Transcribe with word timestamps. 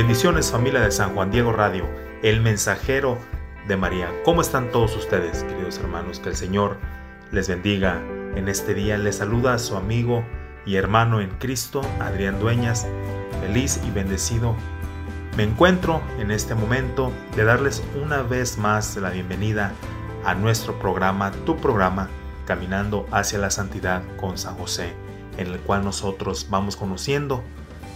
Bendiciones 0.00 0.50
familia 0.50 0.80
de 0.80 0.90
San 0.92 1.14
Juan 1.14 1.30
Diego 1.30 1.52
Radio, 1.52 1.86
el 2.22 2.40
mensajero 2.40 3.18
de 3.68 3.76
María. 3.76 4.08
¿Cómo 4.24 4.40
están 4.40 4.72
todos 4.72 4.96
ustedes, 4.96 5.42
queridos 5.42 5.76
hermanos? 5.76 6.20
Que 6.20 6.30
el 6.30 6.36
Señor 6.36 6.78
les 7.32 7.50
bendiga 7.50 8.00
en 8.34 8.48
este 8.48 8.72
día. 8.72 8.96
Les 8.96 9.16
saluda 9.16 9.52
a 9.52 9.58
su 9.58 9.76
amigo 9.76 10.24
y 10.64 10.76
hermano 10.76 11.20
en 11.20 11.28
Cristo, 11.32 11.82
Adrián 12.00 12.40
Dueñas. 12.40 12.86
Feliz 13.42 13.78
y 13.86 13.90
bendecido 13.90 14.56
me 15.36 15.42
encuentro 15.42 16.00
en 16.18 16.30
este 16.30 16.54
momento 16.54 17.12
de 17.36 17.44
darles 17.44 17.82
una 18.02 18.22
vez 18.22 18.56
más 18.56 18.96
la 18.96 19.10
bienvenida 19.10 19.74
a 20.24 20.34
nuestro 20.34 20.78
programa, 20.78 21.30
tu 21.44 21.58
programa, 21.58 22.08
Caminando 22.46 23.06
hacia 23.10 23.38
la 23.38 23.50
Santidad 23.50 24.02
con 24.16 24.38
San 24.38 24.54
José, 24.54 24.94
en 25.36 25.48
el 25.48 25.60
cual 25.60 25.84
nosotros 25.84 26.46
vamos 26.48 26.74
conociendo 26.74 27.44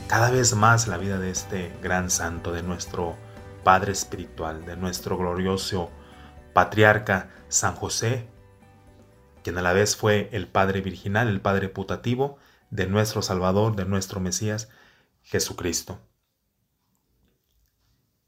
cada 0.09 0.31
vez 0.31 0.55
más 0.55 0.87
la 0.87 0.99
vida 0.99 1.19
de 1.19 1.31
este 1.31 1.73
gran 1.83 2.11
santo, 2.11 2.53
de 2.53 2.63
nuestro 2.63 3.17
Padre 3.63 3.93
Espiritual, 3.93 4.67
de 4.67 4.77
nuestro 4.77 5.17
glorioso 5.17 5.91
patriarca 6.53 7.31
San 7.49 7.75
José, 7.75 8.29
quien 9.43 9.59
a 9.59 9.63
la 9.63 9.73
vez 9.73 9.97
fue 9.97 10.29
el 10.33 10.47
Padre 10.47 10.81
Virginal, 10.83 11.29
el 11.29 11.41
Padre 11.41 11.69
putativo 11.69 12.39
de 12.71 12.87
nuestro 12.87 13.23
Salvador, 13.23 13.77
de 13.77 13.87
nuestro 13.87 14.21
Mesías, 14.21 14.69
Jesucristo. 15.23 16.01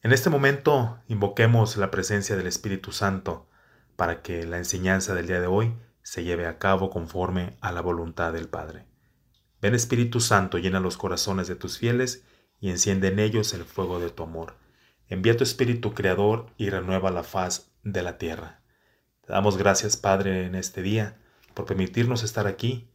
En 0.03 0.13
este 0.13 0.31
momento 0.31 1.01
invoquemos 1.09 1.77
la 1.77 1.91
presencia 1.91 2.37
del 2.37 2.47
Espíritu 2.47 2.93
Santo 2.93 3.49
para 3.97 4.23
que 4.23 4.47
la 4.47 4.59
enseñanza 4.59 5.15
del 5.15 5.27
día 5.27 5.41
de 5.41 5.47
hoy 5.47 5.75
se 6.03 6.25
lleve 6.25 6.47
a 6.47 6.59
cabo 6.59 6.91
conforme 6.91 7.57
a 7.61 7.73
la 7.73 7.81
voluntad 7.81 8.33
del 8.33 8.49
Padre. 8.49 8.86
Ven 9.67 9.75
Espíritu 9.75 10.21
Santo, 10.21 10.59
llena 10.59 10.79
los 10.79 10.97
corazones 10.97 11.49
de 11.49 11.57
tus 11.57 11.77
fieles 11.77 12.23
y 12.61 12.71
enciende 12.71 13.09
en 13.09 13.19
ellos 13.19 13.53
el 13.53 13.65
fuego 13.65 13.99
de 13.99 14.11
tu 14.11 14.23
amor. 14.23 14.55
Envía 15.09 15.37
tu 15.37 15.43
Espíritu 15.43 15.93
Creador 15.93 16.53
y 16.57 16.71
renueva 16.71 17.11
la 17.11 17.25
faz 17.25 17.73
de 17.83 18.01
la 18.03 18.17
tierra. 18.17 18.61
Te 19.23 19.33
damos 19.33 19.57
gracias, 19.57 19.97
Padre, 19.97 20.47
en 20.47 20.55
este 20.55 20.83
día 20.83 21.19
por 21.53 21.65
permitirnos 21.67 22.23
estar 22.23 22.47
aquí 22.47 22.89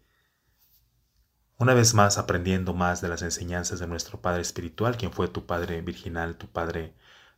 una 1.58 1.74
vez 1.74 1.94
más 1.94 2.18
aprendiendo 2.18 2.74
más 2.74 3.02
de 3.02 3.10
las 3.10 3.22
enseñanzas 3.22 3.82
de 3.82 3.88
nuestro 3.88 4.22
Padre 4.22 4.42
Espiritual, 4.42 4.96
quien 4.96 5.12
fue 5.12 5.28
tu 5.28 5.46
Padre 5.46 5.82
Virginal, 5.82 6.38
tu 6.38 6.48
Padre 6.48 6.94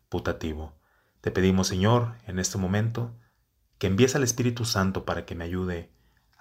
putativo. 0.09 0.75
Te 1.21 1.31
pedimos, 1.31 1.69
Señor, 1.69 2.17
en 2.27 2.37
este 2.37 2.59
momento, 2.59 3.17
que 3.79 3.87
envíes 3.87 4.15
al 4.15 4.21
Espíritu 4.21 4.63
Santo 4.63 5.05
para 5.05 5.25
que 5.25 5.33
me 5.33 5.45
ayude 5.45 5.89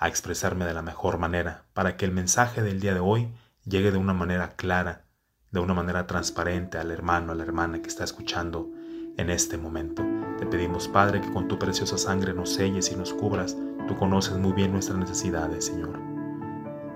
a 0.03 0.09
expresarme 0.09 0.65
de 0.65 0.75
la 0.75 0.83
mejor 0.83 1.17
manera, 1.19 1.63
para 1.75 1.97
que 1.97 2.05
el 2.05 2.11
mensaje 2.11 2.61
del 2.61 2.81
día 2.81 2.93
de 2.93 2.99
hoy 2.99 3.29
llegue 3.65 3.93
de 3.93 3.99
una 3.99 4.13
manera 4.13 4.57
clara, 4.57 5.05
de 5.53 5.61
una 5.61 5.75
manera 5.75 6.09
transparente 6.09 6.77
al 6.77 6.91
hermano, 6.91 7.31
a 7.31 7.35
la 7.37 7.45
hermana 7.45 7.81
que 7.81 7.89
está 7.89 8.03
escuchando 8.03 8.69
en 9.17 9.31
este 9.31 9.59
momento. 9.59 10.03
Te 10.41 10.47
pedimos, 10.47 10.89
Padre, 10.89 11.21
que 11.21 11.31
con 11.31 11.47
tu 11.47 11.57
preciosa 11.57 11.99
sangre 11.99 12.35
nos 12.35 12.53
selles 12.53 12.91
y 12.91 12.97
nos 12.97 13.15
cubras. 13.15 13.57
Tú 13.87 13.95
conoces 13.95 14.37
muy 14.39 14.53
bien 14.53 14.73
nuestras 14.73 14.99
necesidades, 14.99 15.67
Señor. 15.67 16.01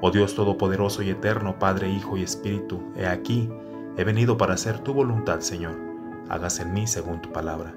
Oh 0.00 0.10
Dios 0.10 0.34
Todopoderoso 0.34 1.00
y 1.04 1.10
Eterno, 1.10 1.60
Padre, 1.60 1.88
Hijo 1.88 2.16
y 2.16 2.24
Espíritu, 2.24 2.82
he 2.96 3.06
aquí, 3.06 3.48
he 3.96 4.02
venido 4.02 4.36
para 4.36 4.54
hacer 4.54 4.80
tu 4.80 4.92
voluntad, 4.92 5.38
Señor. 5.42 5.78
Hágase 6.28 6.62
en 6.62 6.72
mí 6.72 6.88
según 6.88 7.22
tu 7.22 7.30
palabra. 7.30 7.72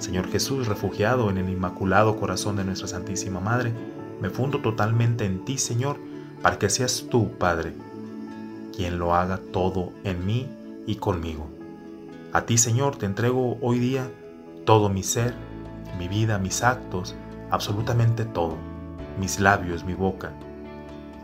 Señor 0.00 0.28
Jesús, 0.28 0.66
refugiado 0.66 1.30
en 1.30 1.38
el 1.38 1.48
inmaculado 1.48 2.16
corazón 2.16 2.56
de 2.56 2.64
nuestra 2.64 2.88
Santísima 2.88 3.38
Madre, 3.38 3.72
me 4.20 4.30
fundo 4.30 4.60
totalmente 4.60 5.24
en 5.24 5.44
ti, 5.44 5.58
Señor, 5.58 5.98
para 6.42 6.58
que 6.58 6.70
seas 6.70 7.06
tú, 7.10 7.30
Padre, 7.38 7.74
quien 8.76 8.98
lo 8.98 9.14
haga 9.14 9.38
todo 9.52 9.92
en 10.04 10.24
mí 10.26 10.48
y 10.86 10.96
conmigo. 10.96 11.48
A 12.32 12.42
ti, 12.42 12.58
Señor, 12.58 12.96
te 12.96 13.06
entrego 13.06 13.58
hoy 13.60 13.78
día 13.78 14.10
todo 14.64 14.88
mi 14.88 15.02
ser, 15.02 15.34
mi 15.98 16.08
vida, 16.08 16.38
mis 16.38 16.62
actos, 16.62 17.14
absolutamente 17.50 18.24
todo, 18.24 18.56
mis 19.18 19.38
labios, 19.38 19.84
mi 19.84 19.94
boca, 19.94 20.32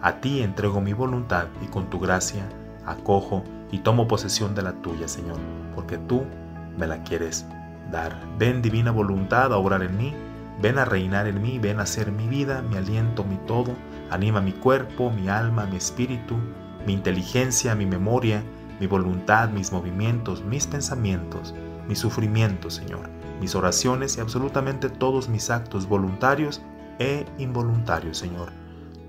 a 0.02 0.20
ti 0.20 0.40
entrego 0.40 0.80
mi 0.80 0.94
voluntad 0.94 1.48
y 1.62 1.66
con 1.66 1.90
tu 1.90 1.98
gracia 2.00 2.48
acojo 2.86 3.44
y 3.70 3.78
tomo 3.78 4.08
posesión 4.08 4.54
de 4.54 4.62
la 4.62 4.72
tuya, 4.72 5.08
Señor, 5.08 5.36
porque 5.74 5.98
tú 5.98 6.22
me 6.78 6.86
la 6.86 7.02
quieres 7.02 7.44
dar. 7.92 8.16
Ven 8.38 8.62
divina 8.62 8.92
voluntad 8.92 9.52
a 9.52 9.58
obrar 9.58 9.82
en 9.82 9.96
mí, 9.98 10.14
ven 10.60 10.78
a 10.78 10.84
reinar 10.84 11.26
en 11.26 11.40
mí, 11.42 11.58
ven 11.58 11.80
a 11.80 11.86
ser 11.86 12.12
mi 12.12 12.26
vida, 12.28 12.62
mi 12.62 12.76
aliento, 12.76 13.24
mi 13.24 13.36
todo, 13.46 13.74
anima 14.10 14.40
mi 14.40 14.52
cuerpo, 14.52 15.10
mi 15.10 15.28
alma, 15.28 15.66
mi 15.66 15.76
espíritu, 15.76 16.36
mi 16.86 16.92
inteligencia, 16.92 17.74
mi 17.74 17.86
memoria, 17.86 18.42
mi 18.78 18.86
voluntad, 18.86 19.50
mis 19.50 19.72
movimientos, 19.72 20.44
mis 20.44 20.66
pensamientos, 20.66 21.54
mis 21.88 21.98
sufrimientos, 21.98 22.74
Señor, 22.74 23.10
mis 23.40 23.54
oraciones 23.54 24.16
y 24.16 24.20
absolutamente 24.20 24.88
todos 24.88 25.28
mis 25.28 25.50
actos 25.50 25.86
voluntarios 25.86 26.62
e 26.98 27.26
involuntarios, 27.38 28.18
Señor 28.18 28.60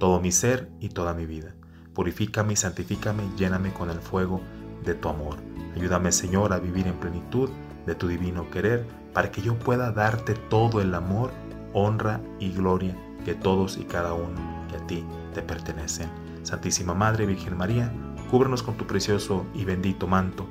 todo 0.02 0.20
mi 0.20 0.32
ser 0.32 0.68
y 0.80 0.90
toda 0.90 1.14
mi 1.14 1.28
vida. 1.28 1.54
Purifícame 1.94 2.54
y 2.54 2.56
santifícame, 2.56 3.22
lléname 3.38 3.72
con 3.72 3.92
el 3.92 4.00
fuego 4.00 4.42
de 4.84 4.96
tu 4.96 5.10
amor. 5.10 5.36
Ayúdame, 5.76 6.12
Señor, 6.12 6.54
a 6.54 6.60
vivir 6.60 6.88
en 6.88 7.00
plenitud 7.00 7.52
de 7.86 7.94
tu 7.94 8.08
divino 8.08 8.50
querer, 8.50 8.88
para 9.14 9.32
que 9.32 9.42
yo 9.42 9.58
pueda 9.58 9.92
darte 9.92 10.34
todo 10.34 10.82
el 10.82 10.94
amor, 10.94 11.32
honra 11.74 12.22
y 12.40 12.52
gloria 12.52 12.96
que 13.26 13.36
todos 13.36 13.78
y 13.78 13.84
cada 13.84 14.14
uno 14.14 14.40
que 14.70 14.78
a 14.78 14.88
ti 14.88 15.06
te 15.34 15.42
pertenecen. 15.42 16.10
Santísima 16.44 16.94
Madre 16.94 17.26
Virgen 17.26 17.58
María, 17.58 17.92
cúbrenos 18.30 18.64
con 18.64 18.76
tu 18.76 18.88
precioso 18.88 19.46
y 19.54 19.66
bendito 19.66 20.08
manto. 20.08 20.48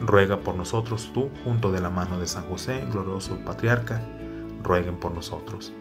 Ruega 0.00 0.40
por 0.40 0.54
nosotros 0.54 1.10
tú, 1.14 1.30
junto 1.44 1.72
de 1.72 1.80
la 1.80 1.90
mano 1.90 2.18
de 2.18 2.26
San 2.26 2.44
José, 2.44 2.84
glorioso 2.90 3.38
patriarca, 3.44 4.02
rueguen 4.62 4.98
por 4.98 5.12
nosotros. 5.12 5.72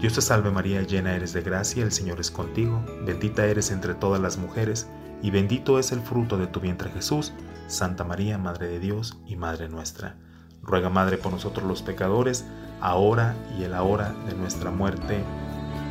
Dios 0.00 0.12
te 0.12 0.20
salve 0.20 0.50
María, 0.50 0.82
llena 0.82 1.16
eres 1.16 1.32
de 1.32 1.42
gracia, 1.42 1.82
el 1.82 1.92
Señor 1.92 2.20
es 2.20 2.30
contigo, 2.30 2.84
bendita 3.04 3.46
eres 3.46 3.70
entre 3.70 3.94
todas 3.94 4.20
las 4.20 4.38
mujeres, 4.38 4.88
y 5.22 5.30
bendito 5.30 5.78
es 5.78 5.90
el 5.90 6.00
fruto 6.00 6.36
de 6.36 6.46
tu 6.46 6.60
vientre 6.60 6.90
Jesús. 6.90 7.32
Santa 7.68 8.02
María, 8.02 8.38
Madre 8.38 8.66
de 8.66 8.80
Dios 8.80 9.18
y 9.26 9.36
Madre 9.36 9.68
nuestra. 9.68 10.16
Ruega 10.62 10.88
Madre 10.88 11.18
por 11.18 11.32
nosotros 11.32 11.66
los 11.66 11.82
pecadores, 11.82 12.46
ahora 12.80 13.36
y 13.58 13.64
en 13.64 13.72
la 13.72 13.82
hora 13.82 14.14
de 14.26 14.34
nuestra 14.34 14.70
muerte. 14.70 15.22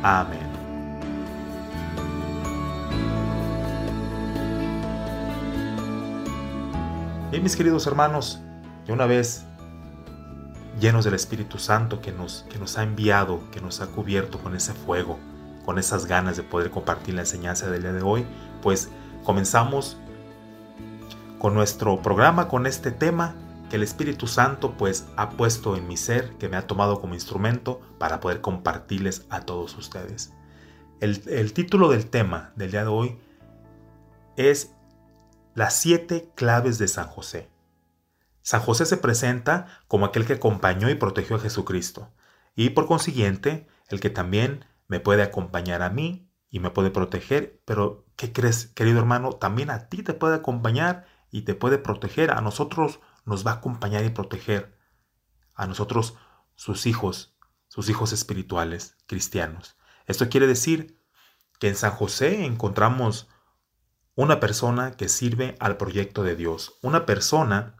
Amén. 0.02 0.46
Bien, 7.30 7.42
mis 7.42 7.56
queridos 7.56 7.86
hermanos, 7.86 8.40
y 8.86 8.92
una 8.92 9.06
vez 9.06 9.44
llenos 10.80 11.04
del 11.04 11.14
Espíritu 11.14 11.58
Santo 11.58 12.00
que 12.00 12.10
nos, 12.10 12.44
que 12.50 12.58
nos 12.58 12.76
ha 12.76 12.82
enviado, 12.82 13.40
que 13.52 13.60
nos 13.60 13.80
ha 13.80 13.86
cubierto 13.86 14.38
con 14.38 14.56
ese 14.56 14.72
fuego, 14.72 15.18
con 15.64 15.78
esas 15.78 16.06
ganas 16.06 16.36
de 16.36 16.42
poder 16.42 16.70
compartir 16.70 17.14
la 17.14 17.20
enseñanza 17.20 17.70
del 17.70 17.82
día 17.82 17.92
de 17.92 18.02
hoy, 18.02 18.26
pues 18.62 18.88
comenzamos 19.24 19.96
con 21.38 21.54
nuestro 21.54 22.02
programa, 22.02 22.48
con 22.48 22.66
este 22.66 22.90
tema 22.90 23.34
que 23.70 23.76
el 23.76 23.82
Espíritu 23.82 24.26
Santo 24.26 24.76
pues 24.76 25.06
ha 25.16 25.30
puesto 25.30 25.76
en 25.76 25.86
mi 25.86 25.96
ser, 25.96 26.36
que 26.38 26.48
me 26.48 26.56
ha 26.56 26.66
tomado 26.66 27.00
como 27.00 27.14
instrumento 27.14 27.80
para 27.98 28.20
poder 28.20 28.40
compartirles 28.40 29.26
a 29.30 29.42
todos 29.42 29.76
ustedes. 29.76 30.32
El, 31.00 31.22
el 31.28 31.52
título 31.52 31.88
del 31.90 32.10
tema 32.10 32.52
del 32.56 32.70
día 32.70 32.82
de 32.82 32.90
hoy 32.90 33.18
es 34.36 34.74
Las 35.54 35.74
siete 35.74 36.30
claves 36.34 36.78
de 36.78 36.88
San 36.88 37.06
José. 37.06 37.50
San 38.42 38.60
José 38.60 38.86
se 38.86 38.96
presenta 38.96 39.66
como 39.86 40.06
aquel 40.06 40.24
que 40.24 40.34
acompañó 40.34 40.88
y 40.88 40.94
protegió 40.94 41.36
a 41.36 41.40
Jesucristo, 41.40 42.10
y 42.56 42.70
por 42.70 42.86
consiguiente, 42.86 43.68
el 43.88 44.00
que 44.00 44.10
también 44.10 44.64
me 44.88 44.98
puede 44.98 45.22
acompañar 45.22 45.82
a 45.82 45.90
mí 45.90 46.28
y 46.50 46.60
me 46.60 46.70
puede 46.70 46.90
proteger, 46.90 47.60
pero 47.64 48.06
¿qué 48.16 48.32
crees, 48.32 48.66
querido 48.68 48.98
hermano? 48.98 49.34
También 49.34 49.70
a 49.70 49.88
ti 49.88 50.02
te 50.02 50.14
puede 50.14 50.34
acompañar 50.34 51.06
y 51.30 51.42
te 51.42 51.54
puede 51.54 51.78
proteger, 51.78 52.30
a 52.30 52.40
nosotros 52.40 53.00
nos 53.24 53.46
va 53.46 53.52
a 53.52 53.54
acompañar 53.54 54.04
y 54.04 54.10
proteger, 54.10 54.78
a 55.54 55.66
nosotros 55.66 56.14
sus 56.54 56.86
hijos, 56.86 57.36
sus 57.68 57.88
hijos 57.88 58.12
espirituales, 58.12 58.96
cristianos. 59.06 59.76
Esto 60.06 60.28
quiere 60.28 60.46
decir 60.46 61.00
que 61.58 61.68
en 61.68 61.76
San 61.76 61.90
José 61.90 62.44
encontramos 62.44 63.28
una 64.14 64.40
persona 64.40 64.92
que 64.92 65.08
sirve 65.08 65.56
al 65.60 65.76
proyecto 65.76 66.22
de 66.24 66.36
Dios, 66.36 66.78
una 66.82 67.06
persona 67.06 67.76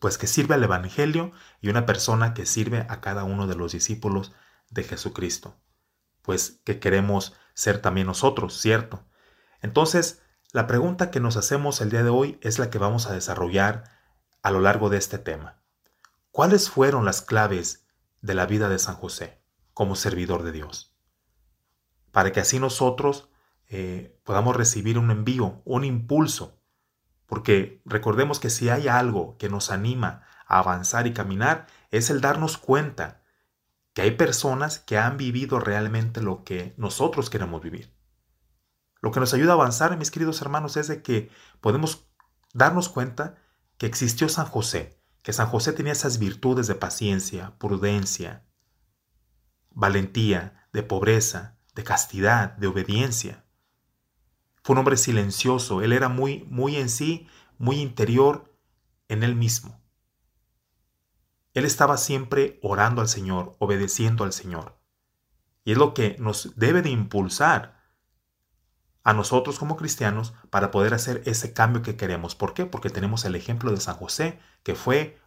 pues 0.00 0.16
que 0.16 0.26
sirve 0.26 0.54
al 0.54 0.64
Evangelio 0.64 1.32
y 1.60 1.68
una 1.68 1.86
persona 1.86 2.34
que 2.34 2.46
sirve 2.46 2.86
a 2.88 3.00
cada 3.00 3.24
uno 3.24 3.46
de 3.46 3.56
los 3.56 3.72
discípulos 3.72 4.32
de 4.70 4.84
Jesucristo, 4.84 5.60
pues 6.22 6.60
que 6.64 6.78
queremos 6.78 7.34
ser 7.54 7.80
también 7.80 8.06
nosotros, 8.06 8.56
¿cierto? 8.58 9.04
Entonces, 9.60 10.22
la 10.52 10.66
pregunta 10.66 11.10
que 11.10 11.20
nos 11.20 11.36
hacemos 11.36 11.82
el 11.82 11.90
día 11.90 12.02
de 12.02 12.08
hoy 12.08 12.38
es 12.40 12.58
la 12.58 12.70
que 12.70 12.78
vamos 12.78 13.06
a 13.06 13.12
desarrollar 13.12 13.84
a 14.42 14.50
lo 14.50 14.60
largo 14.60 14.88
de 14.88 14.96
este 14.96 15.18
tema. 15.18 15.58
¿Cuáles 16.30 16.70
fueron 16.70 17.04
las 17.04 17.20
claves 17.20 17.86
de 18.22 18.34
la 18.34 18.46
vida 18.46 18.70
de 18.70 18.78
San 18.78 18.94
José 18.94 19.42
como 19.74 19.94
servidor 19.94 20.44
de 20.44 20.52
Dios? 20.52 20.96
Para 22.12 22.32
que 22.32 22.40
así 22.40 22.58
nosotros 22.58 23.28
eh, 23.66 24.18
podamos 24.24 24.56
recibir 24.56 24.98
un 24.98 25.10
envío, 25.10 25.60
un 25.66 25.84
impulso. 25.84 26.58
Porque 27.26 27.82
recordemos 27.84 28.40
que 28.40 28.48
si 28.48 28.70
hay 28.70 28.88
algo 28.88 29.36
que 29.36 29.50
nos 29.50 29.70
anima 29.70 30.22
a 30.46 30.60
avanzar 30.60 31.06
y 31.06 31.12
caminar, 31.12 31.66
es 31.90 32.08
el 32.08 32.22
darnos 32.22 32.56
cuenta 32.56 33.20
que 33.92 34.00
hay 34.00 34.12
personas 34.12 34.78
que 34.78 34.96
han 34.96 35.18
vivido 35.18 35.60
realmente 35.60 36.22
lo 36.22 36.42
que 36.42 36.72
nosotros 36.78 37.28
queremos 37.28 37.62
vivir. 37.62 37.97
Lo 39.00 39.12
que 39.12 39.20
nos 39.20 39.34
ayuda 39.34 39.52
a 39.52 39.54
avanzar, 39.54 39.96
mis 39.96 40.10
queridos 40.10 40.42
hermanos, 40.42 40.76
es 40.76 40.88
de 40.88 41.02
que 41.02 41.30
podemos 41.60 42.08
darnos 42.52 42.88
cuenta 42.88 43.36
que 43.76 43.86
existió 43.86 44.28
San 44.28 44.46
José, 44.46 45.00
que 45.22 45.32
San 45.32 45.46
José 45.46 45.72
tenía 45.72 45.92
esas 45.92 46.18
virtudes 46.18 46.66
de 46.66 46.74
paciencia, 46.74 47.56
prudencia, 47.58 48.44
valentía, 49.70 50.68
de 50.72 50.82
pobreza, 50.82 51.58
de 51.74 51.84
castidad, 51.84 52.56
de 52.56 52.66
obediencia. 52.66 53.44
Fue 54.62 54.74
un 54.74 54.78
hombre 54.78 54.96
silencioso, 54.96 55.82
él 55.82 55.92
era 55.92 56.08
muy, 56.08 56.44
muy 56.50 56.76
en 56.76 56.88
sí, 56.88 57.28
muy 57.56 57.80
interior 57.80 58.58
en 59.08 59.22
él 59.22 59.36
mismo. 59.36 59.80
Él 61.54 61.64
estaba 61.64 61.96
siempre 61.96 62.58
orando 62.62 63.00
al 63.00 63.08
Señor, 63.08 63.56
obedeciendo 63.58 64.24
al 64.24 64.32
Señor. 64.32 64.80
Y 65.64 65.72
es 65.72 65.78
lo 65.78 65.94
que 65.94 66.16
nos 66.18 66.56
debe 66.56 66.82
de 66.82 66.90
impulsar 66.90 67.77
a 69.08 69.14
nosotros 69.14 69.58
como 69.58 69.78
cristianos 69.78 70.34
para 70.50 70.70
poder 70.70 70.92
hacer 70.92 71.22
ese 71.24 71.54
cambio 71.54 71.80
que 71.80 71.96
queremos. 71.96 72.34
¿Por 72.34 72.52
qué? 72.52 72.66
Porque 72.66 72.90
tenemos 72.90 73.24
el 73.24 73.36
ejemplo 73.36 73.70
de 73.70 73.80
San 73.80 73.94
José, 73.94 74.38
que 74.62 74.74
fue 74.74 75.18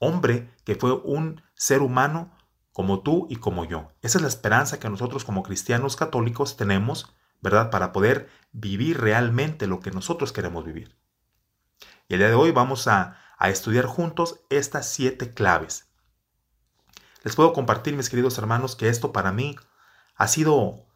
hombre, 0.00 0.52
que 0.64 0.74
fue 0.74 0.92
un 0.92 1.40
ser 1.54 1.82
humano 1.82 2.36
como 2.72 3.04
tú 3.04 3.28
y 3.30 3.36
como 3.36 3.64
yo. 3.64 3.92
Esa 4.02 4.18
es 4.18 4.22
la 4.22 4.28
esperanza 4.28 4.80
que 4.80 4.90
nosotros 4.90 5.24
como 5.24 5.44
cristianos 5.44 5.94
católicos 5.94 6.56
tenemos, 6.56 7.14
¿verdad? 7.40 7.70
Para 7.70 7.92
poder 7.92 8.28
vivir 8.50 9.00
realmente 9.00 9.68
lo 9.68 9.78
que 9.78 9.92
nosotros 9.92 10.32
queremos 10.32 10.64
vivir. 10.64 10.98
Y 12.08 12.14
el 12.14 12.18
día 12.18 12.30
de 12.30 12.34
hoy 12.34 12.50
vamos 12.50 12.88
a, 12.88 13.20
a 13.38 13.50
estudiar 13.50 13.86
juntos 13.86 14.40
estas 14.50 14.88
siete 14.90 15.32
claves. 15.32 15.86
Les 17.22 17.36
puedo 17.36 17.52
compartir, 17.52 17.94
mis 17.94 18.10
queridos 18.10 18.36
hermanos, 18.36 18.74
que 18.74 18.88
esto 18.88 19.12
para 19.12 19.30
mí 19.30 19.54
ha 20.16 20.26
sido 20.26 20.87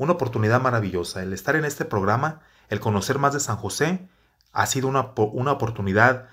una 0.00 0.14
oportunidad 0.14 0.62
maravillosa. 0.62 1.22
El 1.22 1.34
estar 1.34 1.56
en 1.56 1.66
este 1.66 1.84
programa, 1.84 2.40
el 2.70 2.80
conocer 2.80 3.18
más 3.18 3.34
de 3.34 3.40
San 3.40 3.56
José, 3.56 4.08
ha 4.50 4.64
sido 4.64 4.88
una, 4.88 5.12
una 5.14 5.52
oportunidad 5.52 6.30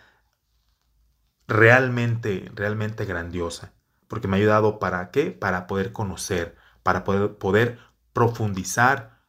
realmente, 1.50 2.50
realmente 2.56 3.04
grandiosa. 3.04 3.74
Porque 4.08 4.30
me 4.30 4.38
ha 4.38 4.40
ayudado 4.40 4.80
para 4.80 5.12
qué? 5.12 5.31
Para 5.31 5.68
poder 5.68 5.92
conocer, 5.92 6.56
para 6.81 7.04
poder, 7.04 7.38
poder 7.38 7.80
profundizar 8.14 9.19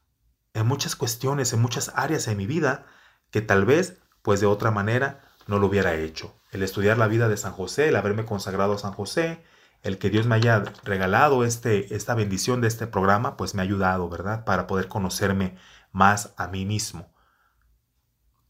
en 0.55 0.69
muchas 0.69 0.95
cuestiones, 0.95 1.53
en 1.53 1.61
muchas 1.61 1.91
áreas 1.97 2.27
de 2.27 2.37
mi 2.37 2.47
vida 2.47 2.87
que 3.33 3.41
tal 3.41 3.65
vez, 3.65 4.01
pues 4.23 4.39
de 4.39 4.47
otra 4.47 4.71
manera, 4.71 5.21
no 5.49 5.59
lo 5.59 5.67
hubiera 5.67 5.97
hecho. 5.97 6.41
El 6.53 6.63
estudiar 6.63 6.97
la 6.97 7.09
vida 7.09 7.29
de 7.29 7.37
San 7.37 7.55
José, 7.55 7.89
el 7.89 7.97
haberme 7.97 8.25
consagrado 8.25 8.75
a 8.75 8.79
San 8.79 8.93
José, 8.93 9.43
el 9.83 9.99
que 9.99 10.11
Dios 10.11 10.27
me 10.27 10.35
haya 10.35 10.63
regalado 10.85 11.45
este, 11.45 11.95
esta 11.95 12.15
bendición 12.15 12.61
de 12.61 12.69
este 12.69 12.87
programa, 12.87 13.37
pues 13.37 13.55
me 13.55 13.63
ha 13.63 13.65
ayudado, 13.65 14.09
¿verdad? 14.09 14.45
Para 14.45 14.67
poder 14.67 14.89
conocerme 14.89 15.57
más 15.93 16.35
a 16.37 16.49
mí 16.49 16.65
mismo 16.65 17.13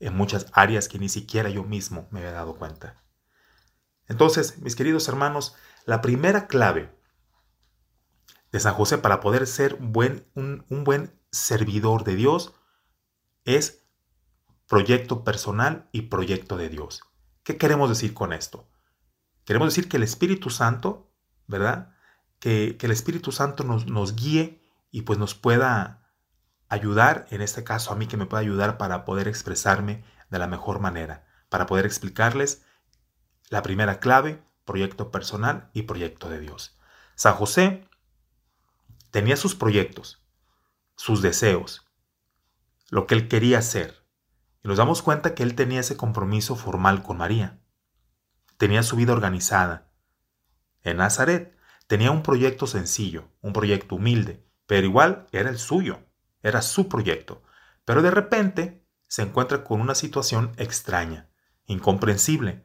en 0.01 0.17
muchas 0.17 0.47
áreas 0.53 0.89
que 0.89 0.99
ni 0.99 1.09
siquiera 1.09 1.51
yo 1.51 1.65
mismo 1.65 2.09
me 2.11 2.21
había 2.21 2.33
dado 2.33 2.57
cuenta. 2.57 3.03
Entonces, 4.07 4.59
mis 4.59 4.77
queridos 4.77 5.09
hermanos, 5.09 5.57
la 5.85 6.01
primera 6.01 6.47
clave 6.47 6.95
de 8.53 8.61
San 8.61 8.75
José 8.75 8.99
para 8.99 9.21
poder 9.21 9.47
ser 9.47 9.77
buen, 9.77 10.27
un, 10.35 10.65
un 10.71 10.85
buen 10.85 11.19
servidor 11.31 12.05
de 12.05 12.15
Dios 12.15 12.55
es 13.45 13.85
proyecto 14.67 15.25
personal 15.25 15.89
y 15.93 16.03
proyecto 16.03 16.57
de 16.57 16.69
Dios. 16.69 17.03
¿Qué 17.43 17.57
queremos 17.57 17.89
decir 17.89 18.15
con 18.15 18.33
esto? 18.33 18.69
Queremos 19.45 19.69
decir 19.69 19.89
que 19.89 19.97
el 19.97 20.03
Espíritu 20.03 20.51
Santo 20.51 21.08
¿verdad? 21.49 21.91
Que, 22.39 22.79
el 22.81 22.91
Espíritu 22.91 23.33
Santo 23.33 23.65
nos, 23.65 23.87
nos 23.87 24.15
guíe 24.15 24.63
y 24.91 25.03
pues 25.03 25.19
nos 25.19 25.35
pueda 25.35 26.09
ayudar, 26.69 27.27
en 27.31 27.41
este 27.41 27.65
caso 27.65 27.93
a 27.93 27.97
mí 27.97 28.07
que 28.07 28.17
me 28.17 28.27
pueda 28.27 28.43
ayudar 28.43 28.79
para 28.79 29.05
poder 29.05 29.27
expresarme 29.27 30.05
de 30.31 30.39
la 30.39 30.47
mejor 30.47 30.79
manera, 30.79 31.27
para 31.49 31.67
poder 31.67 31.87
explicarles 31.87 32.63
la 33.49 33.63
primera 33.63 33.99
clave, 33.99 34.43
proyecto 34.65 35.11
personal 35.11 35.71
y 35.73 35.83
proyecto 35.83 36.29
de 36.29 36.41
Dios. 36.41 36.79
San 37.15 37.35
José 37.35 37.89
tenía 39.11 39.37
sus 39.37 39.55
proyectos, 39.55 40.23
sus 40.97 41.23
deseos, 41.23 41.87
lo 42.91 43.07
que 43.07 43.15
él 43.15 43.29
quería 43.29 43.59
hacer. 43.59 44.05
Y 44.63 44.69
nos 44.69 44.79
damos 44.79 45.03
cuenta 45.03 45.35
que 45.35 45.43
él 45.43 45.55
tenía 45.55 45.81
ese 45.81 45.97
compromiso 45.97 46.57
formal 46.57 47.03
con 47.03 47.17
María. 47.17 47.61
Tenía 48.57 48.83
su 48.83 48.97
vida 48.97 49.13
organizada, 49.13 49.88
en 50.83 50.99
Nazaret. 50.99 51.57
Tenía 51.87 52.11
un 52.11 52.23
proyecto 52.23 52.67
sencillo, 52.67 53.29
un 53.41 53.53
proyecto 53.53 53.95
humilde, 53.95 54.45
pero 54.67 54.87
igual 54.87 55.27
era 55.33 55.49
el 55.51 55.59
suyo, 55.59 56.01
era 56.43 56.63
su 56.63 56.89
proyecto. 56.89 57.43
Pero 57.85 58.03
de 58.03 58.11
repente 58.11 58.85
se 59.07 59.23
encuentra 59.23 59.65
con 59.65 59.81
una 59.81 59.95
situación 59.95 60.53
extraña, 60.57 61.31
incomprensible, 61.67 62.65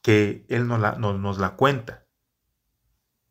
que 0.00 0.46
él 0.48 0.66
nos 0.66 0.80
la, 0.80 0.92
nos 0.92 1.38
la 1.38 1.56
cuenta. 1.56 2.06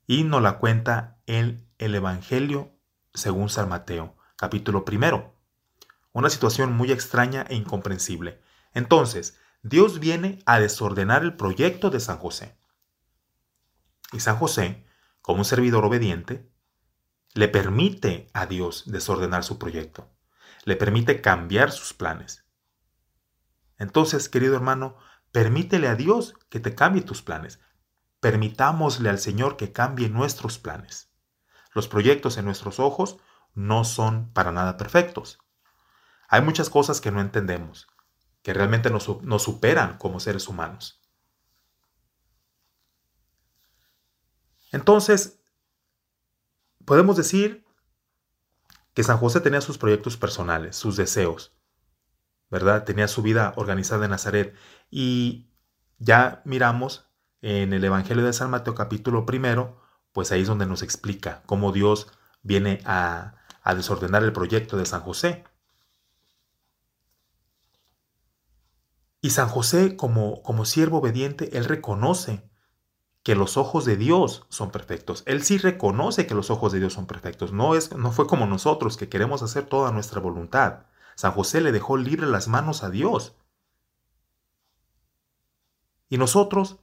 Y 0.08 0.24
nos 0.24 0.42
la 0.42 0.60
cuenta 0.60 1.20
en 1.26 1.68
el 1.80 1.96
Evangelio 1.96 2.76
según 3.14 3.50
San 3.50 3.70
Mateo, 3.70 4.16
capítulo 4.36 4.86
primero. 4.86 5.34
Una 6.12 6.30
situación 6.30 6.74
muy 6.74 6.92
extraña 6.92 7.46
e 7.50 7.56
incomprensible. 7.56 8.42
Entonces, 8.74 9.40
Dios 9.64 10.00
viene 10.00 10.40
a 10.46 10.60
desordenar 10.60 11.24
el 11.24 11.36
proyecto 11.36 11.90
de 11.90 12.00
San 12.00 12.18
José. 12.18 12.56
Y 14.16 14.22
San 14.22 14.38
José, 14.38 14.88
como 15.22 15.40
un 15.40 15.46
servidor 15.46 15.84
obediente, 15.84 16.50
le 17.34 17.50
permite 17.50 18.30
a 18.34 18.46
Dios 18.46 18.84
desordenar 18.86 19.44
su 19.44 19.60
proyecto, 19.60 20.10
le 20.64 20.78
permite 20.78 21.20
cambiar 21.20 21.74
sus 21.74 21.94
planes. 21.94 22.46
Entonces, 23.78 24.30
querido 24.30 24.56
hermano, 24.56 24.96
permítele 25.34 25.90
a 25.90 25.96
Dios 25.96 26.34
que 26.48 26.62
te 26.62 26.76
cambie 26.76 27.02
tus 27.02 27.22
planes. 27.22 27.60
Permitámosle 28.22 29.10
al 29.10 29.20
Señor 29.20 29.58
que 29.58 29.74
cambie 29.74 30.08
nuestros 30.08 30.60
planes. 30.60 31.12
Los 31.74 31.90
proyectos 31.90 32.38
en 32.38 32.46
nuestros 32.46 32.80
ojos 32.80 33.18
no 33.54 33.84
son 33.84 34.32
para 34.32 34.54
nada 34.54 34.78
perfectos. 34.78 35.40
Hay 36.30 36.42
muchas 36.42 36.70
cosas 36.70 37.02
que 37.02 37.12
no 37.12 37.20
entendemos, 37.20 37.88
que 38.44 38.54
realmente 38.54 38.90
nos, 38.90 39.22
nos 39.24 39.44
superan 39.44 39.98
como 39.98 40.22
seres 40.22 40.48
humanos. 40.48 41.05
Entonces, 44.72 45.40
podemos 46.86 47.18
decir 47.18 47.66
que 48.94 49.04
San 49.04 49.18
José 49.18 49.42
tenía 49.42 49.62
sus 49.62 49.78
proyectos 49.78 50.18
personales, 50.18 50.76
sus 50.76 50.96
deseos, 50.96 51.54
¿verdad? 52.50 52.86
Tenía 52.86 53.08
su 53.08 53.22
vida 53.22 53.54
organizada 53.58 54.06
en 54.06 54.12
Nazaret. 54.12 54.56
Y 54.90 55.50
ya 55.98 56.42
miramos 56.46 57.10
en 57.42 57.74
el 57.74 57.84
Evangelio 57.84 58.24
de 58.24 58.34
San 58.34 58.50
Mateo 58.50 58.74
capítulo 58.74 59.26
primero, 59.26 59.82
pues 60.14 60.32
ahí 60.32 60.42
es 60.42 60.48
donde 60.48 60.66
nos 60.66 60.82
explica 60.82 61.44
cómo 61.46 61.72
Dios 61.72 62.08
viene 62.42 62.82
a, 62.86 63.36
desordenar 63.76 64.24
el 64.24 64.32
proyecto 64.32 64.78
de 64.78 64.86
San 64.86 65.02
José. 65.02 65.44
Y 69.22 69.32
San 69.32 69.50
José, 69.50 69.98
como, 69.98 70.42
como 70.44 70.66
siervo 70.66 71.00
obediente, 71.00 71.58
él 71.58 71.66
reconoce 71.66 72.48
que 73.26 73.34
los 73.34 73.58
ojos 73.58 73.86
de 73.86 73.98
Dios 73.98 74.46
son 74.50 74.70
perfectos. 74.70 75.24
Él 75.26 75.42
sí 75.42 75.58
reconoce 75.58 76.28
que 76.28 76.36
los 76.36 76.52
ojos 76.52 76.72
de 76.72 76.80
Dios 76.80 76.94
son 76.94 77.08
perfectos. 77.08 77.52
No, 77.52 77.74
es, 77.74 77.92
no 77.98 78.12
fue 78.12 78.28
como 78.28 78.46
nosotros 78.46 78.98
que 78.98 79.10
queremos 79.10 79.42
hacer 79.42 79.66
toda 79.66 79.92
nuestra 79.92 80.22
voluntad. 80.22 80.84
San 81.16 81.32
José 81.32 81.60
le 81.60 81.72
dejó 81.72 81.98
libre 81.98 82.28
las 82.28 82.48
manos 82.48 82.84
a 82.84 82.92
Dios. 82.92 83.36
Y 86.08 86.20
nosotros, 86.20 86.78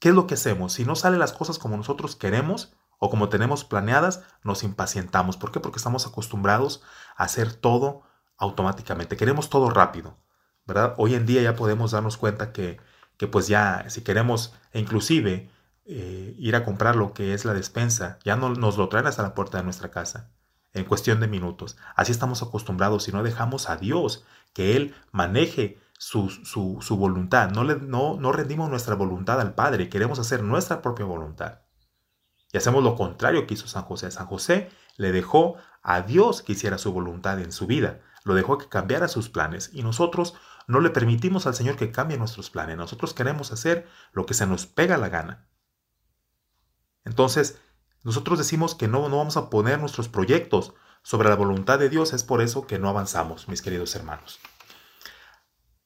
¿qué 0.00 0.10
es 0.10 0.14
lo 0.14 0.26
que 0.26 0.34
hacemos? 0.34 0.74
Si 0.74 0.84
no 0.84 0.94
salen 0.94 1.18
las 1.18 1.32
cosas 1.32 1.58
como 1.58 1.78
nosotros 1.78 2.14
queremos 2.14 2.74
o 2.98 3.08
como 3.08 3.30
tenemos 3.30 3.64
planeadas, 3.64 4.22
nos 4.42 4.64
impacientamos. 4.64 5.38
¿Por 5.38 5.50
qué? 5.50 5.60
Porque 5.60 5.78
estamos 5.78 6.06
acostumbrados 6.06 6.82
a 7.16 7.24
hacer 7.24 7.54
todo 7.54 8.02
automáticamente. 8.36 9.16
Queremos 9.16 9.48
todo 9.48 9.70
rápido, 9.70 10.18
¿verdad? 10.66 10.94
Hoy 10.98 11.14
en 11.14 11.24
día 11.24 11.40
ya 11.40 11.56
podemos 11.56 11.92
darnos 11.92 12.18
cuenta 12.18 12.52
que, 12.52 12.76
que 13.16 13.26
pues 13.26 13.48
ya, 13.48 13.84
si 13.88 14.02
queremos, 14.02 14.54
e 14.72 14.80
inclusive 14.80 15.50
eh, 15.84 16.34
ir 16.38 16.56
a 16.56 16.64
comprar 16.64 16.96
lo 16.96 17.12
que 17.12 17.34
es 17.34 17.44
la 17.44 17.54
despensa, 17.54 18.18
ya 18.24 18.36
no, 18.36 18.50
nos 18.50 18.76
lo 18.76 18.88
traen 18.88 19.06
hasta 19.06 19.22
la 19.22 19.34
puerta 19.34 19.58
de 19.58 19.64
nuestra 19.64 19.90
casa, 19.90 20.30
en 20.72 20.84
cuestión 20.84 21.20
de 21.20 21.28
minutos. 21.28 21.76
Así 21.94 22.12
estamos 22.12 22.42
acostumbrados 22.42 23.08
y 23.08 23.12
no 23.12 23.22
dejamos 23.22 23.70
a 23.70 23.76
Dios 23.76 24.24
que 24.52 24.76
Él 24.76 24.94
maneje 25.12 25.78
su, 25.98 26.28
su, 26.28 26.96
voluntad. 26.96 27.50
No, 27.50 27.64
le, 27.64 27.76
no, 27.76 28.16
no 28.18 28.32
rendimos 28.32 28.68
nuestra 28.68 28.94
voluntad 28.94 29.40
al 29.40 29.54
Padre, 29.54 29.88
queremos 29.88 30.18
hacer 30.18 30.42
nuestra 30.42 30.82
propia 30.82 31.06
voluntad. 31.06 31.60
Y 32.52 32.58
hacemos 32.58 32.84
lo 32.84 32.96
contrario 32.96 33.46
que 33.46 33.54
hizo 33.54 33.66
San 33.66 33.82
José. 33.82 34.10
San 34.10 34.26
José 34.26 34.70
le 34.96 35.12
dejó 35.12 35.56
a 35.82 36.02
Dios 36.02 36.42
que 36.42 36.52
hiciera 36.52 36.78
su 36.78 36.92
voluntad 36.92 37.40
en 37.40 37.52
su 37.52 37.66
vida, 37.66 38.00
lo 38.24 38.34
dejó 38.34 38.58
que 38.58 38.68
cambiara 38.68 39.08
sus 39.08 39.28
planes 39.28 39.70
y 39.72 39.82
nosotros 39.82 40.34
no 40.66 40.80
le 40.80 40.90
permitimos 40.90 41.46
al 41.46 41.54
Señor 41.54 41.76
que 41.76 41.92
cambie 41.92 42.18
nuestros 42.18 42.50
planes. 42.50 42.76
Nosotros 42.76 43.14
queremos 43.14 43.52
hacer 43.52 43.88
lo 44.12 44.26
que 44.26 44.34
se 44.34 44.46
nos 44.46 44.66
pega 44.66 44.96
la 44.98 45.08
gana. 45.08 45.48
Entonces, 47.04 47.60
nosotros 48.02 48.38
decimos 48.38 48.74
que 48.74 48.88
no, 48.88 49.08
no 49.08 49.18
vamos 49.18 49.36
a 49.36 49.50
poner 49.50 49.80
nuestros 49.80 50.08
proyectos 50.08 50.74
sobre 51.02 51.28
la 51.28 51.36
voluntad 51.36 51.78
de 51.78 51.88
Dios, 51.88 52.12
es 52.12 52.24
por 52.24 52.40
eso 52.40 52.66
que 52.66 52.78
no 52.78 52.88
avanzamos, 52.88 53.48
mis 53.48 53.62
queridos 53.62 53.94
hermanos. 53.94 54.40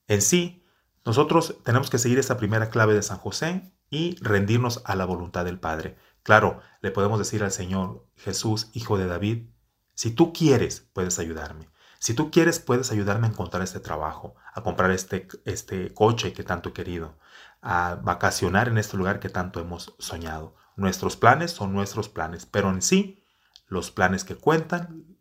En 0.07 0.23
sí, 0.23 0.65
nosotros 1.05 1.57
tenemos 1.65 1.89
que 1.89 1.99
seguir 1.99 2.19
esta 2.19 2.37
primera 2.37 2.69
clave 2.69 2.95
de 2.95 3.03
San 3.03 3.19
José 3.19 3.73
y 3.89 4.17
rendirnos 4.23 4.83
a 4.85 4.97
la 4.97 5.05
voluntad 5.05 5.45
del 5.45 5.59
Padre. 5.59 5.97
Claro, 6.23 6.61
le 6.83 6.91
podemos 6.91 7.19
decir 7.19 7.43
al 7.43 7.53
Señor, 7.53 8.07
Jesús, 8.17 8.69
Hijo 8.75 8.99
de 8.99 9.07
David, 9.07 9.49
si 9.95 10.11
tú 10.11 10.33
quieres, 10.33 10.89
puedes 10.93 11.19
ayudarme. 11.19 11.70
Si 12.00 12.14
tú 12.14 12.30
quieres, 12.30 12.61
puedes 12.61 12.90
ayudarme 12.92 13.26
a 13.26 13.30
encontrar 13.30 13.62
este 13.62 13.78
trabajo, 13.78 14.35
a 14.54 14.62
comprar 14.62 14.90
este, 14.90 15.28
este 15.45 15.92
coche 15.92 16.33
que 16.33 16.42
tanto 16.42 16.71
he 16.71 16.73
querido, 16.73 17.19
a 17.61 17.99
vacacionar 18.02 18.69
en 18.69 18.78
este 18.78 18.97
lugar 18.97 19.21
que 19.21 19.28
tanto 19.28 19.61
hemos 19.61 19.95
soñado. 19.99 20.57
Nuestros 20.76 21.19
planes 21.19 21.50
son 21.50 21.75
nuestros 21.75 22.09
planes, 22.09 22.47
pero 22.47 22.71
en 22.71 22.80
sí, 22.80 23.23
los 23.69 23.90
planes 23.90 24.25
que 24.25 24.35
cuentan 24.35 25.19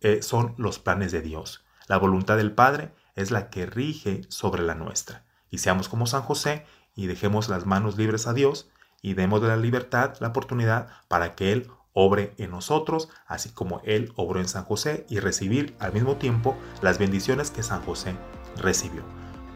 eh, 0.00 0.22
son 0.22 0.54
los 0.56 0.78
planes 0.78 1.12
de 1.12 1.20
Dios. 1.20 1.62
La 1.88 1.98
voluntad 1.98 2.38
del 2.38 2.52
Padre 2.52 2.94
es 3.14 3.30
la 3.30 3.50
que 3.50 3.66
rige 3.66 4.22
sobre 4.30 4.62
la 4.62 4.74
nuestra. 4.74 5.26
Y 5.50 5.58
seamos 5.58 5.90
como 5.90 6.06
San 6.06 6.22
José 6.22 6.64
y 6.94 7.06
dejemos 7.06 7.50
las 7.50 7.66
manos 7.66 7.98
libres 7.98 8.26
a 8.26 8.32
Dios 8.32 8.70
y 9.02 9.12
demos 9.12 9.42
de 9.42 9.48
la 9.48 9.58
libertad 9.58 10.14
la 10.20 10.28
oportunidad 10.28 10.88
para 11.06 11.34
que 11.34 11.52
Él 11.52 11.70
obre 11.94 12.34
en 12.36 12.50
nosotros, 12.50 13.08
así 13.26 13.50
como 13.50 13.80
Él 13.84 14.12
obró 14.16 14.40
en 14.40 14.48
San 14.48 14.64
José 14.64 15.06
y 15.08 15.20
recibir 15.20 15.74
al 15.78 15.94
mismo 15.94 16.16
tiempo 16.16 16.56
las 16.82 16.98
bendiciones 16.98 17.50
que 17.50 17.62
San 17.62 17.82
José 17.82 18.14
recibió. 18.56 19.02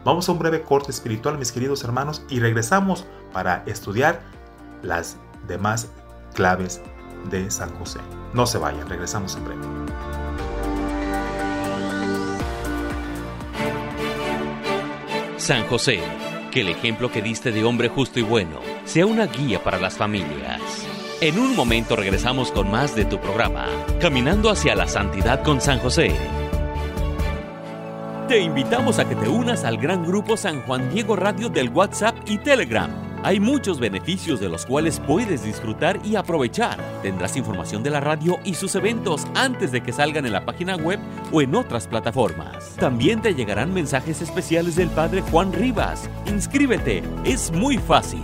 Vamos 0.03 0.27
a 0.27 0.31
un 0.31 0.39
breve 0.39 0.63
corte 0.63 0.91
espiritual, 0.91 1.37
mis 1.37 1.51
queridos 1.51 1.83
hermanos, 1.83 2.23
y 2.29 2.39
regresamos 2.39 3.05
para 3.33 3.63
estudiar 3.67 4.21
las 4.81 5.17
demás 5.47 5.89
claves 6.33 6.81
de 7.29 7.51
San 7.51 7.69
José. 7.77 7.99
No 8.33 8.47
se 8.47 8.57
vayan, 8.57 8.87
regresamos 8.87 9.35
en 9.35 9.45
breve. 9.45 9.61
San 15.37 15.65
José, 15.67 16.01
que 16.51 16.61
el 16.61 16.69
ejemplo 16.69 17.11
que 17.11 17.21
diste 17.21 17.51
de 17.51 17.63
hombre 17.63 17.89
justo 17.89 18.19
y 18.19 18.23
bueno 18.23 18.59
sea 18.85 19.05
una 19.05 19.25
guía 19.25 19.63
para 19.63 19.79
las 19.79 19.97
familias. 19.97 20.88
En 21.21 21.37
un 21.37 21.53
momento 21.53 21.97
regresamos 21.97 22.49
con 22.49 22.71
más 22.71 22.95
de 22.95 23.03
tu 23.03 23.19
programa, 23.19 23.67
Caminando 23.99 24.49
hacia 24.49 24.73
la 24.73 24.87
Santidad 24.87 25.43
con 25.43 25.59
San 25.59 25.79
José. 25.79 26.15
Te 28.29 28.39
invitamos 28.39 28.99
a 28.99 29.09
que 29.09 29.17
te 29.17 29.27
unas 29.27 29.65
al 29.65 29.77
gran 29.77 30.05
grupo 30.05 30.37
San 30.37 30.61
Juan 30.61 30.89
Diego 30.93 31.17
Radio 31.17 31.49
del 31.49 31.71
WhatsApp 31.71 32.15
y 32.25 32.37
Telegram. 32.37 32.89
Hay 33.21 33.41
muchos 33.41 33.81
beneficios 33.81 34.39
de 34.39 34.47
los 34.47 34.65
cuales 34.65 35.01
puedes 35.05 35.43
disfrutar 35.43 35.99
y 36.05 36.15
aprovechar. 36.15 36.79
Tendrás 37.01 37.35
información 37.35 37.83
de 37.83 37.89
la 37.89 37.99
radio 37.99 38.39
y 38.45 38.53
sus 38.53 38.75
eventos 38.75 39.27
antes 39.35 39.73
de 39.73 39.83
que 39.83 39.91
salgan 39.91 40.25
en 40.25 40.31
la 40.31 40.45
página 40.45 40.77
web 40.77 41.01
o 41.33 41.41
en 41.41 41.53
otras 41.53 41.85
plataformas. 41.85 42.77
También 42.77 43.21
te 43.21 43.35
llegarán 43.35 43.73
mensajes 43.73 44.21
especiales 44.21 44.77
del 44.77 44.89
Padre 44.89 45.19
Juan 45.19 45.51
Rivas. 45.51 46.09
Inscríbete, 46.27 47.03
es 47.25 47.51
muy 47.51 47.77
fácil. 47.77 48.23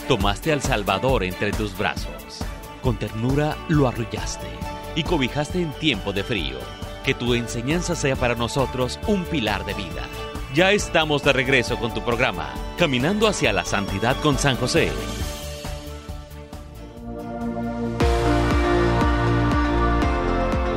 tomaste 0.07 0.51
al 0.51 0.61
Salvador 0.61 1.23
entre 1.23 1.51
tus 1.51 1.77
brazos. 1.77 2.39
Con 2.81 2.97
ternura 2.97 3.55
lo 3.69 3.87
arrullaste 3.87 4.47
y 4.95 5.03
cobijaste 5.03 5.61
en 5.61 5.71
tiempo 5.73 6.11
de 6.11 6.23
frío. 6.23 6.57
Que 7.05 7.13
tu 7.13 7.33
enseñanza 7.33 7.95
sea 7.95 8.15
para 8.15 8.35
nosotros 8.35 8.99
un 9.07 9.23
pilar 9.25 9.65
de 9.65 9.73
vida. 9.73 10.07
Ya 10.53 10.71
estamos 10.71 11.23
de 11.23 11.31
regreso 11.31 11.77
con 11.77 11.93
tu 11.93 12.03
programa, 12.03 12.51
Caminando 12.75 13.27
hacia 13.27 13.53
la 13.53 13.65
Santidad 13.65 14.19
con 14.19 14.35
San 14.39 14.55
José. 14.55 14.91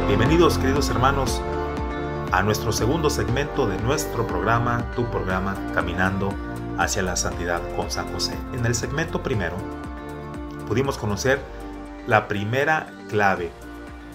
Bienvenidos 0.06 0.58
queridos 0.58 0.90
hermanos 0.90 1.40
a 2.32 2.42
nuestro 2.42 2.70
segundo 2.70 3.08
segmento 3.08 3.66
de 3.66 3.78
nuestro 3.78 4.26
programa, 4.26 4.92
tu 4.94 5.10
programa 5.10 5.56
Caminando 5.72 6.28
hacia 6.76 7.00
la 7.00 7.16
Santidad 7.16 7.62
con 7.74 7.90
San 7.90 8.12
José. 8.12 8.36
En 8.52 8.66
el 8.66 8.74
segmento 8.74 9.22
primero 9.22 9.56
pudimos 10.68 10.98
conocer 10.98 11.40
la 12.06 12.28
primera 12.28 12.92
clave 13.08 13.50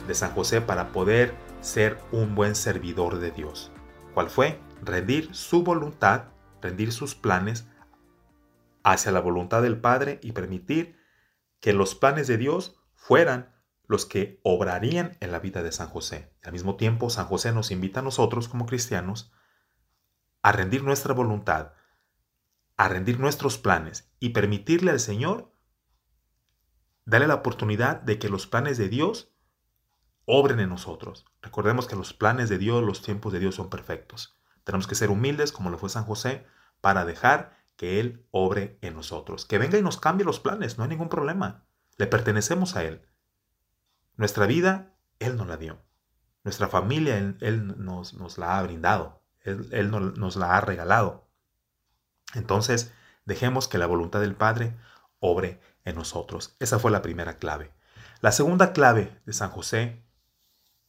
de 0.07 0.13
San 0.13 0.29
José 0.33 0.61
para 0.61 0.89
poder 0.89 1.33
ser 1.61 1.97
un 2.11 2.35
buen 2.35 2.53
servidor 2.53 3.17
de 3.17 3.31
Dios. 3.31 3.71
¿Cuál 4.13 4.29
fue? 4.29 4.66
Rendir 4.81 5.33
su 5.35 5.63
voluntad, 5.63 6.25
rendir 6.61 6.91
sus 6.91 7.15
planes 7.15 7.67
hacia 8.83 9.11
la 9.11 9.19
voluntad 9.19 9.61
del 9.61 9.79
Padre 9.79 10.19
y 10.21 10.31
permitir 10.31 10.97
que 11.59 11.73
los 11.73 11.95
planes 11.95 12.27
de 12.27 12.37
Dios 12.37 12.79
fueran 12.95 13.55
los 13.87 14.05
que 14.05 14.39
obrarían 14.43 15.17
en 15.19 15.31
la 15.31 15.39
vida 15.39 15.63
de 15.63 15.71
San 15.71 15.87
José. 15.87 16.33
al 16.43 16.51
mismo 16.51 16.75
tiempo, 16.75 17.09
San 17.09 17.25
José 17.25 17.51
nos 17.51 17.71
invita 17.71 18.01
a 18.01 18.03
nosotros 18.03 18.47
como 18.47 18.65
cristianos 18.65 19.31
a 20.41 20.51
rendir 20.51 20.83
nuestra 20.83 21.13
voluntad, 21.13 21.73
a 22.75 22.87
rendir 22.87 23.19
nuestros 23.19 23.57
planes 23.57 24.11
y 24.19 24.29
permitirle 24.29 24.91
al 24.91 24.99
Señor 24.99 25.51
darle 27.05 27.27
la 27.27 27.35
oportunidad 27.35 28.01
de 28.01 28.19
que 28.19 28.29
los 28.29 28.47
planes 28.47 28.77
de 28.77 28.89
Dios 28.89 29.33
obren 30.25 30.59
en 30.59 30.69
nosotros. 30.69 31.25
Recordemos 31.41 31.87
que 31.87 31.95
los 31.95 32.13
planes 32.13 32.49
de 32.49 32.57
Dios, 32.57 32.83
los 32.83 33.01
tiempos 33.01 33.31
de 33.31 33.39
Dios 33.39 33.55
son 33.55 33.69
perfectos. 33.69 34.36
Tenemos 34.67 34.85
que 34.85 34.95
ser 34.95 35.11
humildes 35.11 35.53
como 35.53 35.69
lo 35.69 35.77
fue 35.77 35.89
San 35.89 36.03
José 36.03 36.45
para 36.81 37.05
dejar 37.05 37.55
que 37.77 38.01
Él 38.01 38.27
obre 38.31 38.77
en 38.81 38.95
nosotros. 38.95 39.45
Que 39.45 39.59
venga 39.59 39.77
y 39.77 39.81
nos 39.81 39.97
cambie 39.97 40.25
los 40.25 40.41
planes, 40.41 40.77
no 40.77 40.83
hay 40.83 40.89
ningún 40.89 41.07
problema. 41.07 41.63
Le 41.95 42.05
pertenecemos 42.05 42.75
a 42.75 42.83
Él. 42.83 43.01
Nuestra 44.17 44.45
vida, 44.45 44.93
Él 45.19 45.37
nos 45.37 45.47
la 45.47 45.55
dio. 45.55 45.79
Nuestra 46.43 46.67
familia, 46.67 47.17
Él, 47.17 47.77
nos, 47.77 48.13
nos, 48.13 48.37
la 48.37 48.57
ha 48.57 48.63
brindado. 48.63 49.23
Él, 49.39 49.69
él 49.71 49.89
nos 49.89 50.35
la 50.35 50.57
ha 50.57 50.59
regalado. 50.59 51.29
Entonces, 52.33 52.93
dejemos 53.23 53.69
que 53.69 53.77
la 53.77 53.87
voluntad 53.87 54.19
del 54.19 54.35
Padre 54.35 54.75
obre 55.21 55.61
en 55.85 55.95
nosotros. 55.95 56.57
Esa 56.59 56.77
fue 56.77 56.91
la 56.91 57.01
primera 57.01 57.37
clave. 57.37 57.71
La 58.19 58.33
segunda 58.33 58.73
clave 58.73 59.17
de 59.25 59.31
San 59.31 59.49
José 59.49 60.03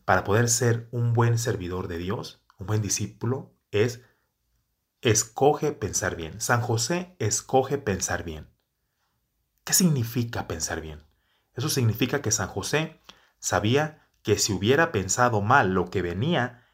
para 0.04 0.24
poder 0.24 0.48
ser 0.48 0.88
un 0.90 1.12
buen 1.12 1.38
servidor 1.38 1.86
de 1.86 1.98
Dios, 1.98 2.42
un 2.58 2.66
buen 2.66 2.82
discípulo, 2.82 3.54
es 3.70 4.02
escoge 5.00 5.72
pensar 5.72 6.16
bien. 6.16 6.40
San 6.40 6.60
José 6.60 7.14
escoge 7.18 7.78
pensar 7.78 8.24
bien. 8.24 8.48
¿Qué 9.64 9.72
significa 9.72 10.48
pensar 10.48 10.80
bien? 10.80 11.04
Eso 11.54 11.68
significa 11.68 12.22
que 12.22 12.30
San 12.30 12.48
José 12.48 13.00
sabía 13.38 14.08
que 14.22 14.38
si 14.38 14.52
hubiera 14.52 14.92
pensado 14.92 15.40
mal 15.40 15.74
lo 15.74 15.90
que 15.90 16.02
venía 16.02 16.64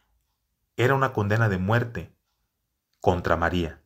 era 0.77 0.95
una 0.95 1.13
condena 1.13 1.49
de 1.49 1.59
muerte 1.59 2.17
contra 3.01 3.37
María. 3.37 3.83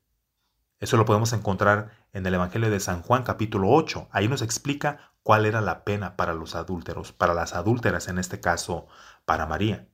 Eso 0.78 0.96
lo 0.96 1.04
podemos 1.04 1.32
encontrar 1.32 1.90
en 2.12 2.24
el 2.24 2.34
Evangelio 2.34 2.70
de 2.70 2.80
San 2.80 3.02
Juan 3.02 3.24
capítulo 3.24 3.70
8. 3.70 4.08
Ahí 4.12 4.28
nos 4.28 4.42
explica 4.42 5.12
cuál 5.22 5.44
era 5.44 5.60
la 5.60 5.84
pena 5.84 6.16
para 6.16 6.34
los 6.34 6.54
adúlteros, 6.54 7.12
para 7.12 7.34
las 7.34 7.52
adúlteras 7.54 8.08
en 8.08 8.18
este 8.18 8.40
caso, 8.40 8.86
para 9.24 9.46
María. 9.46 9.88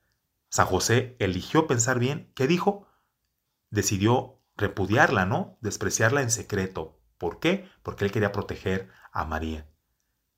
San 0.51 0.67
José 0.67 1.17
eligió 1.19 1.67
pensar 1.67 1.99
bien, 1.99 2.31
¿qué 2.35 2.47
dijo? 2.47 2.87
Decidió 3.75 4.41
repudiarla, 4.57 5.27
¿no? 5.27 5.59
Despreciarla 5.61 6.23
en 6.23 6.31
secreto. 6.31 7.01
¿Por 7.19 7.41
qué? 7.41 7.69
Porque 7.83 8.05
él 8.05 8.13
quería 8.13 8.31
proteger 8.31 8.89
a 9.11 9.25
María, 9.25 9.67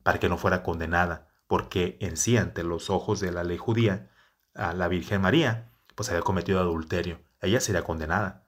para 0.03 0.19
que 0.19 0.31
no 0.31 0.39
fuera 0.39 0.63
condenada, 0.63 1.29
porque 1.47 1.99
en 2.01 2.17
sí, 2.17 2.39
ante 2.39 2.65
los 2.65 2.89
ojos 2.89 3.21
de 3.21 3.33
la 3.33 3.45
ley 3.45 3.59
judía, 3.59 4.11
a 4.55 4.73
la 4.73 4.89
Virgen 4.89 5.21
María, 5.21 5.71
pues 5.95 6.09
había 6.09 6.23
cometido 6.23 6.61
adulterio. 6.61 7.21
Ella 7.43 7.61
sería 7.61 7.85
condenada. 7.85 8.47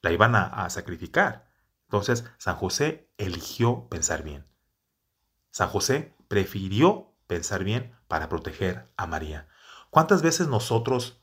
La 0.00 0.10
iban 0.10 0.34
a, 0.34 0.70
sacrificar. 0.70 1.50
Entonces, 1.82 2.24
San 2.38 2.56
José 2.56 3.10
eligió 3.18 3.90
pensar 3.90 4.22
bien. 4.22 4.46
San 5.50 5.68
José 5.68 6.14
prefirió 6.28 7.12
pensar 7.26 7.62
bien 7.62 7.94
para 8.08 8.30
proteger 8.30 8.90
a 8.96 9.06
María. 9.06 9.48
¿Cuántas 9.90 10.22
veces 10.22 10.48
nosotros 10.48 11.20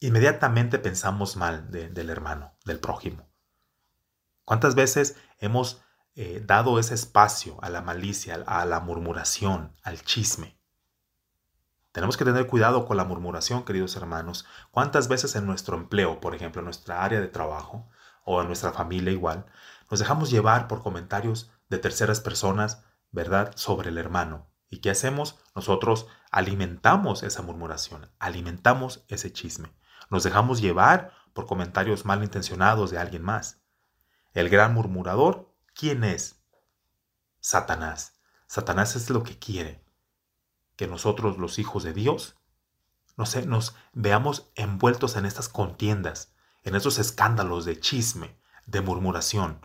inmediatamente 0.00 0.78
pensamos 0.78 1.36
mal 1.36 1.70
del 1.70 2.10
hermano, 2.10 2.54
del 2.64 2.80
prójimo? 2.80 3.28
¿Cuántas 4.44 4.74
veces 4.74 5.16
hemos 5.38 5.82
eh, 6.14 6.42
dado 6.44 6.78
ese 6.78 6.94
espacio 6.94 7.58
a 7.62 7.68
la 7.68 7.82
malicia, 7.82 8.42
a 8.46 8.64
la 8.64 8.80
murmuración, 8.80 9.76
al 9.82 10.02
chisme? 10.02 10.58
Tenemos 11.92 12.16
que 12.16 12.24
tener 12.24 12.46
cuidado 12.46 12.86
con 12.86 12.96
la 12.96 13.04
murmuración, 13.04 13.64
queridos 13.64 13.96
hermanos. 13.96 14.46
¿Cuántas 14.70 15.08
veces 15.08 15.34
en 15.36 15.46
nuestro 15.46 15.76
empleo, 15.76 16.20
por 16.20 16.34
ejemplo, 16.34 16.60
en 16.60 16.66
nuestra 16.66 17.02
área 17.02 17.20
de 17.20 17.28
trabajo 17.28 17.88
o 18.24 18.40
en 18.40 18.46
nuestra 18.46 18.72
familia 18.72 19.12
igual, 19.12 19.46
nos 19.90 20.00
dejamos 20.00 20.30
llevar 20.30 20.68
por 20.68 20.82
comentarios 20.82 21.50
de 21.68 21.78
terceras 21.78 22.20
personas, 22.20 22.84
¿verdad?, 23.10 23.52
sobre 23.56 23.88
el 23.88 23.98
hermano. 23.98 24.46
¿Y 24.70 24.78
qué 24.78 24.90
hacemos? 24.90 25.38
Nosotros 25.54 26.06
alimentamos 26.30 27.22
esa 27.22 27.42
murmuración, 27.42 28.10
alimentamos 28.18 29.04
ese 29.08 29.32
chisme. 29.32 29.72
Nos 30.10 30.24
dejamos 30.24 30.60
llevar 30.60 31.12
por 31.32 31.46
comentarios 31.46 32.04
malintencionados 32.04 32.90
de 32.90 32.98
alguien 32.98 33.22
más. 33.22 33.60
El 34.32 34.48
gran 34.48 34.74
murmurador, 34.74 35.54
¿quién 35.74 36.04
es? 36.04 36.40
Satanás. 37.40 38.18
Satanás 38.46 38.96
es 38.96 39.10
lo 39.10 39.22
que 39.22 39.38
quiere, 39.38 39.84
que 40.76 40.86
nosotros 40.86 41.38
los 41.38 41.58
hijos 41.58 41.82
de 41.84 41.92
Dios 41.92 42.36
no 43.16 43.24
nos 43.46 43.74
veamos 43.92 44.50
envueltos 44.54 45.16
en 45.16 45.26
estas 45.26 45.48
contiendas, 45.48 46.32
en 46.62 46.76
esos 46.76 46.98
escándalos 46.98 47.64
de 47.64 47.80
chisme, 47.80 48.38
de 48.66 48.80
murmuración. 48.80 49.60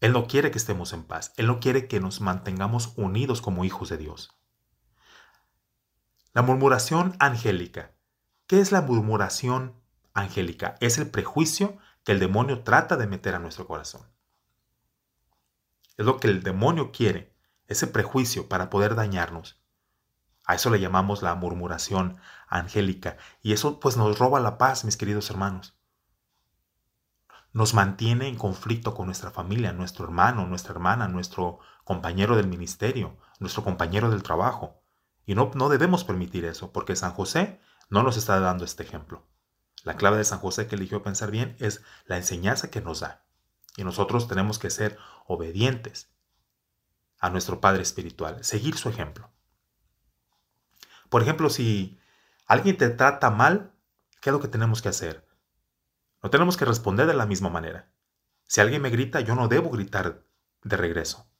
Él 0.00 0.12
no 0.12 0.26
quiere 0.26 0.50
que 0.50 0.58
estemos 0.58 0.92
en 0.92 1.04
paz, 1.04 1.32
Él 1.36 1.46
no 1.46 1.60
quiere 1.60 1.86
que 1.86 2.00
nos 2.00 2.20
mantengamos 2.20 2.92
unidos 2.96 3.40
como 3.40 3.64
hijos 3.64 3.88
de 3.88 3.98
Dios. 3.98 4.34
La 6.32 6.42
murmuración 6.42 7.14
angélica. 7.18 7.92
¿Qué 8.50 8.58
es 8.58 8.72
la 8.72 8.80
murmuración 8.80 9.80
angélica? 10.12 10.74
Es 10.80 10.98
el 10.98 11.08
prejuicio 11.08 11.78
que 12.02 12.10
el 12.10 12.18
demonio 12.18 12.64
trata 12.64 12.96
de 12.96 13.06
meter 13.06 13.36
a 13.36 13.38
nuestro 13.38 13.68
corazón. 13.68 14.02
Es 15.96 16.04
lo 16.04 16.16
que 16.16 16.26
el 16.26 16.42
demonio 16.42 16.90
quiere, 16.90 17.32
ese 17.68 17.86
prejuicio 17.86 18.48
para 18.48 18.68
poder 18.68 18.96
dañarnos. 18.96 19.62
A 20.44 20.56
eso 20.56 20.68
le 20.68 20.80
llamamos 20.80 21.22
la 21.22 21.36
murmuración 21.36 22.16
angélica 22.48 23.18
y 23.40 23.52
eso 23.52 23.78
pues 23.78 23.96
nos 23.96 24.18
roba 24.18 24.40
la 24.40 24.58
paz, 24.58 24.84
mis 24.84 24.96
queridos 24.96 25.30
hermanos. 25.30 25.78
Nos 27.52 27.72
mantiene 27.72 28.26
en 28.26 28.36
conflicto 28.36 28.96
con 28.96 29.06
nuestra 29.06 29.30
familia, 29.30 29.72
nuestro 29.72 30.06
hermano, 30.06 30.44
nuestra 30.48 30.72
hermana, 30.72 31.06
nuestro 31.06 31.60
compañero 31.84 32.34
del 32.34 32.48
ministerio, 32.48 33.16
nuestro 33.38 33.62
compañero 33.62 34.10
del 34.10 34.24
trabajo. 34.24 34.82
Y 35.24 35.36
no, 35.36 35.52
no 35.54 35.68
debemos 35.68 36.02
permitir 36.02 36.44
eso, 36.46 36.72
porque 36.72 36.96
San 36.96 37.12
José 37.12 37.60
no 37.90 38.02
nos 38.02 38.16
está 38.16 38.40
dando 38.40 38.64
este 38.64 38.82
ejemplo. 38.82 39.26
La 39.82 39.96
clave 39.96 40.16
de 40.16 40.24
San 40.24 40.38
José 40.38 40.66
que 40.66 40.76
eligió 40.76 41.02
pensar 41.02 41.30
bien 41.30 41.56
es 41.58 41.82
la 42.06 42.16
enseñanza 42.16 42.70
que 42.70 42.80
nos 42.80 43.00
da. 43.00 43.24
Y 43.76 43.84
nosotros 43.84 44.28
tenemos 44.28 44.58
que 44.58 44.70
ser 44.70 44.98
obedientes, 45.26 46.10
a 47.18 47.28
nuestro 47.30 47.60
Padre 47.60 47.82
Espiritual, 47.82 48.42
seguir 48.42 48.76
su 48.76 48.88
ejemplo. 48.88 49.30
Por 51.10 51.22
ejemplo, 51.22 51.50
si 51.50 52.00
alguien 52.46 52.76
te 52.76 52.88
trata 52.88 53.30
mal, 53.30 53.72
¿qué 54.20 54.30
es 54.30 54.32
lo 54.32 54.40
que 54.40 54.48
tenemos 54.48 54.80
que 54.80 54.88
hacer? 54.88 55.28
No 56.22 56.30
tenemos 56.30 56.56
que 56.56 56.64
responder 56.64 57.06
de 57.06 57.14
la 57.14 57.26
misma 57.26 57.50
manera. 57.50 57.92
Si 58.46 58.60
alguien 58.60 58.82
me 58.82 58.90
grita, 58.90 59.20
yo 59.20 59.34
no 59.34 59.48
debo 59.48 59.70
gritar 59.70 60.24
de 60.62 60.76
regreso. 60.76 61.30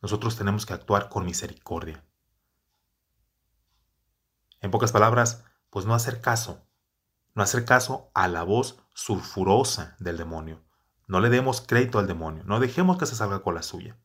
Nosotros 0.00 0.36
tenemos 0.36 0.66
que 0.66 0.74
actuar 0.74 1.08
con 1.08 1.24
misericordia. 1.24 2.04
En 4.60 4.70
pocas 4.70 4.92
palabras, 4.92 5.44
pues 5.70 5.86
no 5.86 5.94
hacer 5.94 6.20
caso. 6.20 6.66
No 7.34 7.42
hacer 7.42 7.64
caso 7.64 8.10
a 8.14 8.28
la 8.28 8.42
voz 8.42 8.80
sulfurosa 8.94 9.96
del 9.98 10.16
demonio. 10.16 10.64
No 11.06 11.20
le 11.20 11.30
demos 11.30 11.60
crédito 11.60 11.98
al 11.98 12.06
demonio. 12.06 12.42
No 12.44 12.60
dejemos 12.60 12.98
que 12.98 13.06
se 13.06 13.16
salga 13.16 13.40
con 13.42 13.54
la 13.54 13.62
suya. 13.62 13.96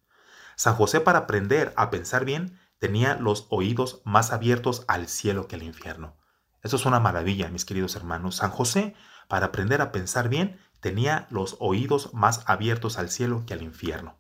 San 0.56 0.76
José 0.76 1.02
para 1.02 1.20
aprender 1.20 1.74
a 1.76 1.90
pensar 1.90 2.26
bien 2.26 2.60
tenía 2.80 3.16
los 3.16 3.48
oídos 3.50 4.02
más 4.06 4.32
abiertos 4.32 4.86
al 4.88 5.08
cielo 5.08 5.48
que 5.48 5.56
al 5.56 5.64
infierno. 5.64 6.18
Eso 6.62 6.76
es 6.76 6.86
una 6.86 7.00
maravilla, 7.00 7.50
mis 7.50 7.66
queridos 7.66 7.96
hermanos. 7.96 8.38
San 8.38 8.52
José, 8.52 8.96
para 9.28 9.48
aprender 9.48 9.82
a 9.82 9.92
pensar 9.92 10.30
bien, 10.30 10.60
tenía 10.80 11.28
los 11.30 11.58
oídos 11.60 12.14
más 12.14 12.44
abiertos 12.46 12.98
al 12.98 13.10
cielo 13.10 13.46
que 13.46 13.54
al 13.54 13.62
infierno. 13.62 14.18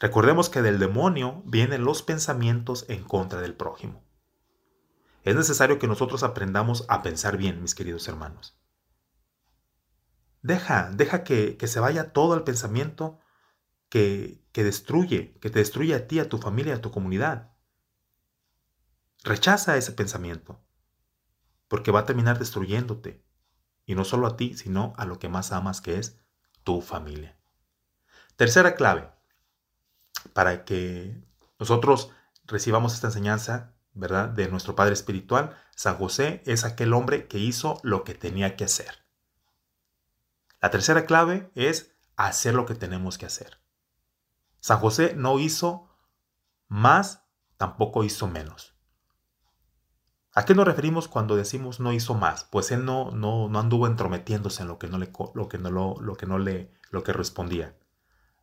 Recordemos 0.00 0.48
que 0.48 0.62
del 0.62 0.80
demonio 0.80 1.42
vienen 1.44 1.84
los 1.84 2.02
pensamientos 2.02 2.86
en 2.88 3.04
contra 3.04 3.40
del 3.40 3.54
prójimo. 3.54 4.01
Es 5.22 5.36
necesario 5.36 5.78
que 5.78 5.86
nosotros 5.86 6.22
aprendamos 6.22 6.84
a 6.88 7.02
pensar 7.02 7.36
bien, 7.36 7.62
mis 7.62 7.74
queridos 7.74 8.08
hermanos. 8.08 8.58
Deja, 10.42 10.90
deja 10.90 11.22
que, 11.22 11.56
que 11.56 11.68
se 11.68 11.78
vaya 11.78 12.12
todo 12.12 12.34
el 12.34 12.42
pensamiento 12.42 13.20
que, 13.92 14.42
destruye, 14.54 15.38
que 15.38 15.50
te 15.50 15.58
destruye 15.58 15.94
a 15.94 16.08
ti, 16.08 16.18
a 16.18 16.28
tu 16.30 16.38
familia, 16.38 16.76
a 16.76 16.80
tu 16.80 16.90
comunidad. 16.90 17.52
Rechaza 19.22 19.76
ese 19.76 19.92
pensamiento, 19.92 20.64
porque 21.68 21.90
va 21.90 22.00
a 22.00 22.06
terminar 22.06 22.38
destruyéndote, 22.38 23.22
y 23.84 23.94
no 23.94 24.06
solo 24.06 24.26
a 24.26 24.38
ti, 24.38 24.56
sino 24.56 24.94
a 24.96 25.04
lo 25.04 25.18
que 25.18 25.28
más 25.28 25.52
amas, 25.52 25.82
que 25.82 25.98
es 25.98 26.18
tu 26.64 26.80
familia. 26.80 27.36
Tercera 28.36 28.76
clave, 28.76 29.10
para 30.32 30.64
que 30.64 31.22
nosotros 31.58 32.12
recibamos 32.46 32.94
esta 32.94 33.08
enseñanza, 33.08 33.71
¿verdad? 33.94 34.28
De 34.28 34.48
nuestro 34.48 34.74
Padre 34.74 34.94
Espiritual, 34.94 35.56
San 35.74 35.96
José 35.96 36.42
es 36.46 36.64
aquel 36.64 36.92
hombre 36.92 37.26
que 37.28 37.38
hizo 37.38 37.78
lo 37.82 38.04
que 38.04 38.14
tenía 38.14 38.56
que 38.56 38.64
hacer. 38.64 39.04
La 40.60 40.70
tercera 40.70 41.06
clave 41.06 41.50
es 41.54 41.94
hacer 42.16 42.54
lo 42.54 42.66
que 42.66 42.74
tenemos 42.74 43.18
que 43.18 43.26
hacer. 43.26 43.58
San 44.60 44.78
José 44.78 45.14
no 45.16 45.38
hizo 45.38 45.88
más, 46.68 47.24
tampoco 47.56 48.04
hizo 48.04 48.28
menos. 48.28 48.72
¿A 50.34 50.44
qué 50.44 50.54
nos 50.54 50.66
referimos 50.66 51.08
cuando 51.08 51.36
decimos 51.36 51.80
no 51.80 51.92
hizo 51.92 52.14
más? 52.14 52.44
Pues 52.44 52.70
él 52.70 52.84
no, 52.84 53.10
no, 53.10 53.48
no 53.48 53.58
anduvo 53.58 53.86
entrometiéndose 53.86 54.62
en 54.62 54.68
lo 54.68 54.78
que 54.78 54.86
no 54.86 54.98
le, 54.98 55.12
lo 55.34 55.48
que 55.48 55.58
no, 55.58 55.70
lo, 55.70 56.00
lo 56.00 56.16
que 56.16 56.26
no 56.26 56.38
le, 56.38 56.72
lo 56.90 57.02
que 57.02 57.12
respondía, 57.12 57.76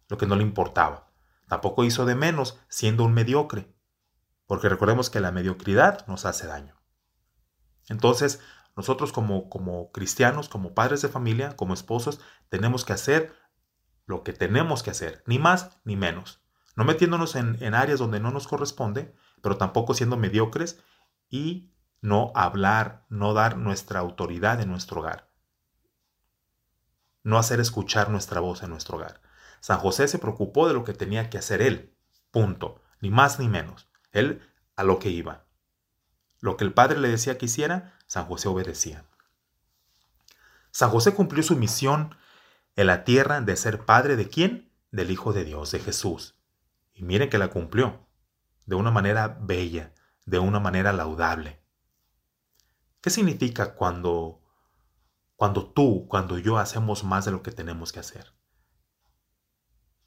lo 0.08 0.18
que 0.18 0.28
no 0.28 0.36
le 0.36 0.44
importaba. 0.44 1.08
Tampoco 1.48 1.84
hizo 1.84 2.06
de 2.06 2.14
menos 2.14 2.60
siendo 2.68 3.06
un 3.06 3.14
mediocre, 3.14 3.74
porque 4.50 4.68
recordemos 4.68 5.12
que 5.12 5.20
la 5.20 5.32
mediocridad 5.32 6.08
nos 6.08 6.26
hace 6.26 6.48
daño. 6.48 6.76
Entonces, 7.88 8.42
nosotros 8.76 9.12
como, 9.14 9.48
como 9.48 9.92
cristianos, 9.92 10.50
como 10.50 10.74
padres 10.74 11.04
de 11.04 11.08
familia, 11.08 11.56
como 11.56 11.76
esposos, 11.76 12.20
tenemos 12.50 12.84
que 12.84 12.94
hacer 12.94 13.32
lo 14.08 14.24
que 14.24 14.34
tenemos 14.34 14.82
que 14.82 14.90
hacer, 14.90 15.24
ni 15.28 15.38
más 15.38 15.80
ni 15.84 15.96
menos. 15.96 16.42
No 16.76 16.84
metiéndonos 16.84 17.36
en, 17.36 17.76
áreas 17.76 18.00
donde 18.00 18.20
no 18.20 18.32
nos 18.32 18.48
corresponde, 18.48 19.14
pero 19.44 19.58
tampoco 19.58 19.94
siendo 19.94 20.18
mediocres 20.18 20.84
y 21.30 21.72
no 22.02 22.32
hablar, 22.34 23.06
no 23.08 23.36
dar 23.36 23.56
nuestra 23.56 24.00
autoridad 24.00 24.62
en 24.62 24.70
nuestro 24.70 25.02
hogar. 25.02 25.30
No 27.22 27.38
hacer 27.38 27.60
escuchar 27.60 28.10
nuestra 28.10 28.40
voz 28.40 28.64
en 28.64 28.72
nuestro 28.72 28.98
hogar. 28.98 29.22
San 29.60 29.78
José 29.78 30.08
se 30.08 30.18
preocupó 30.18 30.68
de 30.68 30.74
lo 30.74 30.84
que 30.84 30.96
tenía 30.96 31.30
que 31.30 31.38
hacer 31.38 31.62
él. 31.62 31.96
Punto. 32.32 32.82
Ni 33.00 33.12
más 33.12 33.40
ni 33.40 33.48
menos. 33.48 33.89
Él 34.12 34.42
a 34.76 34.84
lo 34.84 35.00
que 35.00 35.10
iba. 35.10 35.46
Lo 36.40 36.58
que 36.58 36.64
el 36.64 36.74
padre 36.74 37.00
le 37.00 37.10
decía 37.10 37.38
que 37.38 37.46
hiciera, 37.46 37.98
San 38.08 38.26
José 38.26 38.48
obedecía. 38.48 39.06
San 40.72 40.90
José 40.90 41.14
cumplió 41.14 41.44
su 41.44 41.56
misión 41.56 42.16
en 42.76 42.88
la 42.88 43.04
tierra 43.04 43.42
de 43.42 43.56
ser 43.56 43.86
padre 43.86 44.16
de 44.16 44.30
quién? 44.30 44.72
Del 44.92 45.12
Hijo 45.12 45.34
de 45.34 45.44
Dios, 45.44 45.72
de 45.72 45.80
Jesús. 45.80 46.36
Y 46.94 47.04
miren 47.04 47.30
que 47.30 47.38
la 47.38 47.50
cumplió 47.50 48.08
de 48.66 48.76
una 48.76 48.92
manera 48.92 49.38
bella, 49.42 49.94
de 50.26 50.40
una 50.40 50.60
manera 50.60 50.94
laudable. 50.94 51.62
¿Qué 53.02 53.10
significa 53.10 53.74
cuando, 53.76 54.42
cuando 55.36 55.72
tú, 55.72 56.08
cuando 56.08 56.38
yo 56.38 56.58
hacemos 56.58 57.04
más 57.04 57.26
de 57.26 57.32
lo 57.32 57.42
que 57.42 57.52
tenemos 57.52 57.92
que 57.92 58.00
hacer? 58.00 58.34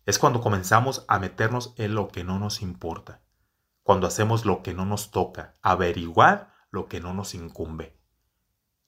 Es 0.05 0.19
cuando 0.19 0.41
comenzamos 0.41 1.05
a 1.09 1.19
meternos 1.19 1.75
en 1.77 1.95
lo 1.95 2.09
que 2.09 2.23
no 2.23 2.39
nos 2.39 2.61
importa, 2.61 3.22
cuando 3.83 4.07
hacemos 4.07 4.45
lo 4.45 4.63
que 4.63 4.75
no 4.75 4.85
nos 4.85 5.11
toca, 5.11 5.57
averiguar 5.63 6.55
lo 6.71 6.89
que 6.89 7.01
no 7.01 7.15
nos 7.15 7.35
incumbe. 7.35 7.99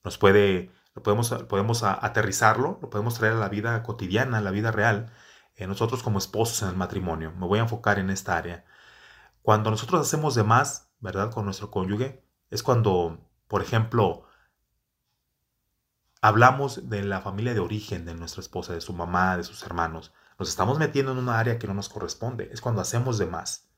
Nos 0.04 0.18
puede, 0.18 0.70
lo 0.94 1.02
podemos, 1.02 1.30
podemos 1.48 1.83
aterrizarlo, 1.83 2.78
lo 2.80 2.90
podemos 2.90 3.14
traer 3.14 3.35
a 3.35 3.38
la 3.38 3.48
vida 3.48 3.83
cotidiana, 3.83 4.38
a 4.38 4.40
la 4.40 4.50
vida 4.50 4.70
real, 4.70 5.12
eh, 5.57 5.66
nosotros 5.66 6.02
como 6.02 6.18
esposos 6.18 6.62
en 6.62 6.68
el 6.68 6.76
matrimonio. 6.76 7.33
Me 7.33 7.46
voy 7.46 7.59
a 7.59 7.62
enfocar 7.62 7.98
en 7.98 8.11
esta 8.11 8.37
área. 8.37 8.64
Cuando 9.42 9.70
nosotros 9.70 10.00
hacemos 10.00 10.35
de 10.35 10.44
más, 10.44 10.90
¿verdad? 11.00 11.30
Con 11.33 11.44
nuestro 11.44 11.70
cónyuge, 11.70 12.24
es 12.50 12.62
cuando, 12.62 13.18
por 13.48 13.62
ejemplo, 13.62 14.24
hablamos 16.20 16.88
de 16.88 17.02
la 17.04 17.20
familia 17.20 17.52
de 17.54 17.61
origen 17.61 18.04
de 18.07 18.14
nuestra 18.14 18.40
esposa, 18.40 18.72
de 18.72 18.80
su 18.80 18.92
mamá, 18.94 19.37
de 19.37 19.44
sus 19.44 19.62
hermanos. 19.64 20.12
Nos 20.38 20.48
estamos 20.48 20.78
metiendo 20.78 21.12
en 21.12 21.18
una 21.18 21.38
área 21.38 21.59
que 21.59 21.66
no 21.66 21.74
nos 21.74 21.88
corresponde. 21.88 22.48
Es 22.52 22.61
cuando 22.61 22.80
hacemos 22.80 23.18
de 23.18 23.26
más. 23.26 23.68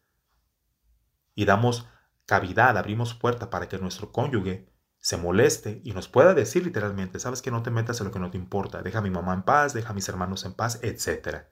Y 1.36 1.44
damos 1.44 1.86
cavidad, 2.26 2.76
abrimos 2.76 3.14
puerta 3.14 3.48
para 3.48 3.68
que 3.68 3.78
nuestro 3.78 4.10
cónyuge 4.10 4.68
se 4.98 5.16
moleste 5.16 5.80
y 5.84 5.92
nos 5.92 6.08
pueda 6.08 6.34
decir 6.34 6.64
literalmente, 6.64 7.20
sabes 7.20 7.40
que 7.40 7.52
no 7.52 7.62
te 7.62 7.70
metas 7.70 8.00
en 8.00 8.06
lo 8.06 8.12
que 8.12 8.18
no 8.18 8.32
te 8.32 8.38
importa, 8.38 8.82
deja 8.82 8.98
a 8.98 9.02
mi 9.02 9.10
mamá 9.10 9.34
en 9.34 9.42
paz, 9.42 9.72
deja 9.72 9.90
a 9.90 9.94
mis 9.94 10.08
hermanos 10.08 10.44
en 10.44 10.54
paz, 10.54 10.80
etc. 10.82 11.44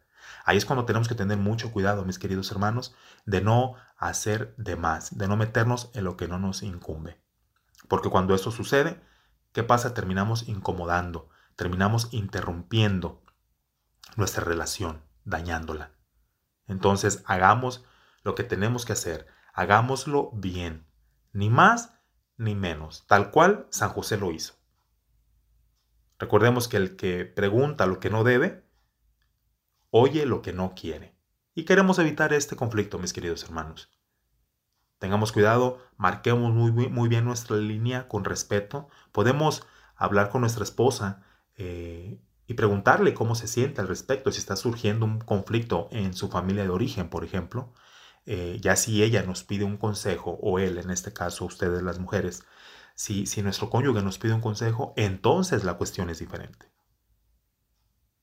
Ahí 0.44 0.56
es 0.56 0.64
cuando 0.64 0.84
tenemos 0.84 1.06
que 1.06 1.14
tener 1.14 1.38
mucho 1.38 1.70
cuidado, 1.70 2.04
mis 2.04 2.18
queridos 2.18 2.50
hermanos, 2.50 2.96
de 3.26 3.40
no 3.40 3.74
hacer 3.96 4.56
de 4.56 4.74
más, 4.74 5.16
de 5.16 5.28
no 5.28 5.36
meternos 5.36 5.90
en 5.94 6.02
lo 6.02 6.16
que 6.16 6.26
no 6.26 6.40
nos 6.40 6.64
incumbe. 6.64 7.22
Porque 7.86 8.10
cuando 8.10 8.34
esto 8.34 8.50
sucede, 8.50 9.00
¿qué 9.52 9.62
pasa? 9.62 9.94
Terminamos 9.94 10.48
incomodando, 10.48 11.28
terminamos 11.54 12.08
interrumpiendo 12.12 13.22
nuestra 14.16 14.42
relación, 14.42 15.04
dañándola. 15.24 15.92
Entonces, 16.66 17.22
hagamos 17.26 17.84
lo 18.22 18.34
que 18.34 18.42
tenemos 18.42 18.84
que 18.84 18.94
hacer, 18.94 19.28
hagámoslo 19.54 20.30
bien, 20.34 20.86
ni 21.32 21.48
más 21.48 21.94
ni 22.36 22.54
menos, 22.54 23.06
tal 23.06 23.30
cual 23.30 23.66
San 23.70 23.88
José 23.88 24.18
lo 24.18 24.32
hizo. 24.32 24.54
Recordemos 26.18 26.68
que 26.68 26.76
el 26.76 26.96
que 26.96 27.24
pregunta 27.24 27.86
lo 27.86 28.00
que 28.00 28.10
no 28.10 28.24
debe, 28.24 28.64
oye 29.90 30.26
lo 30.26 30.42
que 30.42 30.52
no 30.52 30.74
quiere. 30.74 31.16
Y 31.54 31.64
queremos 31.64 31.98
evitar 32.00 32.32
este 32.32 32.56
conflicto, 32.56 32.98
mis 32.98 33.12
queridos 33.12 33.44
hermanos. 33.44 33.90
Tengamos 34.98 35.30
cuidado, 35.30 35.78
marquemos 35.96 36.52
muy, 36.52 36.72
muy 36.72 37.08
bien 37.08 37.24
nuestra 37.24 37.56
línea 37.56 38.08
con 38.08 38.24
respeto. 38.24 38.88
Podemos 39.12 39.64
hablar 39.94 40.30
con 40.30 40.40
nuestra 40.40 40.64
esposa 40.64 41.22
eh, 41.56 42.20
y 42.46 42.54
preguntarle 42.54 43.14
cómo 43.14 43.36
se 43.36 43.46
siente 43.46 43.80
al 43.80 43.88
respecto, 43.88 44.32
si 44.32 44.38
está 44.38 44.56
surgiendo 44.56 45.06
un 45.06 45.20
conflicto 45.20 45.88
en 45.92 46.14
su 46.14 46.28
familia 46.28 46.64
de 46.64 46.70
origen, 46.70 47.08
por 47.08 47.24
ejemplo. 47.24 47.72
Eh, 48.26 48.58
ya 48.60 48.76
si 48.76 49.02
ella 49.02 49.22
nos 49.22 49.44
pide 49.44 49.64
un 49.64 49.76
consejo, 49.76 50.38
o 50.42 50.58
él, 50.58 50.78
en 50.78 50.90
este 50.90 51.12
caso 51.12 51.44
ustedes 51.44 51.82
las 51.82 51.98
mujeres, 51.98 52.44
si, 52.94 53.26
si 53.26 53.42
nuestro 53.42 53.70
cónyuge 53.70 54.02
nos 54.02 54.18
pide 54.18 54.34
un 54.34 54.40
consejo, 54.40 54.94
entonces 54.96 55.64
la 55.64 55.74
cuestión 55.74 56.10
es 56.10 56.18
diferente. 56.18 56.70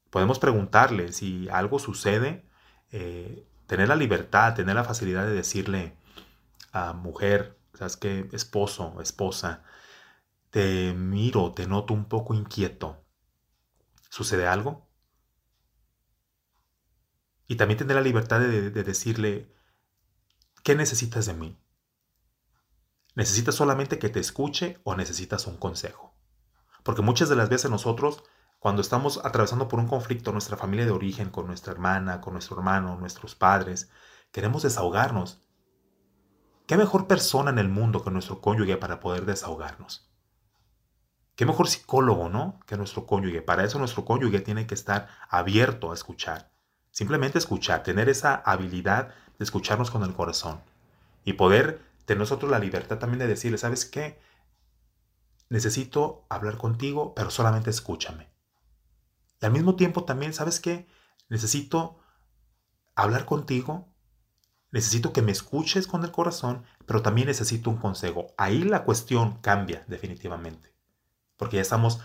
Podemos 0.09 0.39
preguntarle 0.39 1.13
si 1.13 1.47
algo 1.49 1.79
sucede, 1.79 2.45
eh, 2.91 3.47
tener 3.67 3.87
la 3.87 3.95
libertad, 3.95 4.55
tener 4.55 4.75
la 4.75 4.83
facilidad 4.83 5.25
de 5.25 5.33
decirle 5.33 5.95
a 6.71 6.93
mujer, 6.93 7.57
¿sabes 7.73 7.97
qué? 7.97 8.27
Esposo, 8.33 8.99
esposa, 9.01 9.63
te 10.49 10.93
miro, 10.93 11.53
te 11.53 11.67
noto 11.67 11.93
un 11.93 12.05
poco 12.05 12.33
inquieto. 12.33 12.97
¿Sucede 14.09 14.47
algo? 14.47 14.87
Y 17.47 17.55
también 17.55 17.77
tener 17.77 17.95
la 17.95 18.01
libertad 18.01 18.39
de 18.41 18.71
decirle, 18.71 19.47
¿qué 20.63 20.75
necesitas 20.75 21.25
de 21.25 21.33
mí? 21.33 21.59
¿Necesitas 23.15 23.55
solamente 23.55 23.99
que 23.99 24.09
te 24.09 24.19
escuche 24.19 24.79
o 24.83 24.95
necesitas 24.95 25.47
un 25.47 25.57
consejo? 25.57 26.15
Porque 26.83 27.01
muchas 27.01 27.29
de 27.29 27.35
las 27.35 27.49
veces 27.49 27.69
nosotros 27.69 28.23
cuando 28.61 28.83
estamos 28.83 29.19
atravesando 29.25 29.67
por 29.67 29.79
un 29.79 29.87
conflicto 29.87 30.31
nuestra 30.31 30.55
familia 30.55 30.85
de 30.85 30.91
origen, 30.91 31.31
con 31.31 31.47
nuestra 31.47 31.73
hermana, 31.73 32.21
con 32.21 32.33
nuestro 32.33 32.57
hermano, 32.57 32.95
nuestros 32.95 33.33
padres, 33.33 33.89
queremos 34.31 34.61
desahogarnos. 34.61 35.41
¿Qué 36.67 36.77
mejor 36.77 37.07
persona 37.07 37.49
en 37.49 37.57
el 37.57 37.69
mundo 37.69 38.03
que 38.03 38.11
nuestro 38.11 38.39
cónyuge 38.39 38.77
para 38.77 38.99
poder 38.99 39.25
desahogarnos? 39.25 40.13
¿Qué 41.35 41.47
mejor 41.47 41.69
psicólogo, 41.69 42.29
no? 42.29 42.59
Que 42.67 42.77
nuestro 42.77 43.07
cónyuge. 43.07 43.41
Para 43.41 43.63
eso 43.63 43.79
nuestro 43.79 44.05
cónyuge 44.05 44.41
tiene 44.41 44.67
que 44.67 44.75
estar 44.75 45.07
abierto 45.27 45.89
a 45.89 45.95
escuchar. 45.95 46.51
Simplemente 46.91 47.39
escuchar, 47.39 47.81
tener 47.81 48.09
esa 48.09 48.35
habilidad 48.35 49.15
de 49.41 49.45
escucharnos 49.45 49.89
con 49.89 50.03
el 50.03 50.13
corazón. 50.13 50.61
Y 51.25 51.33
poder 51.33 51.81
tener 52.05 52.19
nosotros 52.19 52.51
la 52.51 52.59
libertad 52.59 52.99
también 52.99 53.17
de 53.17 53.25
decirle, 53.25 53.57
¿sabes 53.57 53.85
qué? 53.85 54.21
Necesito 55.49 56.27
hablar 56.29 56.59
contigo, 56.59 57.15
pero 57.15 57.31
solamente 57.31 57.71
escúchame. 57.71 58.29
Y 59.41 59.45
al 59.47 59.51
mismo 59.51 59.75
tiempo 59.75 60.03
también, 60.03 60.35
¿sabes 60.35 60.59
qué? 60.59 60.87
Necesito 61.27 61.97
hablar 62.93 63.25
contigo, 63.25 63.87
necesito 64.69 65.11
que 65.11 65.23
me 65.23 65.31
escuches 65.31 65.87
con 65.87 66.03
el 66.03 66.11
corazón, 66.11 66.63
pero 66.85 67.01
también 67.01 67.27
necesito 67.27 67.71
un 67.71 67.77
consejo. 67.77 68.27
Ahí 68.37 68.61
la 68.61 68.83
cuestión 68.83 69.39
cambia 69.41 69.83
definitivamente, 69.87 70.71
porque 71.35 71.55
ya 71.55 71.63
estamos 71.63 71.99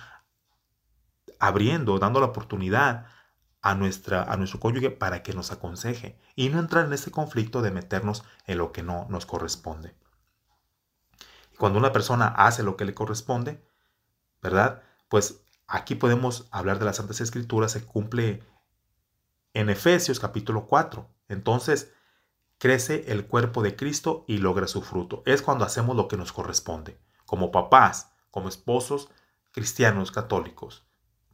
abriendo, 1.39 1.99
dando 1.99 2.19
la 2.19 2.27
oportunidad 2.29 3.09
a, 3.69 3.75
nuestra, 3.75 4.23
a 4.23 4.37
nuestro 4.37 4.61
cónyuge 4.61 4.91
para 4.91 5.23
que 5.23 5.33
nos 5.33 5.53
aconseje 5.53 6.19
y 6.35 6.49
no 6.49 6.59
entrar 6.59 6.87
en 6.87 6.93
ese 6.93 7.11
conflicto 7.11 7.63
de 7.63 7.71
meternos 7.71 8.25
en 8.47 8.59
lo 8.59 8.73
que 8.73 8.83
no 8.83 9.07
nos 9.11 9.27
corresponde. 9.27 9.95
Y 11.53 11.57
cuando 11.57 11.79
una 11.79 11.93
persona 11.93 12.27
hace 12.27 12.63
lo 12.63 12.77
que 12.77 12.85
le 12.85 12.95
corresponde, 12.95 13.63
¿verdad? 14.43 14.83
Pues 15.09 15.47
Aquí 15.69 15.97
podemos 15.97 16.47
hablar 16.53 16.79
de 16.79 16.85
las 16.85 16.97
Santas 16.97 17.21
Escrituras, 17.21 17.73
se 17.73 17.85
cumple 17.85 18.43
en 19.53 19.69
Efesios 19.69 20.21
capítulo 20.21 20.67
4. 20.67 21.09
Entonces, 21.29 21.93
crece 22.59 23.07
el 23.09 23.27
cuerpo 23.27 23.63
de 23.63 23.75
Cristo 23.75 24.25
y 24.29 24.39
logra 24.39 24.69
su 24.69 24.83
fruto. 24.83 25.25
Es 25.27 25.43
cuando 25.43 25.65
hacemos 25.65 25.97
lo 25.97 26.07
que 26.07 26.17
nos 26.17 26.33
corresponde, 26.33 27.01
como 27.25 27.51
papás, 27.51 28.13
como 28.31 28.49
esposos 28.49 29.09
cristianos 29.51 30.13
católicos. 30.13 30.87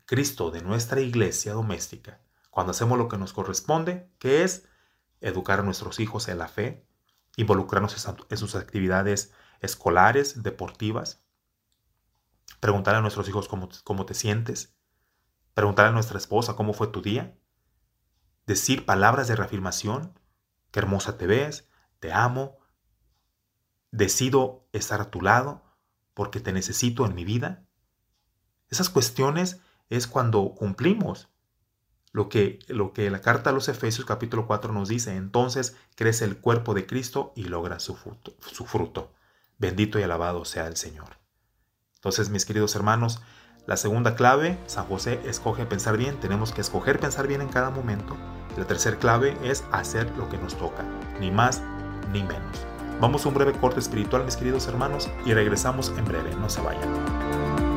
Cristo 0.06 0.50
de 0.50 0.62
nuestra 0.62 1.00
iglesia 1.00 1.52
doméstica, 1.52 2.20
cuando 2.52 2.72
hacemos 2.72 2.98
lo 2.98 3.08
que 3.08 3.16
nos 3.16 3.32
corresponde, 3.32 4.12
que 4.18 4.44
es 4.44 4.68
educar 5.22 5.60
a 5.60 5.62
nuestros 5.62 6.00
hijos 6.00 6.28
en 6.28 6.36
la 6.36 6.48
fe, 6.48 6.86
involucrarnos 7.36 8.06
en 8.28 8.36
sus 8.36 8.54
actividades 8.56 9.32
escolares, 9.60 10.42
deportivas, 10.42 11.24
preguntar 12.60 12.94
a 12.94 13.00
nuestros 13.00 13.26
hijos 13.26 13.48
cómo, 13.48 13.70
cómo 13.84 14.04
te 14.04 14.12
sientes, 14.12 14.76
preguntar 15.54 15.86
a 15.86 15.92
nuestra 15.92 16.18
esposa 16.18 16.54
cómo 16.54 16.74
fue 16.74 16.88
tu 16.88 17.00
día, 17.00 17.38
decir 18.46 18.84
palabras 18.84 19.28
de 19.28 19.36
reafirmación, 19.36 20.20
qué 20.72 20.80
hermosa 20.80 21.16
te 21.16 21.26
ves, 21.26 21.70
te 22.00 22.12
amo, 22.12 22.58
decido 23.92 24.68
estar 24.72 25.00
a 25.00 25.10
tu 25.10 25.22
lado 25.22 25.62
porque 26.12 26.38
te 26.38 26.52
necesito 26.52 27.06
en 27.06 27.14
mi 27.14 27.24
vida. 27.24 27.64
Esas 28.68 28.90
cuestiones 28.90 29.62
es 29.88 30.06
cuando 30.06 30.54
cumplimos 30.54 31.31
lo 32.12 32.28
que, 32.28 32.58
lo 32.68 32.92
que 32.92 33.10
la 33.10 33.20
carta 33.20 33.50
a 33.50 33.52
los 33.52 33.68
Efesios 33.68 34.06
capítulo 34.06 34.46
4 34.46 34.72
nos 34.72 34.88
dice. 34.88 35.16
Entonces 35.16 35.76
crece 35.96 36.24
el 36.24 36.36
cuerpo 36.38 36.74
de 36.74 36.86
Cristo 36.86 37.32
y 37.34 37.44
logra 37.44 37.80
su 37.80 37.96
fruto. 37.96 38.34
Su 38.52 38.66
fruto. 38.66 39.12
Bendito 39.58 39.98
y 39.98 40.02
alabado 40.02 40.44
sea 40.44 40.66
el 40.66 40.76
Señor. 40.76 41.16
Entonces, 41.94 42.30
mis 42.30 42.44
queridos 42.44 42.74
hermanos, 42.74 43.22
la 43.66 43.76
segunda 43.76 44.16
clave, 44.16 44.58
San 44.66 44.86
José 44.86 45.20
escoge 45.24 45.66
pensar 45.66 45.96
bien, 45.96 46.18
tenemos 46.18 46.52
que 46.52 46.60
escoger 46.60 46.98
pensar 46.98 47.28
bien 47.28 47.40
en 47.40 47.48
cada 47.48 47.70
momento. 47.70 48.16
La 48.56 48.66
tercera 48.66 48.98
clave 48.98 49.38
es 49.44 49.64
hacer 49.70 50.10
lo 50.18 50.28
que 50.28 50.36
nos 50.36 50.58
toca, 50.58 50.84
ni 51.20 51.30
más 51.30 51.62
ni 52.12 52.24
menos. 52.24 52.66
Vamos 53.00 53.24
a 53.24 53.28
un 53.28 53.34
breve 53.34 53.52
corte 53.52 53.78
espiritual, 53.78 54.24
mis 54.24 54.36
queridos 54.36 54.66
hermanos, 54.66 55.08
y 55.24 55.32
regresamos 55.32 55.92
en 55.96 56.04
breve, 56.04 56.34
no 56.34 56.50
se 56.50 56.60
vayan. 56.60 57.71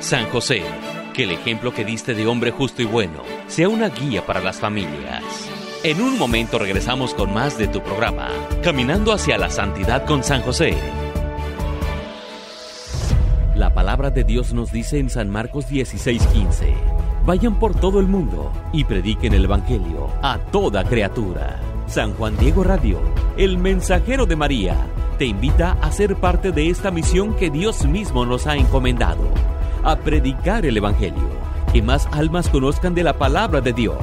San 0.00 0.30
José, 0.30 0.62
que 1.12 1.24
el 1.24 1.30
ejemplo 1.30 1.74
que 1.74 1.84
diste 1.84 2.14
de 2.14 2.26
hombre 2.26 2.50
justo 2.50 2.80
y 2.80 2.86
bueno 2.86 3.22
sea 3.48 3.68
una 3.68 3.90
guía 3.90 4.24
para 4.24 4.40
las 4.40 4.58
familias. 4.58 5.22
En 5.84 6.00
un 6.00 6.18
momento 6.18 6.58
regresamos 6.58 7.12
con 7.12 7.34
más 7.34 7.58
de 7.58 7.68
tu 7.68 7.82
programa, 7.82 8.28
Caminando 8.62 9.12
hacia 9.12 9.36
la 9.36 9.50
Santidad 9.50 10.06
con 10.06 10.24
San 10.24 10.40
José. 10.40 10.74
La 13.54 13.74
palabra 13.74 14.10
de 14.10 14.24
Dios 14.24 14.54
nos 14.54 14.72
dice 14.72 14.98
en 14.98 15.10
San 15.10 15.28
Marcos 15.28 15.68
16:15, 15.68 16.74
Vayan 17.26 17.58
por 17.58 17.78
todo 17.78 18.00
el 18.00 18.06
mundo 18.06 18.50
y 18.72 18.84
prediquen 18.84 19.34
el 19.34 19.44
Evangelio 19.44 20.08
a 20.22 20.38
toda 20.38 20.82
criatura. 20.84 21.60
San 21.86 22.14
Juan 22.14 22.38
Diego 22.38 22.64
Radio, 22.64 23.00
el 23.36 23.58
mensajero 23.58 24.24
de 24.24 24.36
María, 24.36 24.76
te 25.18 25.26
invita 25.26 25.72
a 25.82 25.92
ser 25.92 26.16
parte 26.16 26.52
de 26.52 26.70
esta 26.70 26.90
misión 26.90 27.34
que 27.36 27.50
Dios 27.50 27.84
mismo 27.84 28.24
nos 28.24 28.46
ha 28.46 28.56
encomendado, 28.56 29.28
a 29.84 29.96
predicar 29.96 30.64
el 30.66 30.76
Evangelio, 30.76 31.28
que 31.72 31.82
más 31.82 32.06
almas 32.12 32.48
conozcan 32.48 32.94
de 32.94 33.02
la 33.02 33.14
palabra 33.14 33.60
de 33.60 33.72
Dios. 33.72 33.98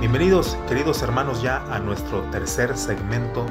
Bienvenidos, 0.00 0.58
queridos 0.68 1.02
hermanos, 1.02 1.40
ya 1.40 1.58
a 1.72 1.78
nuestro 1.78 2.22
tercer 2.32 2.76
segmento 2.76 3.46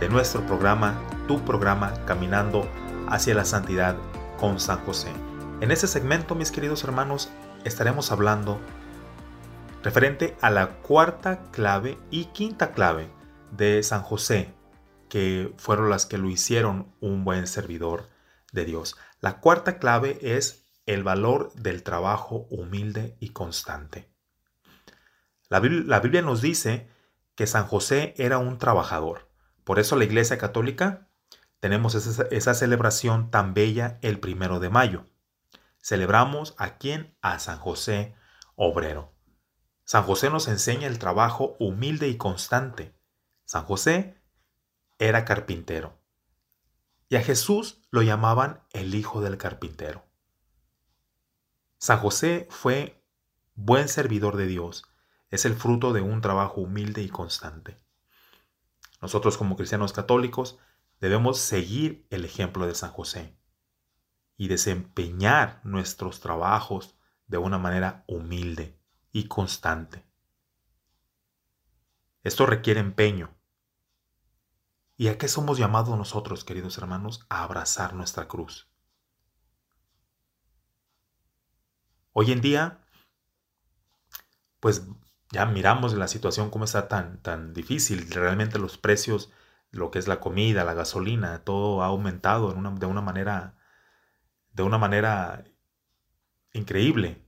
de 0.00 0.10
nuestro 0.10 0.44
programa, 0.46 1.00
tu 1.26 1.42
programa, 1.46 1.94
Caminando 2.04 2.68
hacia 3.08 3.34
la 3.34 3.46
Santidad 3.46 3.96
con 4.38 4.60
San 4.60 4.84
José. 4.84 5.08
En 5.62 5.70
este 5.70 5.86
segmento, 5.86 6.34
mis 6.34 6.50
queridos 6.50 6.84
hermanos, 6.84 7.30
estaremos 7.64 8.12
hablando 8.12 8.60
referente 9.84 10.36
a 10.40 10.50
la 10.50 10.78
cuarta 10.80 11.52
clave 11.52 11.96
y 12.10 12.24
quinta 12.26 12.72
clave 12.72 13.08
de 13.52 13.80
San 13.84 14.02
José, 14.02 14.52
que 15.08 15.54
fueron 15.58 15.90
las 15.90 16.06
que 16.06 16.18
lo 16.18 16.28
hicieron 16.28 16.92
un 17.00 17.24
buen 17.24 17.46
servidor 17.46 18.08
de 18.52 18.64
Dios. 18.64 18.96
La 19.20 19.38
cuarta 19.38 19.78
clave 19.78 20.18
es 20.20 20.66
el 20.86 21.04
valor 21.04 21.52
del 21.54 21.84
trabajo 21.84 22.48
humilde 22.50 23.16
y 23.20 23.28
constante. 23.28 24.10
La 25.48 25.60
Biblia, 25.60 26.22
nos 26.22 26.40
dice 26.40 26.88
que 27.36 27.46
San 27.46 27.66
José 27.66 28.14
era 28.16 28.38
un 28.38 28.58
trabajador. 28.58 29.30
Por 29.62 29.78
eso 29.78 29.94
la 29.94 30.04
Iglesia 30.04 30.36
Católica 30.36 31.08
tenemos 31.60 31.94
esa, 31.94 32.24
esa 32.32 32.54
celebración 32.54 33.30
tan 33.30 33.54
bella 33.54 33.98
el 34.02 34.18
primero 34.18 34.58
de 34.58 34.68
mayo 34.68 35.06
celebramos 35.84 36.54
a 36.56 36.78
quién? 36.78 37.14
A 37.20 37.38
San 37.38 37.58
José 37.58 38.14
obrero. 38.56 39.13
San 39.84 40.04
José 40.04 40.30
nos 40.30 40.48
enseña 40.48 40.86
el 40.86 40.98
trabajo 40.98 41.56
humilde 41.58 42.08
y 42.08 42.16
constante. 42.16 42.98
San 43.44 43.64
José 43.64 44.18
era 44.98 45.26
carpintero. 45.26 45.98
Y 47.10 47.16
a 47.16 47.22
Jesús 47.22 47.82
lo 47.90 48.00
llamaban 48.00 48.62
el 48.72 48.94
hijo 48.94 49.20
del 49.20 49.36
carpintero. 49.36 50.06
San 51.76 51.98
José 51.98 52.48
fue 52.48 53.04
buen 53.54 53.88
servidor 53.88 54.38
de 54.38 54.46
Dios. 54.46 54.84
Es 55.28 55.44
el 55.44 55.54
fruto 55.54 55.92
de 55.92 56.00
un 56.00 56.22
trabajo 56.22 56.62
humilde 56.62 57.02
y 57.02 57.10
constante. 57.10 57.76
Nosotros 59.02 59.36
como 59.36 59.54
cristianos 59.54 59.92
católicos 59.92 60.58
debemos 60.98 61.38
seguir 61.38 62.06
el 62.08 62.24
ejemplo 62.24 62.66
de 62.66 62.74
San 62.74 62.90
José 62.90 63.36
y 64.38 64.48
desempeñar 64.48 65.60
nuestros 65.62 66.20
trabajos 66.20 66.96
de 67.26 67.36
una 67.36 67.58
manera 67.58 68.04
humilde 68.06 68.80
y 69.14 69.28
constante. 69.28 70.04
Esto 72.24 72.46
requiere 72.46 72.80
empeño. 72.80 73.32
¿Y 74.96 75.06
a 75.06 75.18
qué 75.18 75.28
somos 75.28 75.56
llamados 75.56 75.96
nosotros, 75.96 76.42
queridos 76.42 76.76
hermanos? 76.78 77.24
A 77.28 77.44
abrazar 77.44 77.94
nuestra 77.94 78.26
cruz. 78.26 78.68
Hoy 82.12 82.32
en 82.32 82.40
día, 82.40 82.80
pues 84.58 84.84
ya 85.30 85.46
miramos 85.46 85.94
la 85.94 86.08
situación 86.08 86.50
como 86.50 86.64
está 86.64 86.88
tan, 86.88 87.22
tan 87.22 87.54
difícil. 87.54 88.10
Realmente 88.10 88.58
los 88.58 88.78
precios, 88.78 89.30
lo 89.70 89.92
que 89.92 90.00
es 90.00 90.08
la 90.08 90.18
comida, 90.18 90.64
la 90.64 90.74
gasolina, 90.74 91.44
todo 91.44 91.84
ha 91.84 91.86
aumentado 91.86 92.52
de 92.52 92.86
una 92.86 93.00
manera 93.00 93.56
de 94.52 94.62
una 94.62 94.78
manera 94.78 95.44
increíble. 96.52 97.23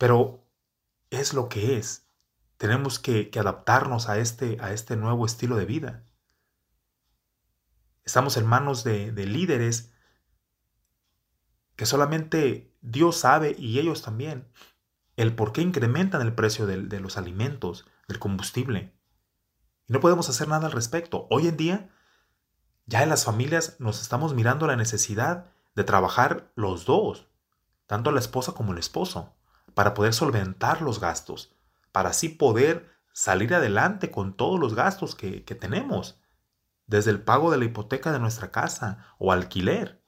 Pero 0.00 0.48
es 1.10 1.34
lo 1.34 1.50
que 1.50 1.76
es. 1.76 2.08
Tenemos 2.56 2.98
que, 2.98 3.30
adaptarnos 3.38 4.08
a 4.08 4.16
este, 4.16 4.56
a 4.58 4.72
este 4.72 4.96
nuevo 4.96 5.26
estilo 5.26 5.56
de 5.56 5.66
vida. 5.66 6.06
Estamos 8.02 8.38
en 8.38 8.46
manos 8.46 8.82
de, 8.82 9.12
líderes 9.12 9.92
que 11.76 11.84
solamente 11.84 12.74
Dios 12.80 13.18
sabe 13.18 13.54
y 13.58 13.78
ellos 13.78 14.00
también 14.00 14.48
el 15.16 15.34
por 15.34 15.52
qué 15.52 15.60
incrementan 15.60 16.22
el 16.22 16.34
precio 16.34 16.66
de, 16.66 16.80
de 16.80 17.00
los 17.00 17.18
alimentos, 17.18 17.86
del 18.08 18.18
combustible. 18.18 18.94
Y 19.86 19.92
no 19.92 20.00
podemos 20.00 20.30
hacer 20.30 20.48
nada 20.48 20.68
al 20.68 20.72
respecto. 20.72 21.26
Hoy 21.28 21.46
en 21.46 21.58
día, 21.58 21.90
ya 22.86 23.02
en 23.02 23.10
las 23.10 23.26
familias 23.26 23.76
nos 23.80 24.00
estamos 24.00 24.32
mirando 24.32 24.66
la 24.66 24.76
necesidad 24.76 25.52
de 25.74 25.84
trabajar 25.84 26.52
los 26.54 26.86
dos, 26.86 27.28
tanto 27.84 28.12
la 28.12 28.20
esposa 28.20 28.52
como 28.52 28.72
el 28.72 28.78
esposo, 28.78 29.36
para 29.74 29.94
poder 29.94 30.14
solventar 30.14 30.82
los 30.82 31.00
gastos, 31.00 31.54
para 31.92 32.10
así 32.10 32.28
poder 32.28 32.90
salir 33.12 33.54
adelante 33.54 34.10
con 34.10 34.36
todos 34.36 34.58
los 34.58 34.74
gastos 34.74 35.14
que, 35.14 35.44
que 35.44 35.54
tenemos, 35.54 36.20
desde 36.86 37.10
el 37.10 37.22
pago 37.22 37.50
de 37.50 37.58
la 37.58 37.64
hipoteca 37.64 38.12
de 38.12 38.18
nuestra 38.18 38.50
casa 38.50 39.14
o 39.18 39.32
alquiler, 39.32 40.02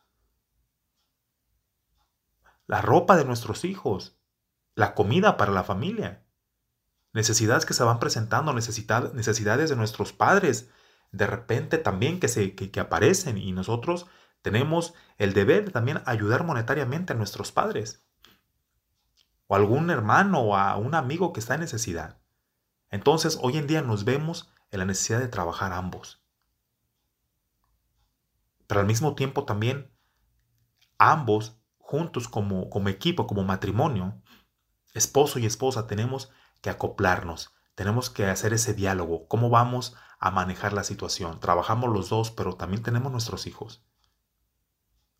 la 2.66 2.80
ropa 2.80 3.16
de 3.16 3.24
nuestros 3.24 3.64
hijos, 3.64 4.18
la 4.74 4.94
comida 4.94 5.36
para 5.36 5.52
la 5.52 5.64
familia, 5.64 6.24
necesidades 7.12 7.66
que 7.66 7.74
se 7.74 7.84
van 7.84 7.98
presentando, 7.98 8.52
necesidades 8.52 9.70
de 9.70 9.76
nuestros 9.76 10.12
padres, 10.12 10.70
de 11.10 11.26
repente 11.26 11.78
también 11.78 12.20
que, 12.20 12.28
se, 12.28 12.54
que 12.54 12.80
aparecen 12.80 13.36
y 13.36 13.52
nosotros 13.52 14.06
tenemos 14.40 14.94
el 15.18 15.34
deber 15.34 15.66
de 15.66 15.70
también 15.70 16.02
ayudar 16.06 16.44
monetariamente 16.44 17.12
a 17.12 17.16
nuestros 17.16 17.52
padres 17.52 18.06
o 19.52 19.54
algún 19.54 19.90
hermano 19.90 20.40
o 20.40 20.56
a 20.56 20.78
un 20.78 20.94
amigo 20.94 21.34
que 21.34 21.40
está 21.40 21.56
en 21.56 21.60
necesidad. 21.60 22.18
Entonces 22.88 23.38
hoy 23.42 23.58
en 23.58 23.66
día 23.66 23.82
nos 23.82 24.06
vemos 24.06 24.50
en 24.70 24.78
la 24.78 24.86
necesidad 24.86 25.20
de 25.20 25.28
trabajar 25.28 25.74
ambos. 25.74 26.24
Pero 28.66 28.80
al 28.80 28.86
mismo 28.86 29.14
tiempo 29.14 29.44
también 29.44 29.94
ambos 30.96 31.60
juntos 31.76 32.28
como, 32.28 32.70
como 32.70 32.88
equipo, 32.88 33.26
como 33.26 33.44
matrimonio, 33.44 34.22
esposo 34.94 35.38
y 35.38 35.44
esposa, 35.44 35.86
tenemos 35.86 36.30
que 36.62 36.70
acoplarnos, 36.70 37.52
tenemos 37.74 38.08
que 38.08 38.24
hacer 38.24 38.54
ese 38.54 38.72
diálogo, 38.72 39.28
cómo 39.28 39.50
vamos 39.50 39.94
a 40.18 40.30
manejar 40.30 40.72
la 40.72 40.82
situación. 40.82 41.40
Trabajamos 41.40 41.90
los 41.92 42.08
dos, 42.08 42.30
pero 42.30 42.54
también 42.54 42.82
tenemos 42.82 43.12
nuestros 43.12 43.46
hijos. 43.46 43.84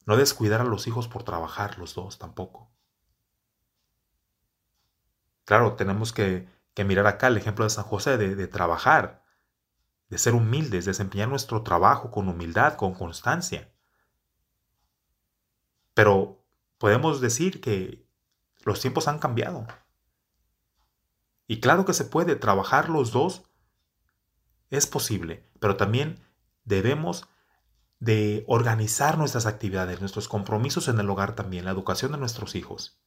No 0.07 0.16
descuidar 0.16 0.62
a 0.62 0.64
los 0.64 0.87
hijos 0.87 1.07
por 1.07 1.23
trabajar 1.23 1.77
los 1.77 1.95
dos 1.95 2.18
tampoco. 2.18 2.71
Claro, 5.44 5.74
tenemos 5.74 6.12
que, 6.12 6.48
mirar 6.85 7.07
acá 7.07 7.28
el 7.28 7.37
ejemplo 7.37 7.64
de 7.64 7.70
San 7.70 7.85
José 7.85 8.16
de, 8.16 8.46
trabajar, 8.46 9.24
de 10.09 10.18
ser 10.18 10.35
humildes, 10.35 10.85
de 10.85 10.90
desempeñar 10.90 11.28
nuestro 11.28 11.62
trabajo 11.62 12.11
con 12.11 12.28
humildad, 12.28 12.74
con 12.74 12.94
constancia. 12.94 13.72
Pero 15.94 16.44
podemos 16.78 17.20
decir 17.20 17.61
que 17.61 18.07
los 18.64 18.81
tiempos 18.81 19.09
han 19.09 19.18
cambiado. 19.18 19.66
Y 21.46 21.61
claro 21.61 21.85
que 21.85 21.92
se 21.92 22.05
puede 22.05 22.37
trabajar 22.37 22.88
los 22.88 23.12
dos, 23.12 23.42
es 24.70 24.87
posible, 24.87 25.46
pero 25.61 25.76
también 25.76 26.18
debemos 26.64 27.28
de 28.00 28.44
organizar 28.48 29.18
nuestras 29.18 29.46
actividades, 29.46 30.00
nuestros 30.00 30.28
compromisos 30.28 30.88
en 30.88 30.98
el 30.98 31.11
hogar 31.11 31.35
también, 31.35 31.66
la 31.66 31.70
educación 31.70 32.12
de 32.12 32.18
nuestros 32.18 32.55
hijos. 32.55 33.02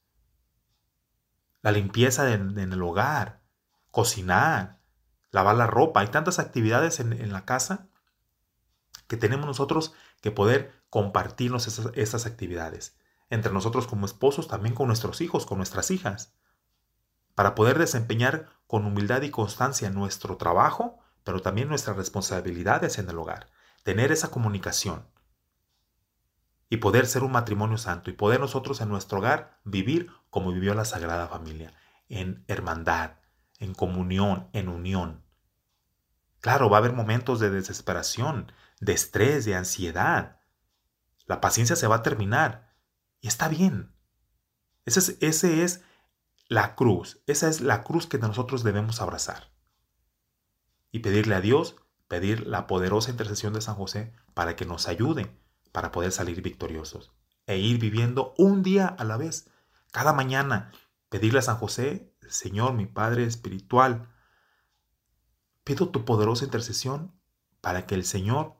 La 1.66 1.72
limpieza 1.72 2.32
en, 2.32 2.56
el 2.56 2.80
hogar, 2.80 3.42
cocinar, 3.90 4.78
lavar 5.32 5.56
la 5.56 5.66
ropa. 5.66 5.98
Hay 5.98 6.06
tantas 6.06 6.38
actividades 6.38 7.00
en, 7.00 7.32
la 7.32 7.44
casa 7.44 7.88
que 9.08 9.16
tenemos 9.16 9.46
nosotros 9.46 9.92
que 10.20 10.30
poder 10.30 10.80
compartirnos 10.90 11.66
esas, 11.66 11.90
esas 11.94 12.24
actividades. 12.24 12.96
Entre 13.30 13.52
nosotros 13.52 13.88
como 13.88 14.06
esposos, 14.06 14.46
también 14.46 14.76
con 14.76 14.86
nuestros 14.86 15.20
hijos, 15.20 15.44
con 15.44 15.58
nuestras 15.58 15.90
hijas. 15.90 16.34
Para 17.34 17.56
poder 17.56 17.80
desempeñar 17.80 18.48
con 18.68 18.86
humildad 18.86 19.22
y 19.22 19.30
constancia 19.30 19.90
nuestro 19.90 20.36
trabajo, 20.36 21.00
pero 21.24 21.42
también 21.42 21.68
nuestras 21.68 21.96
responsabilidades 21.96 23.00
en 23.00 23.08
el 23.08 23.18
hogar. 23.18 23.48
Tener 23.82 24.12
esa 24.12 24.30
comunicación 24.30 25.08
y 26.68 26.78
poder 26.78 27.06
ser 27.06 27.22
un 27.22 27.32
matrimonio 27.32 27.78
santo 27.78 28.10
y 28.10 28.14
poder 28.14 28.40
nosotros 28.40 28.80
en 28.80 28.88
nuestro 28.88 29.18
hogar 29.18 29.60
vivir 29.64 30.10
como 30.30 30.52
vivió 30.52 30.74
la 30.74 30.84
Sagrada 30.84 31.28
Familia, 31.28 31.72
en 32.08 32.44
hermandad, 32.48 33.18
en 33.58 33.74
comunión, 33.74 34.48
en 34.52 34.68
unión. 34.68 35.24
Claro, 36.40 36.68
va 36.68 36.78
a 36.78 36.80
haber 36.80 36.92
momentos 36.92 37.40
de 37.40 37.50
desesperación, 37.50 38.52
de 38.80 38.92
estrés, 38.92 39.44
de 39.44 39.54
ansiedad. 39.54 40.40
La 41.26 41.40
paciencia 41.40 41.76
se 41.76 41.86
va 41.86 41.96
a 41.96 42.02
terminar 42.02 42.74
y 43.20 43.28
está 43.28 43.48
bien. 43.48 43.94
Ese 44.84 45.00
es, 45.00 45.16
ese 45.20 45.64
es 45.64 45.82
la 46.48 46.74
cruz, 46.74 47.22
esa 47.26 47.48
es 47.48 47.60
la 47.60 47.82
cruz 47.82 48.06
que 48.06 48.18
nosotros 48.18 48.62
debemos 48.62 49.00
abrazar. 49.00 49.50
Y 50.92 51.00
pedirle 51.00 51.34
a 51.34 51.40
Dios, 51.40 51.76
pedir 52.08 52.46
la 52.46 52.66
poderosa 52.66 53.10
intercesión 53.10 53.52
de 53.52 53.60
San 53.60 53.74
José 53.74 54.12
para 54.34 54.54
que 54.54 54.64
nos 54.64 54.86
ayude 54.86 55.36
para 55.76 55.92
poder 55.92 56.10
salir 56.10 56.40
victoriosos 56.40 57.12
e 57.46 57.58
ir 57.58 57.78
viviendo 57.78 58.32
un 58.38 58.62
día 58.62 58.86
a 58.86 59.04
la 59.04 59.18
vez. 59.18 59.50
Cada 59.92 60.14
mañana 60.14 60.72
pedirle 61.10 61.40
a 61.40 61.42
San 61.42 61.58
José, 61.58 62.16
Señor, 62.30 62.72
mi 62.72 62.86
Padre 62.86 63.26
espiritual, 63.26 64.08
pido 65.64 65.90
tu 65.90 66.06
poderosa 66.06 66.46
intercesión 66.46 67.12
para 67.60 67.84
que 67.84 67.94
el 67.94 68.06
Señor, 68.06 68.56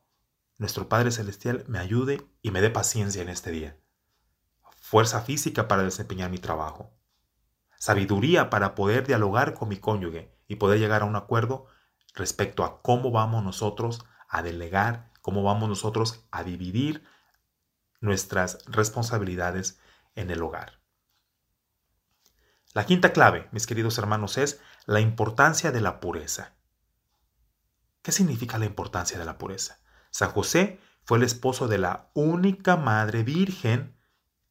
nuestro 0.59 0.91
Padre 0.91 1.11
Celestial, 1.11 1.65
me 1.69 1.79
ayude 1.79 2.21
y 2.43 2.51
me 2.51 2.61
dé 2.61 2.69
paciencia 2.69 3.23
en 3.23 3.31
este 3.31 3.51
día. 3.51 3.81
Fuerza 4.79 5.23
física 5.23 5.69
para 5.69 5.85
desempeñar 5.85 6.31
mi 6.31 6.39
trabajo. 6.39 6.93
Sabiduría 7.79 8.51
para 8.51 8.75
poder 8.75 9.07
dialogar 9.07 9.55
con 9.55 9.71
mi 9.71 9.79
cónyuge 9.79 10.37
y 10.49 10.57
poder 10.57 10.79
llegar 10.79 11.01
a 11.01 11.07
un 11.07 11.17
acuerdo 11.17 11.65
respecto 12.15 12.63
a 12.63 12.83
cómo 12.83 13.11
vamos 13.11 13.43
nosotros 13.43 14.05
a 14.29 14.43
delegar 14.43 15.16
cómo 15.27 15.43
vamos 15.43 15.69
nosotros 15.69 16.25
a 16.31 16.45
dividir 16.45 17.03
nuestras 18.01 18.65
responsabilidades 18.67 19.81
en 20.15 20.31
el 20.31 20.41
hogar. 20.41 20.81
La 22.75 22.87
quinta 22.87 23.13
clave, 23.13 23.49
mis 23.51 23.67
queridos 23.67 23.99
hermanos, 23.99 24.39
es 24.39 24.61
la 24.85 25.01
importancia 25.01 25.73
de 25.73 25.81
la 25.81 25.99
pureza. 25.99 26.55
¿Qué 28.03 28.13
significa 28.13 28.57
la 28.59 28.67
importancia 28.67 29.19
de 29.19 29.25
la 29.25 29.37
pureza? 29.37 29.81
San 30.13 30.31
José 30.31 30.79
fue 31.03 31.19
el 31.19 31.25
esposo 31.25 31.67
de 31.67 31.79
la 31.79 32.09
única 32.15 32.77
madre 32.77 33.25
virgen 33.25 33.99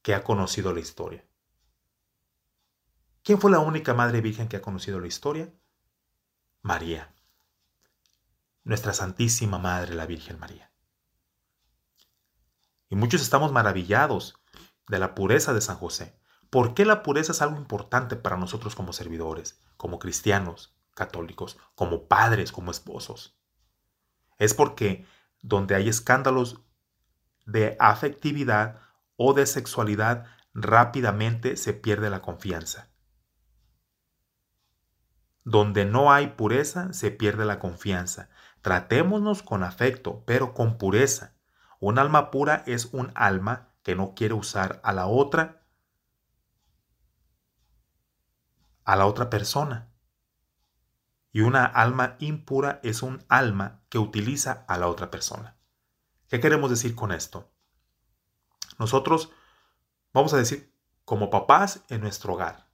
que 0.01 0.13
ha 0.13 0.25
conocido 0.25 0.73
la 0.73 0.81
historia. 0.81 1.25
¿Quién 3.23 3.39
fue 3.39 3.49
la 3.49 3.59
única 3.59 3.93
madre 3.93 4.19
virgen 4.19 4.49
que 4.49 4.57
ha 4.57 4.61
conocido 4.61 4.99
la 4.99 5.07
historia? 5.07 5.53
María 6.61 7.14
nuestra 8.65 8.93
Santísima 8.93 9.59
Madre, 9.59 9.95
la 9.95 10.07
Virgen 10.07 10.39
María. 10.39 10.71
Y 12.89 12.95
muchos 12.95 13.21
estamos 13.21 13.51
maravillados 13.51 14.41
de 14.87 14.99
la 14.99 15.15
pureza 15.15 15.53
de 15.53 15.61
San 15.61 15.77
José. 15.77 16.19
¿Por 16.49 16.73
qué 16.73 16.83
la 16.83 17.03
pureza 17.03 17.31
es 17.31 17.41
algo 17.41 17.57
importante 17.57 18.15
para 18.15 18.37
nosotros 18.37 18.75
como 18.75 18.91
servidores, 18.91 19.61
como 19.77 19.99
cristianos, 19.99 20.75
católicos, 20.93 21.57
como 21.75 22.07
padres, 22.07 22.51
como 22.51 22.71
esposos? 22.71 23.39
Es 24.37 24.53
porque 24.53 25.05
donde 25.41 25.75
hay 25.75 25.87
escándalos 25.87 26.61
de 27.45 27.77
afectividad 27.79 28.79
o 29.15 29.33
de 29.33 29.45
sexualidad, 29.45 30.25
rápidamente 30.53 31.55
se 31.57 31.73
pierde 31.73 32.09
la 32.09 32.21
confianza. 32.21 32.89
Donde 35.43 35.85
no 35.85 36.11
hay 36.11 36.27
pureza, 36.27 36.91
se 36.93 37.11
pierde 37.11 37.45
la 37.45 37.59
confianza. 37.59 38.29
Tratémonos 38.65 39.43
con 39.43 39.61
afecto, 39.61 40.23
pero 40.25 40.55
con 40.55 40.79
pureza. 40.79 41.35
Un 41.79 41.99
alma 41.99 42.31
pura 42.31 42.63
es 42.65 42.85
un 42.93 43.11
alma 43.13 43.75
que 43.83 43.95
no 43.95 44.15
quiere 44.15 44.33
usar 44.33 44.81
a 44.83 44.91
la 44.91 45.05
otra 45.05 45.61
a 48.83 48.95
la 48.95 49.05
otra 49.05 49.29
persona. 49.29 49.93
Y 51.31 51.41
una 51.41 51.63
alma 51.63 52.15
impura 52.17 52.79
es 52.81 53.03
un 53.03 53.23
alma 53.29 53.83
que 53.87 53.99
utiliza 53.99 54.65
a 54.67 54.79
la 54.79 54.87
otra 54.87 55.11
persona. 55.11 55.59
¿Qué 56.27 56.39
queremos 56.39 56.71
decir 56.71 56.95
con 56.95 57.11
esto? 57.11 57.51
Nosotros 58.79 59.31
vamos 60.11 60.33
a 60.33 60.37
decir 60.37 60.73
como 61.03 61.29
papás 61.29 61.81
en 61.89 62.01
nuestro 62.01 62.33
hogar, 62.33 62.67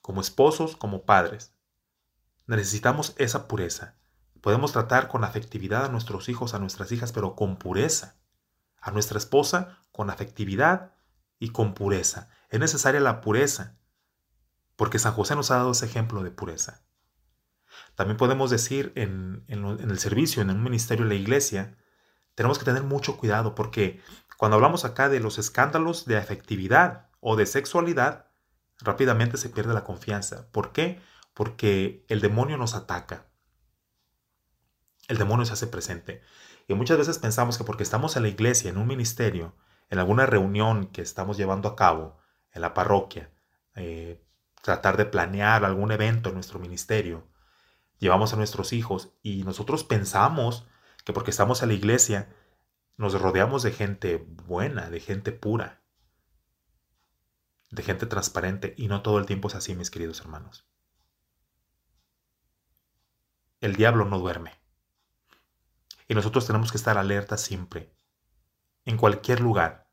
como 0.00 0.20
esposos, 0.20 0.76
como 0.76 1.02
padres. 1.02 1.56
Necesitamos 2.46 3.14
esa 3.18 3.48
pureza. 3.48 3.96
Podemos 4.42 4.72
tratar 4.72 5.06
con 5.06 5.22
afectividad 5.22 5.84
a 5.84 5.88
nuestros 5.88 6.28
hijos, 6.28 6.52
a 6.52 6.58
nuestras 6.58 6.90
hijas, 6.90 7.12
pero 7.12 7.36
con 7.36 7.56
pureza. 7.56 8.16
A 8.80 8.90
nuestra 8.90 9.16
esposa 9.16 9.78
con 9.92 10.10
afectividad 10.10 10.92
y 11.38 11.50
con 11.50 11.74
pureza. 11.74 12.28
Es 12.50 12.58
necesaria 12.58 13.00
la 13.00 13.20
pureza, 13.20 13.78
porque 14.74 14.98
San 14.98 15.12
José 15.12 15.36
nos 15.36 15.52
ha 15.52 15.58
dado 15.58 15.70
ese 15.70 15.86
ejemplo 15.86 16.24
de 16.24 16.32
pureza. 16.32 16.82
También 17.94 18.16
podemos 18.16 18.50
decir 18.50 18.92
en, 18.96 19.44
el 19.46 19.98
servicio, 20.00 20.42
en 20.42 20.50
un 20.50 20.64
ministerio 20.64 21.04
de 21.04 21.10
la 21.10 21.20
iglesia, 21.20 21.78
tenemos 22.34 22.58
que 22.58 22.64
tener 22.64 22.82
mucho 22.82 23.18
cuidado 23.18 23.54
porque 23.54 24.00
cuando 24.36 24.56
hablamos 24.56 24.84
acá 24.84 25.08
de 25.08 25.20
los 25.20 25.38
escándalos 25.38 26.04
de 26.04 26.16
afectividad 26.16 27.10
o 27.20 27.36
de 27.36 27.46
sexualidad, 27.46 28.26
rápidamente 28.80 29.36
se 29.36 29.50
pierde 29.50 29.72
la 29.72 29.84
confianza. 29.84 30.50
¿Por 30.50 30.72
qué? 30.72 31.00
Porque 31.32 32.04
el 32.08 32.20
demonio 32.20 32.56
nos 32.56 32.74
ataca 32.74 33.31
el 35.12 35.18
demonio 35.18 35.46
se 35.46 35.52
hace 35.52 35.66
presente. 35.66 36.22
Y 36.66 36.74
muchas 36.74 36.98
veces 36.98 37.18
pensamos 37.18 37.58
que 37.58 37.64
porque 37.64 37.82
estamos 37.82 38.16
en 38.16 38.22
la 38.22 38.28
iglesia, 38.28 38.70
en 38.70 38.78
un 38.78 38.86
ministerio, 38.86 39.54
en 39.90 39.98
alguna 39.98 40.26
reunión 40.26 40.86
que 40.86 41.02
estamos 41.02 41.36
llevando 41.36 41.68
a 41.68 41.76
cabo 41.76 42.18
en 42.52 42.62
la 42.62 42.74
parroquia, 42.74 43.30
eh, 43.74 44.24
tratar 44.62 44.96
de 44.96 45.04
planear 45.04 45.64
algún 45.64 45.92
evento 45.92 46.30
en 46.30 46.34
nuestro 46.34 46.58
ministerio, 46.58 47.28
llevamos 47.98 48.32
a 48.32 48.36
nuestros 48.36 48.72
hijos 48.72 49.12
y 49.22 49.44
nosotros 49.44 49.84
pensamos 49.84 50.66
que 51.04 51.12
porque 51.12 51.30
estamos 51.30 51.62
en 51.62 51.68
la 51.68 51.74
iglesia, 51.74 52.34
nos 52.96 53.20
rodeamos 53.20 53.62
de 53.62 53.72
gente 53.72 54.16
buena, 54.46 54.88
de 54.88 55.00
gente 55.00 55.32
pura, 55.32 55.82
de 57.70 57.82
gente 57.82 58.06
transparente 58.06 58.74
y 58.76 58.88
no 58.88 59.02
todo 59.02 59.18
el 59.18 59.26
tiempo 59.26 59.48
es 59.48 59.54
así, 59.54 59.74
mis 59.74 59.90
queridos 59.90 60.20
hermanos. 60.20 60.66
El 63.60 63.76
diablo 63.76 64.04
no 64.04 64.18
duerme. 64.18 64.61
Y 66.12 66.14
nosotros 66.14 66.46
tenemos 66.46 66.70
que 66.70 66.76
estar 66.76 66.98
alerta 66.98 67.38
siempre, 67.38 67.90
en 68.84 68.98
cualquier 68.98 69.40
lugar, 69.40 69.88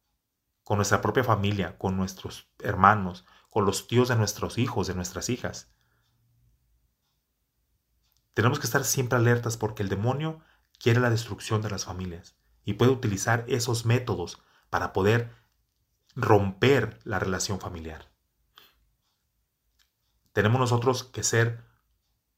con 0.66 0.76
nuestra 0.76 1.00
propia 1.00 1.24
familia, 1.24 1.78
con 1.78 1.96
nuestros 1.96 2.52
hermanos, 2.60 3.24
con 3.50 3.66
los 3.66 3.88
tíos 3.88 4.10
de 4.10 4.18
nuestros 4.18 4.58
hijos, 4.58 4.88
de 4.88 4.96
nuestras 4.96 5.30
hijas. 5.30 5.72
Tenemos 8.34 8.60
que 8.60 8.66
estar 8.66 8.84
siempre 8.84 9.18
alertas 9.18 9.56
porque 9.56 9.82
el 9.82 9.88
demonio 9.88 10.42
quiere 10.78 11.00
la 11.00 11.10
destrucción 11.10 11.62
de 11.62 11.70
las 11.70 11.86
familias 11.86 12.36
y 12.66 12.74
puede 12.74 12.92
utilizar 12.92 13.46
esos 13.48 13.86
métodos 13.86 14.44
para 14.70 14.92
poder 14.92 15.34
romper 16.18 17.00
la 17.06 17.20
relación 17.20 17.62
familiar. 17.62 18.12
Tenemos 20.34 20.60
nosotros 20.60 21.06
que 21.06 21.24
ser 21.24 21.64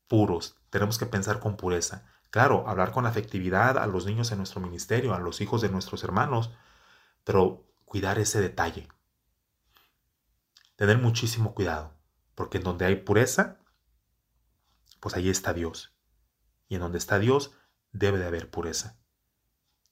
puros, 0.08 0.56
tenemos 0.70 0.99
que 0.99 1.08
pensar 1.08 1.39
con 1.39 1.58
pureza, 1.58 2.06
Claro, 2.32 2.64
hablar 2.66 2.94
con 2.94 3.06
afectividad 3.06 3.78
a 3.78 3.86
los 3.88 4.06
niños 4.06 4.32
en 4.32 4.38
nuestro 4.38 4.62
ministerio, 4.62 5.14
a 5.14 5.20
los 5.20 5.42
hijos 5.42 5.62
de 5.62 5.70
nuestros 5.70 6.02
hermanos, 6.06 6.50
pero 7.26 7.68
cuidar 7.84 8.20
ese 8.20 8.40
detalle. 8.40 8.88
Tener 10.78 10.98
muchísimo 10.98 11.54
cuidado, 11.54 11.94
porque 12.34 12.58
en 12.58 12.64
donde 12.64 12.86
hay 12.86 12.96
pureza, 12.96 13.60
pues 15.02 15.14
ahí 15.16 15.30
está 15.30 15.54
Dios. 15.54 15.94
Y 16.70 16.76
en 16.76 16.82
donde 16.82 17.00
está 17.00 17.20
Dios, 17.20 17.52
debe 17.92 18.18
de 18.18 18.28
haber 18.28 18.50
pureza. 18.50 18.98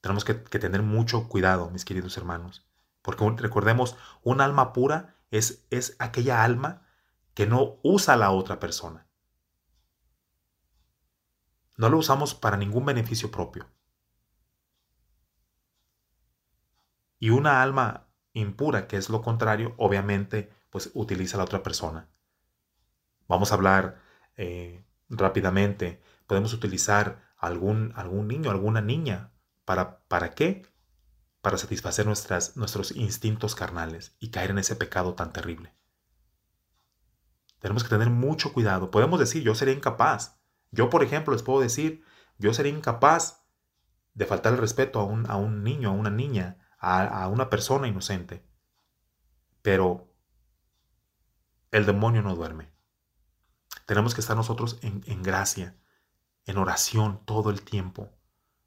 Tenemos 0.00 0.24
que, 0.24 0.32
tener 0.32 0.80
mucho 0.80 1.28
cuidado, 1.28 1.68
mis 1.68 1.84
queridos 1.84 2.16
hermanos, 2.16 2.66
porque 3.02 3.28
recordemos, 3.36 3.98
un 4.22 4.40
alma 4.40 4.72
pura 4.72 5.14
es, 5.30 5.66
es 5.68 5.94
aquella 5.98 6.42
alma 6.42 6.86
que 7.34 7.46
no 7.46 7.78
usa 7.82 8.14
a 8.14 8.16
la 8.16 8.30
otra 8.30 8.58
persona 8.58 9.09
no 11.80 11.88
lo 11.88 11.98
usamos 11.98 12.34
para 12.34 12.56
ningún 12.56 12.84
beneficio 12.84 13.30
propio. 13.30 13.66
Y 17.18 17.30
una 17.30 17.62
alma 17.62 18.08
impura, 18.32 18.86
que 18.86 18.96
es 18.96 19.08
lo 19.10 19.22
contrario, 19.22 19.74
obviamente, 19.78 20.50
pues 20.70 20.90
utiliza 20.94 21.36
a 21.36 21.38
la 21.38 21.44
otra 21.44 21.62
persona 21.62 22.08
Vamos 23.30 23.52
a 23.52 23.54
hablar 23.54 24.02
eh, 24.36 24.84
rápidamente. 25.08 26.02
Podemos 26.26 26.52
utilizar 26.52 27.32
algún, 27.38 27.92
algún 27.94 28.26
niño, 28.26 28.50
alguna 28.50 28.80
niña. 28.80 29.30
¿Para, 29.64 30.00
¿Para 30.08 30.34
qué? 30.34 30.66
Para 31.40 31.56
satisfacer 31.56 32.06
nuestras, 32.06 32.56
nuestros 32.56 32.90
instintos 32.90 33.54
carnales 33.54 34.16
y 34.18 34.32
caer 34.32 34.50
en 34.50 34.58
ese 34.58 34.74
pecado 34.74 35.14
tan 35.14 35.32
terrible. 35.32 35.72
Tenemos 37.60 37.84
que 37.84 37.90
tener 37.90 38.10
mucho 38.10 38.52
cuidado. 38.52 38.90
Podemos 38.90 39.20
decir, 39.20 39.44
yo 39.44 39.54
sería 39.54 39.74
incapaz. 39.74 40.39
Yo, 40.70 40.90
por 40.90 41.02
ejemplo, 41.02 41.32
les 41.32 41.42
puedo 41.42 41.60
decir, 41.60 42.04
yo 42.38 42.54
sería 42.54 42.72
incapaz 42.72 43.44
de 44.14 44.26
faltar 44.26 44.52
el 44.52 44.58
respeto 44.58 45.00
a 45.00 45.04
un, 45.04 45.28
a 45.30 45.36
un 45.36 45.62
niño, 45.62 45.90
a 45.90 45.92
una 45.92 46.10
niña, 46.10 46.58
a, 46.78 47.02
a 47.04 47.28
una 47.28 47.50
persona 47.50 47.88
inocente. 47.88 48.44
Pero 49.62 50.12
el 51.70 51.86
demonio 51.86 52.22
no 52.22 52.34
duerme. 52.34 52.72
Tenemos 53.86 54.14
que 54.14 54.20
estar 54.20 54.36
nosotros 54.36 54.78
en, 54.82 55.02
en 55.06 55.22
gracia, 55.22 55.76
en 56.46 56.58
oración 56.58 57.24
todo 57.24 57.50
el 57.50 57.62
tiempo, 57.62 58.10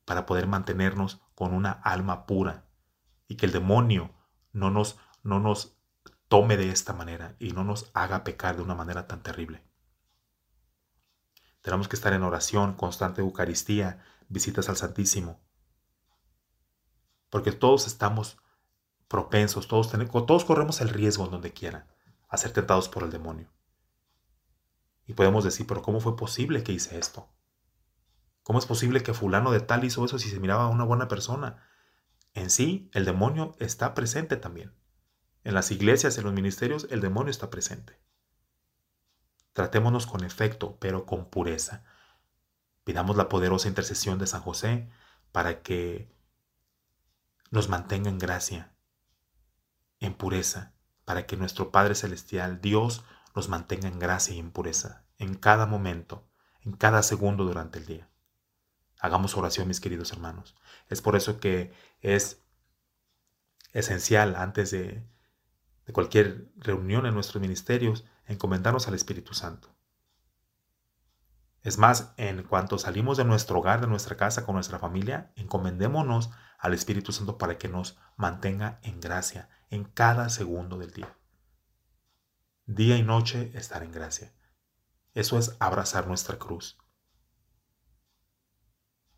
para 0.05 0.25
poder 0.25 0.47
mantenernos 0.47 1.21
con 1.35 1.53
una 1.53 1.71
alma 1.71 2.25
pura 2.25 2.65
y 3.27 3.35
que 3.35 3.45
el 3.45 3.51
demonio 3.51 4.13
no 4.51 4.69
nos, 4.69 4.97
no 5.23 5.39
nos 5.39 5.77
tome 6.27 6.57
de 6.57 6.69
esta 6.69 6.93
manera 6.93 7.35
y 7.39 7.51
no 7.51 7.63
nos 7.63 7.89
haga 7.93 8.23
pecar 8.23 8.55
de 8.55 8.63
una 8.63 8.75
manera 8.75 9.07
tan 9.07 9.23
terrible. 9.23 9.63
Tenemos 11.63 11.87
que 11.87 11.95
estar 11.95 12.11
en 12.11 12.23
oración, 12.23 12.73
constante 12.73 13.21
Eucaristía, 13.21 14.03
visitas 14.27 14.67
al 14.67 14.75
Santísimo. 14.75 15.39
Porque 17.29 17.53
todos 17.53 17.87
estamos 17.87 18.37
propensos, 19.07 19.69
todos, 19.69 19.89
tenemos, 19.89 20.25
todos 20.25 20.43
corremos 20.43 20.81
el 20.81 20.89
riesgo 20.89 21.23
en 21.25 21.31
donde 21.31 21.53
quiera 21.53 21.87
a 22.27 22.37
ser 22.37 22.51
tentados 22.51 22.89
por 22.89 23.03
el 23.03 23.11
demonio. 23.11 23.49
Y 25.07 25.13
podemos 25.13 25.45
decir, 25.45 25.65
pero 25.65 25.81
¿cómo 25.81 26.01
fue 26.01 26.17
posible 26.17 26.63
que 26.63 26.73
hice 26.73 26.99
esto? 26.99 27.29
¿Cómo 28.43 28.59
es 28.59 28.65
posible 28.65 29.01
que 29.01 29.13
fulano 29.13 29.51
de 29.51 29.61
tal 29.61 29.85
hizo 29.85 30.03
eso 30.03 30.19
si 30.19 30.29
se 30.29 30.41
miraba 30.41 30.65
a 30.65 30.69
una 30.69 30.83
buena 30.83 31.07
persona? 31.07 31.65
En 32.33 32.49
sí, 32.49 32.89
el 32.93 33.05
demonio 33.05 33.55
está 33.59 33.93
presente 33.93 34.35
también. 34.35 34.75
En 35.45 35.53
las 35.53 35.71
iglesias, 35.71 36.17
en 36.17 36.25
los 36.25 36.33
ministerios, 36.33 36.87
el 36.89 36.99
demonio 36.99 37.31
está 37.31 37.49
presente. 37.49 38.01
Tratémonos 39.53 40.07
con 40.07 40.23
efecto, 40.23 40.77
pero 40.79 41.05
con 41.05 41.25
pureza. 41.25 41.83
Pidamos 42.83 43.15
la 43.15 43.29
poderosa 43.29 43.67
intercesión 43.67 44.17
de 44.17 44.27
San 44.27 44.41
José 44.41 44.89
para 45.31 45.61
que 45.61 46.11
nos 47.51 47.69
mantenga 47.69 48.09
en 48.09 48.17
gracia, 48.17 48.73
en 49.99 50.15
pureza, 50.15 50.73
para 51.05 51.25
que 51.27 51.37
nuestro 51.37 51.71
Padre 51.71 51.95
Celestial, 51.95 52.61
Dios, 52.61 53.03
nos 53.35 53.47
mantenga 53.47 53.87
en 53.87 53.99
gracia 53.99 54.35
y 54.35 54.39
en 54.39 54.51
pureza, 54.51 55.05
en 55.17 55.35
cada 55.35 55.65
momento, 55.65 56.27
en 56.61 56.73
cada 56.73 57.03
segundo 57.03 57.45
durante 57.45 57.79
el 57.79 57.85
día. 57.85 58.09
Hagamos 58.99 59.37
oración, 59.37 59.67
mis 59.67 59.79
queridos 59.79 60.11
hermanos. 60.13 60.55
Es 60.87 61.01
por 61.01 61.15
eso 61.15 61.39
que 61.39 61.73
es 62.01 62.41
esencial 63.73 64.35
antes 64.35 64.71
de, 64.71 65.03
de 65.85 65.93
cualquier 65.93 66.47
reunión 66.57 67.05
en 67.05 67.13
nuestros 67.13 67.41
ministerios 67.41 68.05
encomendarnos 68.33 68.87
al 68.87 68.93
Espíritu 68.93 69.33
Santo. 69.33 69.73
Es 71.61 71.77
más, 71.77 72.13
en 72.17 72.43
cuanto 72.43 72.77
salimos 72.77 73.17
de 73.17 73.23
nuestro 73.23 73.59
hogar, 73.59 73.79
de 73.79 73.87
nuestra 73.87 74.17
casa, 74.17 74.45
con 74.45 74.55
nuestra 74.55 74.79
familia, 74.79 75.31
encomendémonos 75.35 76.29
al 76.59 76.73
Espíritu 76.73 77.13
Santo 77.13 77.37
para 77.37 77.57
que 77.57 77.69
nos 77.69 77.97
mantenga 78.17 78.79
en 78.83 78.99
gracia 78.99 79.49
en 79.69 79.85
cada 79.85 80.29
segundo 80.29 80.77
del 80.77 80.91
día. 80.91 81.17
Día 82.65 82.97
y 82.97 83.03
noche 83.03 83.51
estar 83.55 83.81
en 83.81 83.91
gracia. 83.91 84.33
Eso 85.13 85.39
es 85.39 85.55
abrazar 85.59 86.05
nuestra 86.05 86.37
cruz. 86.37 86.77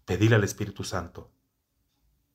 Pedirle 0.05 0.35
al 0.35 0.43
Espíritu 0.43 0.83
Santo 0.83 1.33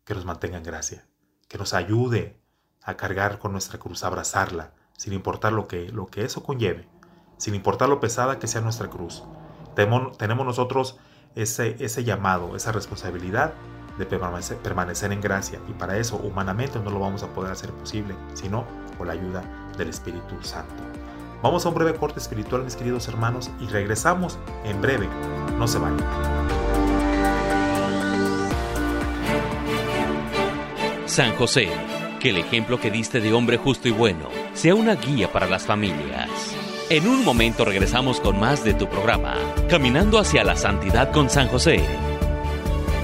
que 0.04 0.14
nos 0.14 0.24
mantenga 0.24 0.58
en 0.58 0.64
gracia, 0.64 1.08
que 1.48 1.56
nos 1.56 1.72
ayude 1.72 2.42
a 2.82 2.96
cargar 2.96 3.38
con 3.38 3.52
nuestra 3.52 3.78
cruz, 3.78 4.02
a 4.02 4.08
abrazarla, 4.08 4.74
sin 5.00 5.14
importar 5.14 5.54
lo 5.54 5.66
que, 5.66 5.88
lo 5.88 6.08
que 6.08 6.26
eso 6.26 6.42
conlleve, 6.42 6.86
sin 7.38 7.54
importar 7.54 7.88
lo 7.88 8.00
pesada 8.00 8.38
que 8.38 8.46
sea 8.46 8.60
nuestra 8.60 8.90
cruz. 8.90 9.24
Tenemos, 9.74 10.18
nosotros 10.44 10.98
ese, 11.34 11.74
ese 11.82 12.04
llamado, 12.04 12.54
esa 12.54 12.70
responsabilidad 12.70 13.54
de 13.96 14.04
permanecer, 14.04 14.58
permanecer 14.58 15.10
en 15.12 15.22
gracia 15.22 15.58
y 15.70 15.72
para 15.72 15.96
eso 15.96 16.16
humanamente 16.16 16.78
no 16.80 16.90
lo 16.90 17.00
vamos 17.00 17.22
a 17.22 17.28
poder 17.28 17.50
hacer 17.50 17.70
posible, 17.70 18.14
sino 18.34 18.66
con 18.98 19.06
la 19.06 19.14
ayuda 19.14 19.42
del 19.78 19.88
Espíritu 19.88 20.34
Santo. 20.42 20.82
Vamos 21.42 21.64
a 21.64 21.70
un 21.70 21.76
breve 21.76 21.94
corte 21.94 22.18
espiritual, 22.18 22.62
mis 22.62 22.76
queridos 22.76 23.08
hermanos, 23.08 23.50
y 23.58 23.68
regresamos 23.68 24.38
en 24.64 24.82
breve. 24.82 25.08
No 25.56 25.66
se 25.66 25.78
vayan. 25.78 25.96
San 31.06 31.34
José, 31.36 31.70
que 32.20 32.30
el 32.30 32.36
ejemplo 32.36 32.78
que 32.78 32.92
diste 32.92 33.20
de 33.20 33.32
hombre 33.32 33.56
justo 33.56 33.88
y 33.88 33.90
bueno 33.90 34.28
sea 34.54 34.76
una 34.76 34.94
guía 34.94 35.32
para 35.32 35.48
las 35.48 35.64
familias. 35.64 36.28
En 36.88 37.08
un 37.08 37.24
momento 37.24 37.64
regresamos 37.64 38.20
con 38.20 38.38
más 38.38 38.62
de 38.62 38.74
tu 38.74 38.88
programa, 38.88 39.36
Caminando 39.68 40.18
hacia 40.18 40.44
la 40.44 40.54
Santidad 40.54 41.10
con 41.10 41.30
San 41.30 41.48
José. 41.48 41.80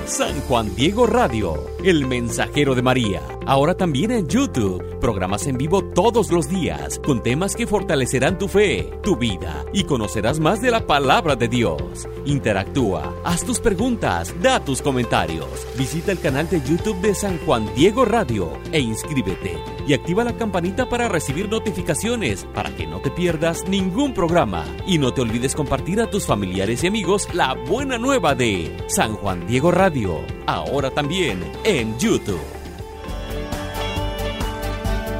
San 0.06 0.40
Juan 0.42 0.72
Diego 0.76 1.04
Radio, 1.06 1.66
el 1.82 2.06
mensajero 2.06 2.76
de 2.76 2.82
María. 2.82 3.20
Ahora 3.44 3.76
también 3.76 4.12
en 4.12 4.28
YouTube. 4.28 5.00
Programas 5.00 5.48
en 5.48 5.58
vivo 5.58 5.82
todos 5.82 6.30
los 6.30 6.48
días 6.48 7.00
con 7.04 7.24
temas 7.24 7.56
que 7.56 7.66
fortalecerán 7.66 8.38
tu 8.38 8.46
fe, 8.46 8.88
tu 9.02 9.16
vida 9.16 9.64
y 9.72 9.82
conocerás 9.82 10.38
más 10.38 10.62
de 10.62 10.70
la 10.70 10.86
palabra 10.86 11.34
de 11.34 11.48
Dios. 11.48 12.08
Interactúa, 12.24 13.16
haz 13.24 13.44
tus 13.44 13.58
preguntas, 13.58 14.32
da 14.40 14.64
tus 14.64 14.80
comentarios. 14.80 15.66
Visita 15.76 16.12
el 16.12 16.20
canal 16.20 16.48
de 16.48 16.60
YouTube 16.60 17.00
de 17.00 17.14
San 17.14 17.38
Juan 17.38 17.68
Diego 17.74 18.04
Radio 18.04 18.52
e 18.70 18.78
inscríbete. 18.78 19.75
Y 19.86 19.94
activa 19.94 20.24
la 20.24 20.36
campanita 20.36 20.88
para 20.88 21.08
recibir 21.08 21.48
notificaciones 21.48 22.44
para 22.52 22.74
que 22.74 22.86
no 22.86 23.00
te 23.00 23.10
pierdas 23.10 23.68
ningún 23.68 24.12
programa. 24.14 24.64
Y 24.84 24.98
no 24.98 25.14
te 25.14 25.20
olvides 25.20 25.54
compartir 25.54 26.00
a 26.00 26.10
tus 26.10 26.26
familiares 26.26 26.82
y 26.82 26.88
amigos 26.88 27.28
la 27.32 27.54
buena 27.54 27.96
nueva 27.96 28.34
de 28.34 28.76
San 28.88 29.14
Juan 29.14 29.46
Diego 29.46 29.70
Radio. 29.70 30.20
Ahora 30.46 30.90
también 30.90 31.40
en 31.62 31.96
YouTube. 31.98 32.40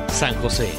San 0.09 0.35
José, 0.37 0.73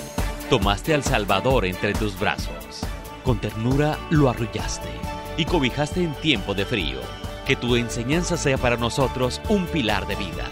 tomaste 0.49 0.93
al 0.93 1.03
Salvador 1.03 1.65
entre 1.65 1.93
tus 1.93 2.19
brazos. 2.19 2.81
Con 3.23 3.39
ternura 3.39 3.97
lo 4.09 4.29
arrullaste 4.29 4.89
y 5.37 5.45
cobijaste 5.45 6.03
en 6.03 6.13
tiempo 6.15 6.53
de 6.53 6.65
frío. 6.65 6.99
Que 7.45 7.55
tu 7.55 7.77
enseñanza 7.77 8.35
sea 8.35 8.57
para 8.57 8.75
nosotros 8.75 9.39
un 9.47 9.65
pilar 9.67 10.07
de 10.07 10.15
vida. 10.15 10.45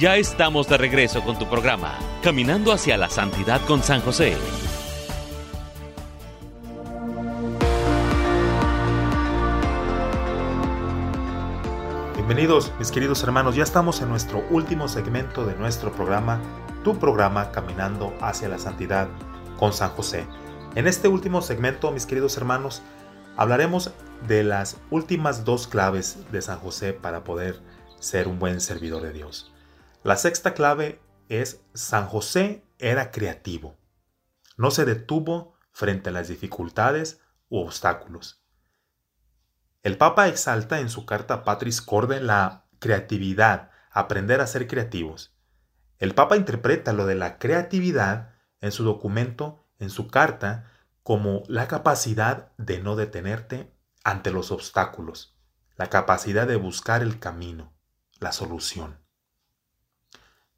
Ya 0.00 0.16
estamos 0.16 0.66
de 0.66 0.78
regreso 0.78 1.22
con 1.22 1.38
tu 1.38 1.46
programa, 1.46 1.98
Caminando 2.22 2.72
hacia 2.72 2.96
la 2.96 3.10
Santidad 3.10 3.60
con 3.66 3.82
San 3.82 4.00
José. 4.00 4.34
Bienvenidos 12.14 12.72
mis 12.78 12.90
queridos 12.90 13.22
hermanos, 13.22 13.56
ya 13.56 13.62
estamos 13.62 14.00
en 14.00 14.08
nuestro 14.08 14.42
último 14.48 14.88
segmento 14.88 15.44
de 15.44 15.54
nuestro 15.56 15.92
programa, 15.92 16.40
tu 16.82 16.98
programa 16.98 17.52
Caminando 17.52 18.14
hacia 18.22 18.48
la 18.48 18.58
Santidad 18.58 19.06
con 19.58 19.74
San 19.74 19.90
José. 19.90 20.24
En 20.76 20.86
este 20.86 21.08
último 21.08 21.42
segmento, 21.42 21.92
mis 21.92 22.06
queridos 22.06 22.38
hermanos, 22.38 22.80
hablaremos 23.36 23.90
de 24.26 24.44
las 24.44 24.78
últimas 24.90 25.44
dos 25.44 25.66
claves 25.66 26.20
de 26.32 26.40
San 26.40 26.58
José 26.58 26.94
para 26.94 27.22
poder 27.22 27.60
ser 27.98 28.28
un 28.28 28.38
buen 28.38 28.62
servidor 28.62 29.02
de 29.02 29.12
Dios. 29.12 29.52
La 30.02 30.16
sexta 30.16 30.54
clave 30.54 30.98
es 31.28 31.60
San 31.74 32.06
José 32.06 32.64
era 32.78 33.10
creativo. 33.10 33.76
No 34.56 34.70
se 34.70 34.86
detuvo 34.86 35.54
frente 35.72 36.08
a 36.08 36.12
las 36.12 36.28
dificultades 36.28 37.20
u 37.50 37.58
obstáculos. 37.58 38.42
El 39.82 39.98
Papa 39.98 40.28
exalta 40.28 40.80
en 40.80 40.88
su 40.88 41.04
carta 41.04 41.44
Patris 41.44 41.82
Corde 41.82 42.22
la 42.22 42.64
creatividad, 42.78 43.72
aprender 43.90 44.40
a 44.40 44.46
ser 44.46 44.66
creativos. 44.66 45.34
El 45.98 46.14
Papa 46.14 46.38
interpreta 46.38 46.94
lo 46.94 47.04
de 47.04 47.14
la 47.14 47.38
creatividad 47.38 48.34
en 48.62 48.72
su 48.72 48.84
documento, 48.84 49.66
en 49.78 49.90
su 49.90 50.08
carta, 50.08 50.70
como 51.02 51.42
la 51.46 51.68
capacidad 51.68 52.52
de 52.56 52.80
no 52.80 52.96
detenerte 52.96 53.70
ante 54.02 54.30
los 54.30 54.50
obstáculos, 54.50 55.36
la 55.76 55.90
capacidad 55.90 56.46
de 56.46 56.56
buscar 56.56 57.02
el 57.02 57.18
camino, 57.18 57.74
la 58.18 58.32
solución. 58.32 58.99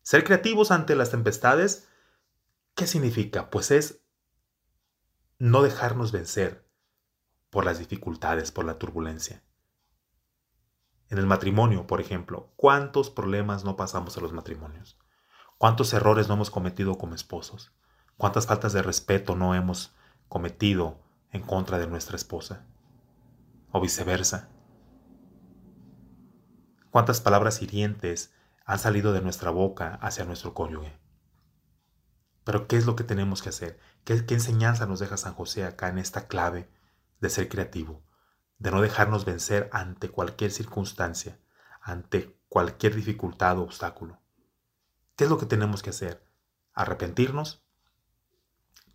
Ser 0.02 0.24
creativos 0.24 0.70
ante 0.70 0.96
las 0.96 1.10
tempestades, 1.10 1.88
¿qué 2.74 2.86
significa? 2.86 3.50
Pues 3.50 3.70
es 3.70 4.04
no 5.38 5.62
dejarnos 5.62 6.12
vencer, 6.12 6.68
por 7.50 7.64
las 7.64 7.78
dificultades, 7.78 8.52
por 8.52 8.64
la 8.64 8.78
turbulencia. 8.78 9.42
En 11.08 11.18
el 11.18 11.26
matrimonio, 11.26 11.86
por 11.86 12.00
ejemplo, 12.00 12.52
¿cuántos 12.56 13.10
problemas 13.10 13.64
no 13.64 13.76
pasamos 13.76 14.16
en 14.16 14.22
los 14.22 14.32
matrimonios? 14.32 14.98
¿Cuántos 15.58 15.92
errores 15.92 16.28
no 16.28 16.34
hemos 16.34 16.50
cometido 16.50 16.96
como 16.96 17.14
esposos? 17.14 17.72
¿Cuántas 18.16 18.46
faltas 18.46 18.72
de 18.72 18.82
respeto 18.82 19.36
no 19.36 19.54
hemos 19.54 19.94
cometido 20.28 21.02
en 21.32 21.42
contra 21.42 21.78
de 21.78 21.86
nuestra 21.86 22.16
esposa, 22.16 22.66
o 23.70 23.80
viceversa. 23.80 24.50
¿Cuántas 26.90 27.20
palabras 27.20 27.62
hirientes 27.62 28.34
han 28.64 28.78
salido 28.78 29.12
de 29.12 29.20
nuestra 29.20 29.50
boca 29.50 29.94
hacia 30.02 30.24
nuestro 30.24 30.54
cónyuge? 30.54 30.98
Pero 32.44 32.66
¿qué 32.66 32.76
es 32.76 32.86
lo 32.86 32.96
que 32.96 33.04
tenemos 33.04 33.42
que 33.42 33.50
hacer? 33.50 33.78
¿Qué, 34.04 34.26
¿Qué, 34.26 34.34
enseñanza 34.34 34.86
nos 34.86 34.98
deja 34.98 35.16
San 35.16 35.34
José 35.34 35.64
acá 35.64 35.88
en 35.88 35.98
esta 35.98 36.26
clave 36.26 36.68
de 37.20 37.30
ser 37.30 37.48
creativo? 37.48 38.04
De 38.58 38.70
no 38.70 38.80
dejarnos 38.80 39.24
vencer 39.24 39.68
ante 39.72 40.08
cualquier 40.08 40.50
circunstancia, 40.50 41.38
ante 41.80 42.36
cualquier 42.48 42.94
dificultad 42.94 43.58
o 43.58 43.62
obstáculo. 43.62 44.20
¿Qué 45.16 45.24
es 45.24 45.30
lo 45.30 45.38
que 45.38 45.46
tenemos 45.46 45.82
que 45.82 45.90
hacer? 45.90 46.26
Arrepentirnos, 46.72 47.64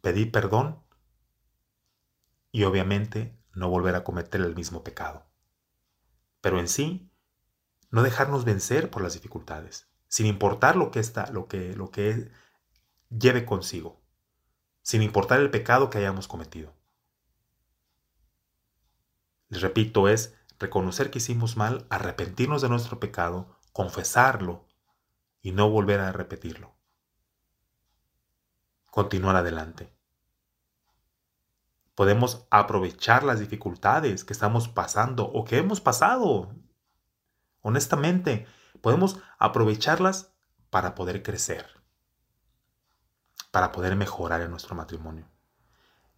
pedir 0.01 0.31
perdón 0.31 0.83
y 2.51 2.63
obviamente 2.63 3.37
no 3.53 3.69
volver 3.69 3.95
a 3.95 4.03
cometer 4.03 4.41
el 4.41 4.55
mismo 4.55 4.83
pecado. 4.83 5.27
Pero 6.41 6.59
en 6.59 6.67
sí, 6.67 7.11
no 7.89 8.03
dejarnos 8.03 8.45
vencer 8.45 8.89
por 8.89 9.01
las 9.01 9.13
dificultades, 9.13 9.87
sin 10.07 10.25
importar 10.25 10.75
lo 10.75 10.91
que, 10.91 10.99
está, 10.99 11.31
lo 11.31 11.47
que, 11.47 11.75
lo 11.75 11.91
que 11.91 12.31
lleve 13.09 13.45
consigo, 13.45 14.01
sin 14.81 15.01
importar 15.01 15.39
el 15.39 15.51
pecado 15.51 15.89
que 15.89 15.99
hayamos 15.99 16.27
cometido. 16.27 16.73
Les 19.49 19.61
repito, 19.61 20.07
es 20.07 20.35
reconocer 20.59 21.09
que 21.09 21.19
hicimos 21.19 21.55
mal, 21.55 21.85
arrepentirnos 21.89 22.61
de 22.61 22.69
nuestro 22.69 22.99
pecado, 22.99 23.57
confesarlo 23.71 24.65
y 25.41 25.51
no 25.51 25.69
volver 25.69 25.99
a 25.99 26.11
repetirlo. 26.11 26.73
Continuar 28.89 29.35
adelante. 29.35 29.93
Podemos 31.95 32.45
aprovechar 32.51 33.23
las 33.23 33.39
dificultades 33.39 34.23
que 34.23 34.33
estamos 34.33 34.67
pasando 34.67 35.25
o 35.25 35.45
que 35.45 35.57
hemos 35.57 35.81
pasado. 35.81 36.51
Honestamente, 37.67 38.47
podemos 38.79 39.19
aprovecharlas 39.39 40.31
para 40.69 40.95
poder 40.95 41.21
crecer, 41.21 41.67
para 43.51 43.73
poder 43.73 43.97
mejorar 43.97 44.39
en 44.39 44.51
nuestro 44.51 44.73
matrimonio. 44.73 45.27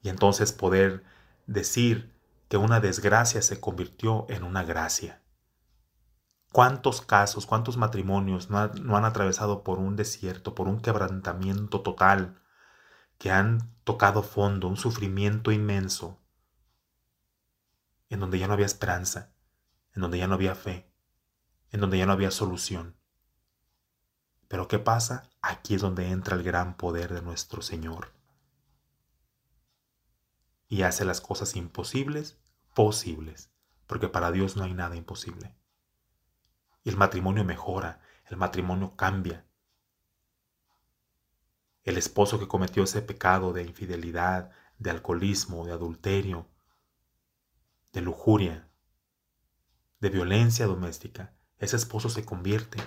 Y 0.04 0.10
entonces 0.10 0.54
poder 0.54 1.04
decir 1.47 2.14
que 2.50 2.58
una 2.58 2.80
desgracia 2.80 3.41
se 3.41 3.60
convirtió 3.60 4.28
en 4.30 4.43
una 4.43 4.62
gracia. 4.62 5.24
¿Cuántos 6.52 7.02
casos, 7.02 7.47
cuántos 7.47 7.78
matrimonios 7.78 8.52
no, 8.52 8.60
han 8.60 9.06
atravesado 9.06 9.64
por 9.64 9.80
un 9.80 9.95
desierto, 9.95 10.54
por 10.54 10.68
un 10.68 10.80
quebrantamiento 10.80 11.82
total, 11.82 12.39
que 13.18 13.32
han 13.32 13.74
tocado 13.84 14.22
fondo, 14.22 14.68
un 14.68 14.78
sufrimiento 14.78 15.52
inmenso, 15.52 16.20
en 18.08 18.20
donde 18.20 18.38
ya 18.38 18.45
no 18.45 18.54
había 18.54 18.68
esperanza, 18.68 19.34
en 19.95 20.04
donde 20.04 20.20
ya 20.20 20.28
no 20.28 20.36
había 20.36 20.54
fe, 20.54 20.88
en 21.72 21.82
donde 21.82 21.97
ya 21.97 22.05
no 22.05 22.13
había 22.13 22.32
solución? 22.32 22.95
Pero 24.47 24.67
¿qué 24.67 24.80
pasa? 24.80 25.30
Aquí 25.41 25.76
es 25.76 25.82
donde 25.82 26.09
entra 26.09 26.36
el 26.36 26.43
gran 26.43 26.76
poder 26.76 27.13
de 27.13 27.22
nuestro 27.22 27.61
Señor. 27.61 28.11
Y 30.67 30.82
hace 30.82 31.05
las 31.05 31.22
cosas 31.22 31.55
imposibles 31.55 32.38
posibles, 32.74 33.51
porque 33.88 34.07
para 34.07 34.32
Dios 34.32 34.55
no 34.55 34.63
hay 34.63 34.74
nada 34.74 34.95
imposible. 34.95 35.55
Y 36.84 36.89
el 36.89 36.97
matrimonio 36.97 37.43
mejora, 37.43 38.01
el 38.26 38.38
matrimonio 38.38 38.95
cambia. 38.95 39.45
El 41.84 41.97
esposo 41.97 42.39
que 42.39 42.47
cometió 42.47 42.84
ese 42.84 43.01
pecado 43.01 43.53
de 43.53 43.63
infidelidad, 43.63 44.51
de 44.78 44.91
alcoholismo, 44.91 45.65
de 45.65 45.74
adulterio, 45.74 46.47
de 47.93 48.01
lujuria, 48.01 48.70
de 49.99 50.09
violencia 50.09 50.65
doméstica, 50.65 51.34
ese 51.60 51.76
esposo 51.76 52.10
se 52.10 52.26
convierte. 52.26 52.80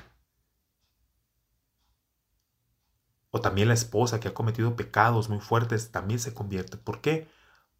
O 3.31 3.41
también 3.41 3.69
la 3.69 3.75
esposa 3.75 4.21
que 4.21 4.29
ha 4.29 4.35
cometido 4.35 4.77
pecados 4.77 5.29
muy 5.29 5.41
fuertes 5.41 5.91
también 5.91 6.21
se 6.21 6.35
convierte. 6.35 6.77
¿Por 6.77 7.01
qué? 7.01 7.29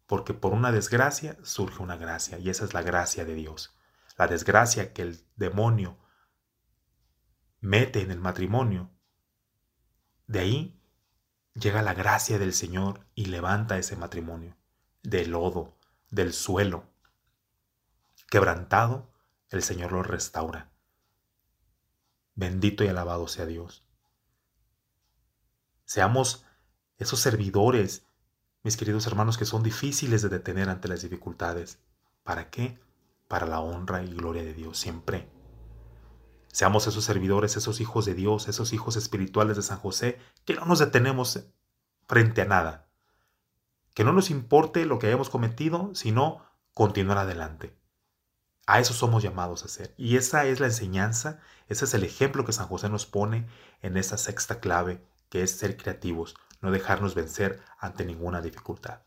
Porque 0.07 0.33
por 0.33 0.53
una 0.53 0.71
desgracia 0.71 1.37
surge 1.43 1.81
una 1.81 1.97
gracia 1.97 2.39
y 2.39 2.49
esa 2.49 2.65
es 2.65 2.73
la 2.73 2.81
gracia 2.81 3.25
de 3.25 3.35
Dios. 3.35 3.75
La 4.17 4.27
desgracia 4.27 4.93
que 4.93 5.01
el 5.03 5.21
demonio 5.35 5.97
mete 7.59 8.01
en 8.01 8.11
el 8.11 8.19
matrimonio, 8.19 8.91
de 10.27 10.39
ahí 10.39 10.81
llega 11.53 11.81
la 11.81 11.93
gracia 11.93 12.39
del 12.39 12.53
Señor 12.53 13.05
y 13.15 13.25
levanta 13.25 13.77
ese 13.77 13.95
matrimonio 13.95 14.55
del 15.03 15.31
lodo, 15.31 15.77
del 16.09 16.33
suelo. 16.33 16.85
Quebrantado, 18.29 19.11
el 19.49 19.61
Señor 19.61 19.91
lo 19.91 20.01
restaura. 20.01 20.72
Bendito 22.35 22.83
y 22.83 22.87
alabado 22.87 23.27
sea 23.27 23.45
Dios. 23.45 23.83
Seamos 25.85 26.45
esos 26.97 27.19
servidores, 27.19 28.05
mis 28.63 28.77
queridos 28.77 29.05
hermanos, 29.05 29.37
que 29.37 29.45
son 29.45 29.61
difíciles 29.61 30.21
de 30.21 30.29
detener 30.29 30.69
ante 30.69 30.87
las 30.87 31.01
dificultades. 31.01 31.79
¿Para 32.23 32.49
qué? 32.49 32.79
Para 33.27 33.45
la 33.45 33.59
honra 33.59 34.03
y 34.03 34.13
gloria 34.13 34.43
de 34.43 34.53
Dios 34.53 34.77
siempre. 34.77 35.29
Seamos 36.51 36.87
esos 36.87 37.03
servidores, 37.03 37.57
esos 37.57 37.81
hijos 37.81 38.05
de 38.05 38.13
Dios, 38.13 38.47
esos 38.47 38.73
hijos 38.73 38.95
espirituales 38.95 39.57
de 39.57 39.63
San 39.63 39.79
José, 39.79 40.19
que 40.45 40.53
no 40.53 40.65
nos 40.65 40.79
detenemos 40.79 41.47
frente 42.07 42.41
a 42.41 42.45
nada. 42.45 42.87
Que 43.93 44.03
no 44.03 44.13
nos 44.13 44.29
importe 44.29 44.85
lo 44.85 44.99
que 44.99 45.07
hayamos 45.07 45.29
cometido, 45.29 45.93
sino 45.93 46.45
continuar 46.73 47.17
adelante. 47.17 47.75
A 48.65 48.79
eso 48.79 48.93
somos 48.93 49.23
llamados 49.23 49.63
a 49.63 49.67
ser. 49.67 49.93
Y 49.97 50.15
esa 50.15 50.45
es 50.45 50.59
la 50.59 50.67
enseñanza, 50.67 51.39
ese 51.67 51.85
es 51.85 51.93
el 51.93 52.03
ejemplo 52.03 52.45
que 52.45 52.53
San 52.53 52.67
José 52.67 52.89
nos 52.89 53.05
pone 53.05 53.47
en 53.81 53.97
esa 53.97 54.17
sexta 54.17 54.59
clave, 54.59 55.03
que 55.29 55.43
es 55.43 55.51
ser 55.51 55.75
creativos, 55.77 56.35
no 56.61 56.71
dejarnos 56.71 57.15
vencer 57.15 57.61
ante 57.79 58.05
ninguna 58.05 58.41
dificultad. 58.41 59.01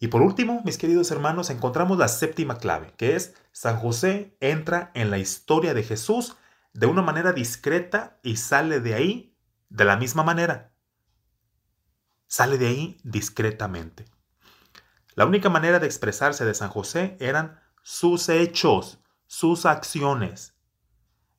Y 0.00 0.08
por 0.08 0.22
último, 0.22 0.62
mis 0.64 0.78
queridos 0.78 1.10
hermanos, 1.10 1.50
encontramos 1.50 1.98
la 1.98 2.08
séptima 2.08 2.58
clave, 2.58 2.94
que 2.96 3.16
es 3.16 3.34
San 3.52 3.78
José 3.78 4.36
entra 4.40 4.92
en 4.94 5.10
la 5.10 5.18
historia 5.18 5.74
de 5.74 5.82
Jesús 5.82 6.36
de 6.72 6.86
una 6.86 7.02
manera 7.02 7.32
discreta 7.32 8.20
y 8.22 8.36
sale 8.36 8.80
de 8.80 8.94
ahí 8.94 9.36
de 9.68 9.84
la 9.84 9.96
misma 9.96 10.22
manera. 10.22 10.72
Sale 12.28 12.58
de 12.58 12.68
ahí 12.68 13.00
discretamente. 13.02 14.04
La 15.14 15.26
única 15.26 15.48
manera 15.48 15.80
de 15.80 15.86
expresarse 15.86 16.44
de 16.44 16.54
San 16.54 16.68
José 16.68 17.16
eran 17.18 17.60
sus 17.90 18.28
hechos, 18.28 18.98
sus 19.26 19.64
acciones. 19.64 20.54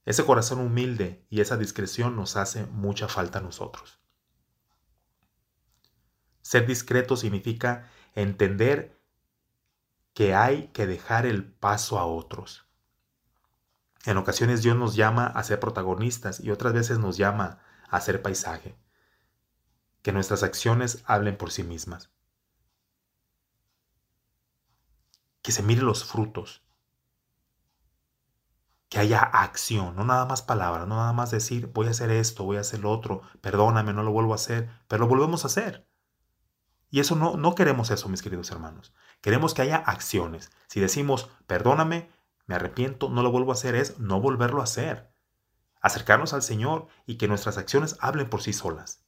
Ese 0.03 0.25
corazón 0.25 0.57
humilde 0.57 1.23
y 1.29 1.41
esa 1.41 1.57
discreción 1.57 2.15
nos 2.15 2.37
hace 2.37 2.65
mucha 2.65 3.07
falta 3.07 3.37
a 3.37 3.43
nosotros. 3.43 3.99
Ser 6.41 6.65
discreto 6.65 7.15
significa 7.17 7.87
entender 8.15 8.99
que 10.15 10.33
hay 10.33 10.69
que 10.69 10.87
dejar 10.87 11.27
el 11.27 11.45
paso 11.45 11.99
a 11.99 12.07
otros. 12.07 12.65
En 14.05 14.17
ocasiones 14.17 14.63
Dios 14.63 14.75
nos 14.75 14.95
llama 14.95 15.27
a 15.27 15.43
ser 15.43 15.59
protagonistas 15.59 16.39
y 16.39 16.49
otras 16.49 16.73
veces 16.73 16.97
nos 16.97 17.15
llama 17.15 17.59
a 17.89 18.01
ser 18.01 18.23
paisaje. 18.23 18.75
Que 20.01 20.11
nuestras 20.11 20.41
acciones 20.41 21.03
hablen 21.05 21.37
por 21.37 21.51
sí 21.51 21.61
mismas. 21.61 22.09
Que 25.41 25.51
se 25.51 25.63
miren 25.63 25.85
los 25.85 26.03
frutos. 26.03 26.63
Que 28.89 28.99
haya 28.99 29.19
acción, 29.19 29.95
no 29.95 30.03
nada 30.03 30.25
más 30.25 30.41
palabras, 30.41 30.87
no 30.87 30.95
nada 30.95 31.13
más 31.13 31.31
decir 31.31 31.67
voy 31.67 31.87
a 31.87 31.91
hacer 31.91 32.09
esto, 32.09 32.43
voy 32.43 32.57
a 32.57 32.61
hacer 32.61 32.79
lo 32.79 32.91
otro, 32.91 33.21
perdóname, 33.41 33.93
no 33.93 34.03
lo 34.03 34.11
vuelvo 34.11 34.31
a 34.31 34.35
hacer, 34.35 34.69
pero 34.87 35.01
lo 35.01 35.07
volvemos 35.07 35.43
a 35.43 35.47
hacer. 35.47 35.87
Y 36.89 36.99
eso 36.99 37.15
no, 37.15 37.37
no 37.37 37.53
queremos 37.53 37.91
eso, 37.91 38.09
mis 38.09 38.23
queridos 38.23 38.49
hermanos. 38.49 38.93
Queremos 39.21 39.53
que 39.53 39.61
haya 39.61 39.77
acciones. 39.77 40.51
Si 40.67 40.79
decimos 40.79 41.29
perdóname, 41.45 42.09
me 42.47 42.55
arrepiento, 42.55 43.09
no 43.09 43.21
lo 43.21 43.31
vuelvo 43.31 43.51
a 43.51 43.53
hacer, 43.53 43.75
es 43.75 43.99
no 43.99 44.19
volverlo 44.19 44.61
a 44.61 44.63
hacer. 44.63 45.13
Acercarnos 45.81 46.33
al 46.33 46.41
Señor 46.41 46.87
y 47.05 47.17
que 47.17 47.27
nuestras 47.27 47.59
acciones 47.59 47.95
hablen 47.99 48.27
por 48.27 48.41
sí 48.41 48.53
solas. 48.53 48.98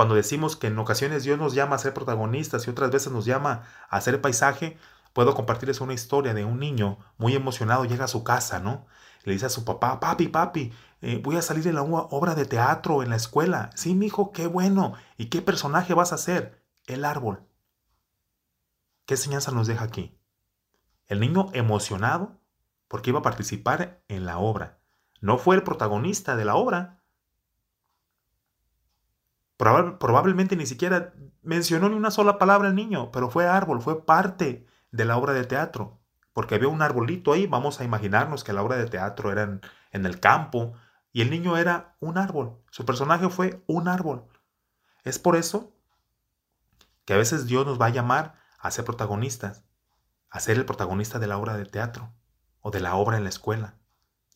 Cuando 0.00 0.14
decimos 0.14 0.56
que 0.56 0.68
en 0.68 0.78
ocasiones 0.78 1.24
Dios 1.24 1.38
nos 1.38 1.52
llama 1.52 1.76
a 1.76 1.78
ser 1.78 1.92
protagonistas 1.92 2.66
y 2.66 2.70
otras 2.70 2.90
veces 2.90 3.12
nos 3.12 3.26
llama 3.26 3.64
a 3.90 3.98
hacer 3.98 4.18
paisaje, 4.22 4.78
puedo 5.12 5.34
compartirles 5.34 5.82
una 5.82 5.92
historia 5.92 6.32
de 6.32 6.42
un 6.42 6.58
niño 6.58 6.96
muy 7.18 7.34
emocionado, 7.34 7.84
llega 7.84 8.06
a 8.06 8.08
su 8.08 8.24
casa, 8.24 8.60
¿no? 8.60 8.86
Le 9.24 9.34
dice 9.34 9.44
a 9.44 9.50
su 9.50 9.66
papá, 9.66 10.00
papi, 10.00 10.28
papi, 10.28 10.72
eh, 11.02 11.20
voy 11.22 11.36
a 11.36 11.42
salir 11.42 11.66
en 11.66 11.74
la 11.74 11.82
obra 11.82 12.34
de 12.34 12.46
teatro 12.46 13.02
en 13.02 13.10
la 13.10 13.16
escuela. 13.16 13.68
Sí, 13.74 13.94
mi 13.94 14.06
hijo, 14.06 14.32
qué 14.32 14.46
bueno. 14.46 14.94
¿Y 15.18 15.26
qué 15.26 15.42
personaje 15.42 15.92
vas 15.92 16.12
a 16.12 16.14
hacer? 16.14 16.64
El 16.86 17.04
árbol. 17.04 17.44
¿Qué 19.04 19.12
enseñanza 19.12 19.50
nos 19.50 19.66
deja 19.66 19.84
aquí? 19.84 20.16
El 21.08 21.20
niño 21.20 21.50
emocionado 21.52 22.40
porque 22.88 23.10
iba 23.10 23.18
a 23.18 23.22
participar 23.22 24.02
en 24.08 24.24
la 24.24 24.38
obra. 24.38 24.78
No 25.20 25.36
fue 25.36 25.56
el 25.56 25.62
protagonista 25.62 26.36
de 26.36 26.46
la 26.46 26.54
obra, 26.54 26.99
probablemente 29.60 30.56
ni 30.56 30.66
siquiera 30.66 31.12
mencionó 31.42 31.88
ni 31.88 31.94
una 31.94 32.10
sola 32.10 32.38
palabra 32.38 32.68
el 32.68 32.74
niño, 32.74 33.10
pero 33.10 33.30
fue 33.30 33.46
árbol, 33.46 33.82
fue 33.82 34.04
parte 34.04 34.66
de 34.90 35.04
la 35.04 35.16
obra 35.16 35.32
de 35.32 35.44
teatro. 35.44 36.00
Porque 36.32 36.54
había 36.54 36.68
un 36.68 36.82
arbolito 36.82 37.32
ahí, 37.32 37.46
vamos 37.46 37.80
a 37.80 37.84
imaginarnos 37.84 38.44
que 38.44 38.52
la 38.52 38.62
obra 38.62 38.76
de 38.76 38.86
teatro 38.86 39.32
era 39.32 39.42
en, 39.42 39.60
en 39.90 40.06
el 40.06 40.20
campo 40.20 40.72
y 41.12 41.22
el 41.22 41.30
niño 41.30 41.56
era 41.56 41.96
un 42.00 42.18
árbol. 42.18 42.58
Su 42.70 42.84
personaje 42.84 43.28
fue 43.28 43.62
un 43.66 43.88
árbol. 43.88 44.24
Es 45.04 45.18
por 45.18 45.36
eso 45.36 45.72
que 47.04 47.14
a 47.14 47.18
veces 47.18 47.46
Dios 47.46 47.66
nos 47.66 47.80
va 47.80 47.86
a 47.86 47.90
llamar 47.90 48.34
a 48.58 48.70
ser 48.70 48.84
protagonistas, 48.84 49.64
a 50.30 50.40
ser 50.40 50.56
el 50.56 50.64
protagonista 50.64 51.18
de 51.18 51.26
la 51.26 51.38
obra 51.38 51.56
de 51.56 51.66
teatro 51.66 52.12
o 52.60 52.70
de 52.70 52.80
la 52.80 52.94
obra 52.94 53.16
en 53.16 53.24
la 53.24 53.30
escuela 53.30 53.74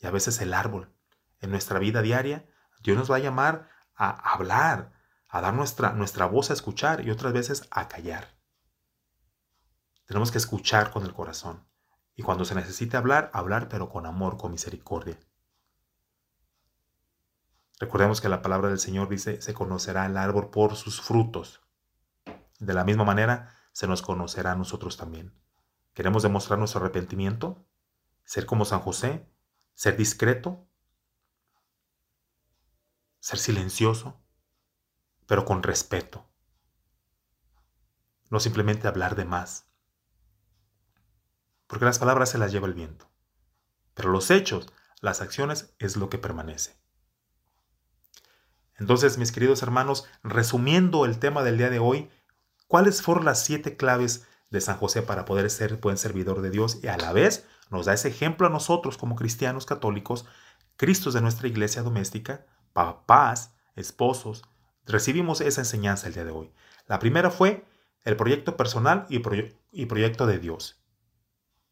y 0.01 0.07
a 0.07 0.11
veces 0.11 0.41
el 0.41 0.53
árbol. 0.53 0.93
En 1.41 1.51
nuestra 1.51 1.79
vida 1.79 2.03
diaria, 2.03 2.47
Dios 2.83 2.97
nos 2.97 3.11
va 3.11 3.17
a 3.17 3.21
llamar 3.21 3.69
a 3.95 4.11
hablar, 4.35 4.93
a 5.35 5.41
dar 5.41 5.53
nuestra, 5.53 5.93
nuestra 5.93 6.27
voz 6.27 6.51
a 6.51 6.53
escuchar 6.53 7.05
y 7.05 7.11
otras 7.11 7.33
veces 7.33 7.67
a 7.73 7.89
callar. 7.89 8.39
Tenemos 10.07 10.31
que 10.31 10.39
escuchar 10.39 10.93
con 10.93 11.03
el 11.03 11.13
corazón 11.13 11.67
y 12.15 12.23
cuando 12.23 12.45
se 12.45 12.55
necesite 12.55 12.97
hablar, 12.97 13.33
hablar 13.35 13.69
pero 13.69 13.89
con 13.89 14.07
amor, 14.07 14.37
con 14.37 14.53
misericordia. 14.53 15.19
Recordemos 17.81 18.21
que 18.21 18.29
la 18.29 18.43
palabra 18.43 18.69
del 18.69 18.79
Señor 18.79 19.09
dice, 19.09 19.43
se 19.43 19.55
conocerá 19.55 20.07
el 20.07 20.17
árbol 20.17 20.51
por 20.51 20.77
sus 20.77 21.01
frutos. 21.01 21.63
De 22.61 22.73
la 22.73 22.85
misma 22.85 23.03
manera, 23.03 23.59
se 23.73 23.89
nos 23.89 24.03
conocerá 24.03 24.53
a 24.53 24.57
nosotros 24.57 24.97
también. 24.97 25.35
¿Queremos 25.95 26.23
demostrar 26.23 26.61
nuestro 26.61 26.81
arrepentimiento? 26.81 27.67
¿Ser 28.23 28.47
como 28.47 28.65
San 28.65 28.79
José? 28.79 29.29
¿Ser 29.75 29.97
discreto? 29.97 30.69
¿Ser 33.19 33.41
silencioso? 33.41 34.24
Pero 35.27 35.45
con 35.45 35.63
respeto. 35.63 36.27
No 38.31 38.41
simplemente 38.41 38.89
hablar 38.89 39.17
de 39.17 39.25
más. 39.25 39.67
Porque 41.67 41.85
las 41.85 41.99
palabras 41.99 42.31
se 42.31 42.39
las 42.39 42.53
lleva 42.53 42.67
el 42.67 42.75
viento. 42.75 43.09
Pero 43.95 44.11
los 44.11 44.31
hechos, 44.31 44.73
las 45.01 45.21
acciones, 45.21 45.75
es 45.79 45.97
lo 45.97 46.11
que 46.11 46.19
permanece. 46.19 46.77
Entonces, 48.77 49.19
mis 49.19 49.33
queridos 49.33 49.63
hermanos, 49.63 50.07
resumiendo 50.23 51.05
el 51.05 51.19
tema 51.19 51.43
del 51.43 51.59
día 51.59 51.71
de 51.71 51.79
hoy, 51.79 52.11
¿cuáles 52.67 53.03
fueron 53.03 53.25
las 53.25 53.45
siete 53.45 53.77
claves 53.77 54.27
de 54.51 54.61
San 54.61 54.79
José 54.79 55.03
para 55.03 55.25
poder 55.25 55.51
ser 55.51 55.77
buen 55.77 55.97
servidor 55.97 56.41
de 56.41 56.51
Dios 56.51 56.79
y 56.83 56.89
a 56.89 56.97
la 56.97 57.13
vez 57.13 57.47
nos 57.71 57.87
da 57.87 57.95
ese 57.95 58.09
ejemplo 58.09 58.47
a 58.47 58.51
nosotros 58.51 58.97
como 58.97 59.17
cristianos 59.17 59.67
católicos, 59.67 60.27
cristos 60.77 61.15
de 61.15 61.21
nuestra 61.21 61.49
iglesia 61.49 61.83
doméstica, 61.83 62.47
papás, 62.73 63.53
esposos, 63.75 64.45
recibimos 64.87 65.41
esa 65.41 65.61
enseñanza 65.61 66.07
el 66.07 66.15
día 66.15 66.25
de 66.25 66.31
hoy. 66.31 66.53
La 66.87 66.99
primera 66.99 67.31
fue 67.31 67.65
el 68.05 68.17
proyecto 68.17 68.57
personal 68.57 69.07
y, 69.09 69.87
proyecto 69.87 70.27
de 70.27 70.39
Dios. 70.39 70.81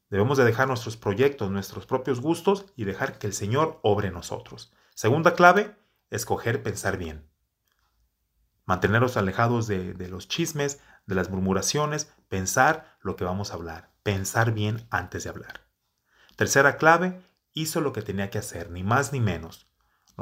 Debemos 0.09 0.39
de 0.39 0.45
dejar 0.45 0.69
nuestros 0.69 0.97
proyectos, 0.97 1.51
nuestros 1.51 1.87
propios 1.87 2.21
gustos 2.21 2.67
y 2.77 2.85
dejar 2.85 3.19
que 3.19 3.27
el 3.27 3.33
Señor 3.33 3.79
obre 3.83 4.09
en 4.09 4.15
nosotros. 4.15 4.73
Segunda 4.95 5.35
clave, 5.35 5.77
escoger 6.11 6.63
pensar 6.63 6.99
bien. 6.99 7.29
Mantenernos 8.65 9.17
alejados 9.17 9.67
de, 9.67 9.95
los 10.09 10.29
chismes, 10.29 10.81
de 11.07 11.15
las 11.15 11.31
murmuraciones, 11.31 12.13
pensar 12.29 12.97
lo 13.01 13.17
que 13.17 13.25
vamos 13.25 13.51
a 13.51 13.55
hablar, 13.55 13.91
pensar 14.03 14.53
bien 14.53 14.87
antes 14.91 15.25
de 15.25 15.31
hablar. 15.31 15.67
Tercera 16.37 16.77
clave, 16.77 17.21
hizo 17.53 17.81
lo 17.81 17.93
que 17.93 18.03
tenía 18.03 18.31
que 18.31 18.39
hacer, 18.39 18.71
ni 18.71 18.83
más 18.83 19.13
ni 19.13 19.21
menos. 19.21 19.67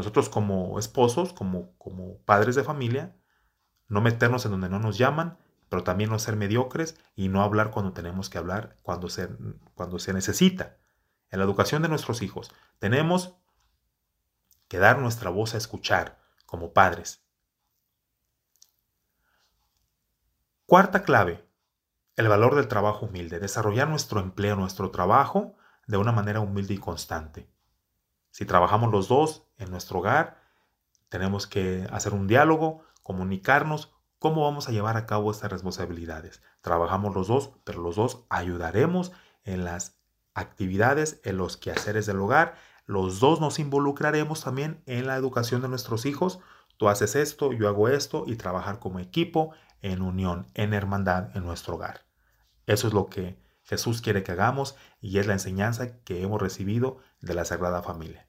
Nosotros 0.01 0.31
como 0.31 0.79
esposos, 0.79 1.35
como, 1.35 1.77
como 1.77 2.17
padres 2.25 2.55
de 2.55 2.65
familia, 2.65 3.15
no 3.87 4.01
meternos 4.01 4.47
en 4.47 4.53
donde 4.53 4.71
no 4.71 4.79
nos 4.79 4.97
llaman, 4.97 5.37
pero 5.69 5.85
también 5.85 6.09
no 6.09 6.19
ser 6.19 6.37
mediocres 6.37 6.99
y 7.15 7.29
no 7.29 7.43
hablar 7.43 7.71
cuando 7.71 7.93
tenemos 7.93 8.31
que 8.31 8.39
hablar, 8.39 8.79
cuando 8.83 9.11
se, 9.11 9.29
cuando 9.75 9.99
se 9.99 10.15
necesita. 10.15 10.79
En 11.29 11.39
la 11.39 11.45
educación 11.45 11.83
de 11.83 11.91
nuestros 11.91 12.23
hijos 12.23 12.51
tenemos 12.79 13.37
que 14.69 14.79
dar 14.79 14.99
nuestra 14.99 15.29
voz 15.29 15.53
a 15.53 15.59
escuchar 15.59 16.19
como 16.47 16.73
padres. 16.73 17.23
Cuarta 20.65 21.03
clave, 21.03 21.47
el 22.17 22.27
valor 22.29 22.55
del 22.55 22.69
trabajo 22.69 23.05
humilde, 23.05 23.39
desarrollar 23.39 23.87
nuestro 23.87 24.21
empleo, 24.21 24.57
nuestro 24.57 24.91
trabajo 24.91 25.57
de 25.87 25.99
una 25.99 26.13
manera 26.13 26.41
humilde 26.41 26.73
y 26.73 26.79
constante. 26.79 27.51
Si 28.31 28.45
trabajamos 28.45 28.91
los 28.91 29.09
dos 29.09 29.45
en 29.59 29.71
nuestro 29.71 30.01
hogar, 30.01 30.41
tenemos 31.09 31.47
que 31.47 31.87
hacer 31.93 32.15
un 32.15 32.27
diálogo, 32.27 32.83
comunicarnos 33.03 33.93
cómo 34.19 34.45
vamos 34.45 34.69
a 34.69 34.73
llevar 34.73 34.97
a 34.97 35.07
cabo 35.07 35.31
estas 35.31 35.51
responsabilidades. 35.51 36.43
Trabajamos 36.61 37.15
los 37.15 37.29
dos, 37.29 37.51
pero 37.65 37.81
los 37.81 37.97
dos 37.97 38.25
ayudaremos 38.29 39.13
en 39.45 39.65
las 39.65 39.99
actividades, 40.35 41.21
en 41.25 41.37
los 41.37 41.57
quehaceres 41.57 42.07
del 42.07 42.21
hogar 42.21 42.55
los 42.91 43.21
dos 43.21 43.41
nos 43.41 43.61
involucraremos 43.61 44.43
también 44.43 44.83
en 44.87 45.07
la 45.07 45.15
educación 45.15 45.63
de 45.63 45.69
nuestros 45.69 46.07
hijos. 46.07 46.41
Tú 46.77 46.89
haces 46.89 47.15
esto, 47.15 47.53
yo 47.53 47.69
hago 47.69 47.89
esto 47.89 48.25
y 48.27 48.35
trabajar 48.35 48.81
como 48.81 48.99
equipo, 48.99 49.53
en 49.81 50.03
unión, 50.03 50.49
en 50.55 50.75
hermandad 50.75 51.31
en 51.37 51.45
nuestro 51.45 51.77
hogar. 51.77 52.01
Eso 52.67 52.89
es 52.89 52.93
lo 52.93 53.07
que 53.07 53.41
Jesús 53.71 54.03
quiere 54.03 54.25
que 54.25 54.33
hagamos 54.33 54.75
y 55.01 55.21
es 55.21 55.29
la 55.29 55.35
enseñanza 55.35 56.03
que 56.03 56.25
hemos 56.25 56.43
recibido 56.43 56.99
de 57.21 57.35
la 57.35 57.45
Sagrada 57.45 57.85
Familia. 57.85 58.27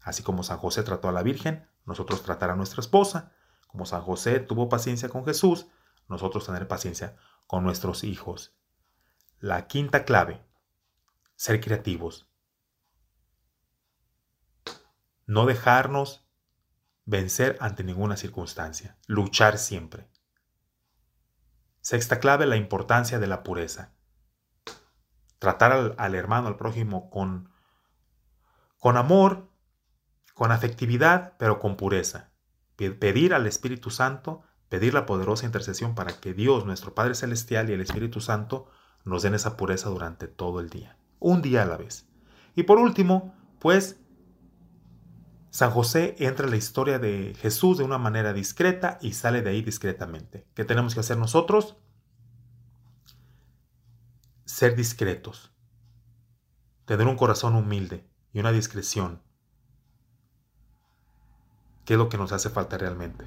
Así 0.00 0.22
como 0.22 0.44
San 0.44 0.58
José 0.58 0.84
trató 0.84 1.08
a 1.08 1.12
la 1.12 1.24
Virgen, 1.24 1.68
nosotros 1.84 2.22
tratar 2.22 2.50
a 2.50 2.54
nuestra 2.54 2.80
esposa. 2.80 3.32
Como 3.66 3.86
San 3.86 4.02
José 4.02 4.38
tuvo 4.38 4.68
paciencia 4.68 5.08
con 5.08 5.24
Jesús, 5.24 5.66
nosotros 6.06 6.46
tener 6.46 6.68
paciencia 6.68 7.16
con 7.48 7.64
nuestros 7.64 8.04
hijos. 8.04 8.56
La 9.40 9.66
quinta 9.66 10.04
clave, 10.04 10.46
ser 11.34 11.60
creativos. 11.60 12.30
No 15.26 15.44
dejarnos 15.44 16.24
vencer 17.04 17.56
ante 17.58 17.82
ninguna 17.82 18.16
circunstancia. 18.16 18.96
Luchar 19.08 19.58
siempre. 19.58 20.08
Sexta 21.80 22.20
clave, 22.20 22.46
la 22.46 22.54
importancia 22.54 23.18
de 23.18 23.26
la 23.26 23.42
pureza. 23.42 23.93
Tratar 25.38 25.94
al, 25.98 26.14
hermano, 26.14 26.48
al 26.48 26.56
prójimo 26.56 27.10
con, 27.10 27.50
con 28.78 28.96
amor, 28.96 29.48
con 30.34 30.52
afectividad, 30.52 31.34
pero 31.38 31.58
con 31.58 31.76
pureza. 31.76 32.30
Pedir 32.76 33.34
al 33.34 33.46
Espíritu 33.46 33.90
Santo, 33.90 34.42
pedir 34.68 34.94
la 34.94 35.06
poderosa 35.06 35.46
intercesión 35.46 35.94
para 35.94 36.12
que 36.20 36.34
Dios, 36.34 36.66
nuestro 36.66 36.94
Padre 36.94 37.14
Celestial 37.14 37.70
y 37.70 37.74
el 37.74 37.80
Espíritu 37.80 38.20
Santo 38.20 38.68
nos 39.04 39.22
den 39.22 39.34
esa 39.34 39.56
pureza 39.56 39.90
durante 39.90 40.26
todo 40.26 40.60
el 40.60 40.70
día. 40.70 40.96
Un 41.20 41.42
día 41.42 41.62
a 41.62 41.66
la 41.66 41.76
vez. 41.76 42.08
Y 42.54 42.64
por 42.64 42.78
último, 42.78 43.34
pues 43.60 44.00
San 45.50 45.70
José 45.70 46.16
entra 46.18 46.46
en 46.46 46.50
la 46.50 46.56
historia 46.56 46.98
de 46.98 47.32
Jesús 47.38 47.78
de 47.78 47.84
una 47.84 47.98
manera 47.98 48.32
discreta 48.32 48.98
y 49.00 49.12
sale 49.12 49.40
de 49.40 49.50
ahí 49.50 49.62
discretamente. 49.62 50.48
¿Qué 50.54 50.64
tenemos 50.64 50.94
que 50.94 51.00
hacer 51.00 51.16
nosotros? 51.16 51.76
Ser 54.54 54.76
discretos, 54.76 55.50
tener 56.84 57.08
un 57.08 57.16
corazón 57.16 57.56
humilde 57.56 58.08
y 58.32 58.38
una 58.38 58.52
discreción. 58.52 59.20
¿Qué 61.84 61.94
es 61.94 61.98
lo 61.98 62.08
que 62.08 62.18
nos 62.18 62.30
hace 62.30 62.50
falta 62.50 62.78
realmente? 62.78 63.26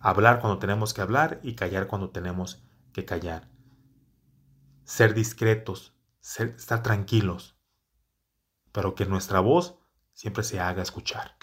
Hablar 0.00 0.40
cuando 0.40 0.58
tenemos 0.58 0.92
que 0.92 1.02
hablar 1.02 1.38
y 1.44 1.54
callar 1.54 1.86
cuando 1.86 2.10
tenemos 2.10 2.64
que 2.92 3.04
callar. 3.04 3.48
Ser 4.82 5.14
discretos, 5.14 5.94
estar 6.20 6.82
tranquilos, 6.82 7.56
pero 8.72 8.96
que 8.96 9.06
nuestra 9.06 9.38
voz 9.38 9.78
siempre 10.14 10.42
se 10.42 10.58
haga 10.58 10.82
escuchar. 10.82 11.36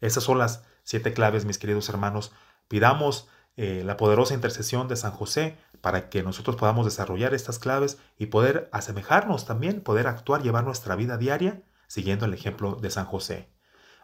Esas 0.00 0.22
son 0.22 0.38
las 0.38 0.62
siete 0.84 1.12
claves, 1.12 1.44
mis 1.44 1.58
queridos 1.58 1.88
hermanos. 1.88 2.30
Pidamos 2.68 3.28
eh, 3.56 3.82
la 3.84 3.96
poderosa 3.96 4.34
intercesión 4.34 4.86
de 4.86 4.94
San 4.94 5.10
José 5.10 5.58
para 5.80 6.10
que 6.10 6.22
nosotros 6.22 6.56
podamos 6.56 6.84
desarrollar 6.84 7.34
estas 7.34 7.58
claves 7.58 7.98
y 8.18 8.26
poder 8.26 8.68
asemejarnos 8.72 9.46
también, 9.46 9.82
poder 9.82 10.06
actuar, 10.06 10.42
llevar 10.42 10.64
nuestra 10.64 10.96
vida 10.96 11.16
diaria 11.16 11.62
siguiendo 11.86 12.24
el 12.24 12.34
ejemplo 12.34 12.76
de 12.76 12.90
San 12.90 13.06
José. 13.06 13.52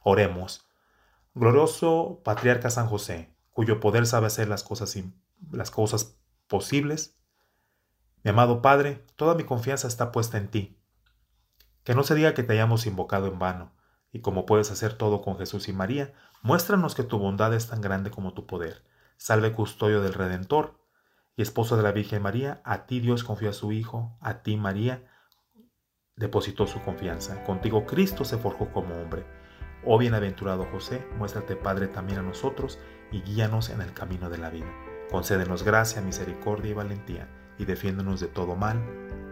Oremos. 0.03 0.69
Glorioso 1.35 2.21
Patriarca 2.25 2.71
San 2.71 2.89
José, 2.89 3.35
cuyo 3.53 3.79
poder 3.79 4.07
sabe 4.07 4.27
hacer 4.27 4.49
las 4.49 4.65
cosas, 4.65 4.97
las 5.53 5.71
cosas 5.71 6.17
posibles. 6.49 7.17
Mi 8.25 8.31
amado 8.31 8.63
Padre, 8.63 9.05
toda 9.17 9.35
mi 9.35 9.45
confianza 9.45 9.87
está 9.87 10.11
puesta 10.11 10.39
en 10.39 10.49
ti. 10.49 10.81
Que 11.85 11.95
no 11.95 12.03
se 12.03 12.15
diga 12.15 12.35
que 12.35 12.43
te 12.43 12.55
hayamos 12.55 12.87
invocado 12.87 13.29
en 13.29 13.39
vano 13.39 13.77
y 14.17 14.21
como 14.21 14.47
puedes 14.47 14.71
hacer 14.71 14.95
todo 14.95 15.21
con 15.21 15.37
Jesús 15.37 15.69
y 15.69 15.73
María, 15.73 16.15
muéstranos 16.43 16.95
que 16.95 17.03
tu 17.03 17.19
bondad 17.19 17.53
es 17.55 17.69
tan 17.69 17.81
grande 17.81 18.11
como 18.11 18.33
tu 18.33 18.47
poder. 18.47 18.83
Salve 19.19 19.53
custodio 19.53 20.01
del 20.01 20.15
Redentor 20.15 20.79
y 21.37 21.43
esposo 21.43 21.77
de 21.77 21.83
la 21.83 21.93
Virgen 21.93 22.23
María, 22.23 22.61
a 22.65 22.87
ti 22.87 23.01
Dios 23.01 23.23
confió 23.23 23.51
a 23.51 23.53
su 23.53 23.73
Hijo, 23.73 24.17
a 24.21 24.43
ti 24.43 24.57
María 24.57 25.05
depositó 26.17 26.67
su 26.67 26.81
confianza. 26.83 27.45
Contigo 27.45 27.85
Cristo 27.85 28.25
se 28.25 28.39
forjó 28.39 28.73
como 28.73 28.95
hombre. 28.95 29.25
Oh 29.85 29.99
bienaventurado 29.99 30.67
José, 30.73 31.07
muéstrate 31.19 31.55
Padre 31.55 31.89
también 31.89 32.19
a 32.19 32.23
nosotros 32.23 32.79
y 33.13 33.21
guíanos 33.21 33.69
en 33.69 33.83
el 33.83 33.93
camino 33.93 34.31
de 34.31 34.39
la 34.39 34.51
vida. 34.51 34.67
Concédenos 35.11 35.63
gracia, 35.63 36.01
misericordia 36.01 36.71
y 36.71 36.75
valentía, 36.75 37.29
y 37.59 37.67
defiéndonos 37.67 38.19
de 38.21 38.27
todo 38.27 38.57
mal. 38.57 38.83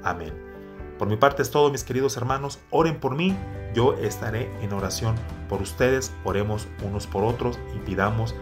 Amén. 0.05 0.35
Por 0.99 1.09
mi 1.09 1.17
parte 1.17 1.43
es 1.43 1.51
todo, 1.51 1.71
mis 1.71 1.83
queridos 1.83 2.17
hermanos. 2.17 2.61
Oren 2.71 3.01
por 3.01 3.17
mí. 3.17 3.37
Yo 3.75 3.95
estaré 3.95 4.49
en 4.63 4.73
oración 4.73 5.17
por 5.49 5.61
ustedes. 5.61 6.15
Oremos 6.23 6.69
unos 6.85 7.09
por 7.09 7.25
otros 7.25 7.59
y 7.75 7.79
pidamos 7.81 8.35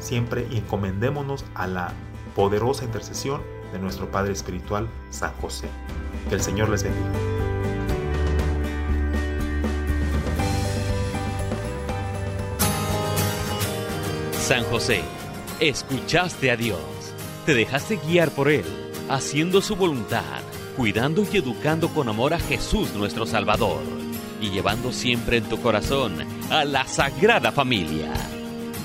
siempre 0.00 0.46
y 0.50 0.58
encomendémonos 0.58 1.46
a 1.54 1.66
la 1.66 1.92
poderosa 2.34 2.84
intercesión 2.84 3.42
de 3.72 3.78
nuestro 3.78 4.10
Padre 4.10 4.32
Espiritual, 4.32 4.88
San 5.10 5.32
José. 5.40 5.68
Que 6.28 6.36
el 6.36 6.40
Señor 6.40 6.68
les 6.68 6.84
bendiga. 6.84 7.10
San 14.44 14.62
José, 14.64 15.00
escuchaste 15.58 16.50
a 16.50 16.56
Dios, 16.56 16.78
te 17.46 17.54
dejaste 17.54 17.98
guiar 18.06 18.30
por 18.30 18.50
Él, 18.50 18.66
haciendo 19.08 19.62
su 19.62 19.74
voluntad, 19.74 20.42
cuidando 20.76 21.24
y 21.32 21.38
educando 21.38 21.88
con 21.88 22.10
amor 22.10 22.34
a 22.34 22.38
Jesús 22.38 22.92
nuestro 22.92 23.24
Salvador, 23.24 23.80
y 24.42 24.50
llevando 24.50 24.92
siempre 24.92 25.38
en 25.38 25.44
tu 25.44 25.62
corazón 25.62 26.18
a 26.50 26.66
la 26.66 26.86
Sagrada 26.86 27.52
Familia. 27.52 28.12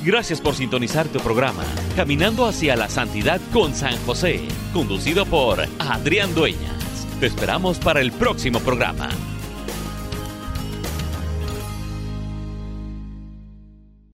Gracias 0.03 0.39
por 0.39 0.55
sintonizar 0.55 1.07
tu 1.09 1.19
programa, 1.19 1.63
Caminando 1.95 2.45
hacia 2.45 2.77
la 2.77 2.87
Santidad 2.87 3.41
con 3.51 3.75
San 3.75 3.97
José, 4.05 4.41
conducido 4.71 5.25
por 5.25 5.59
Adrián 5.77 6.33
Dueñas. 6.33 7.05
Te 7.19 7.25
esperamos 7.25 7.79
para 7.79 7.99
el 7.99 8.13
próximo 8.13 8.59
programa. 8.61 9.09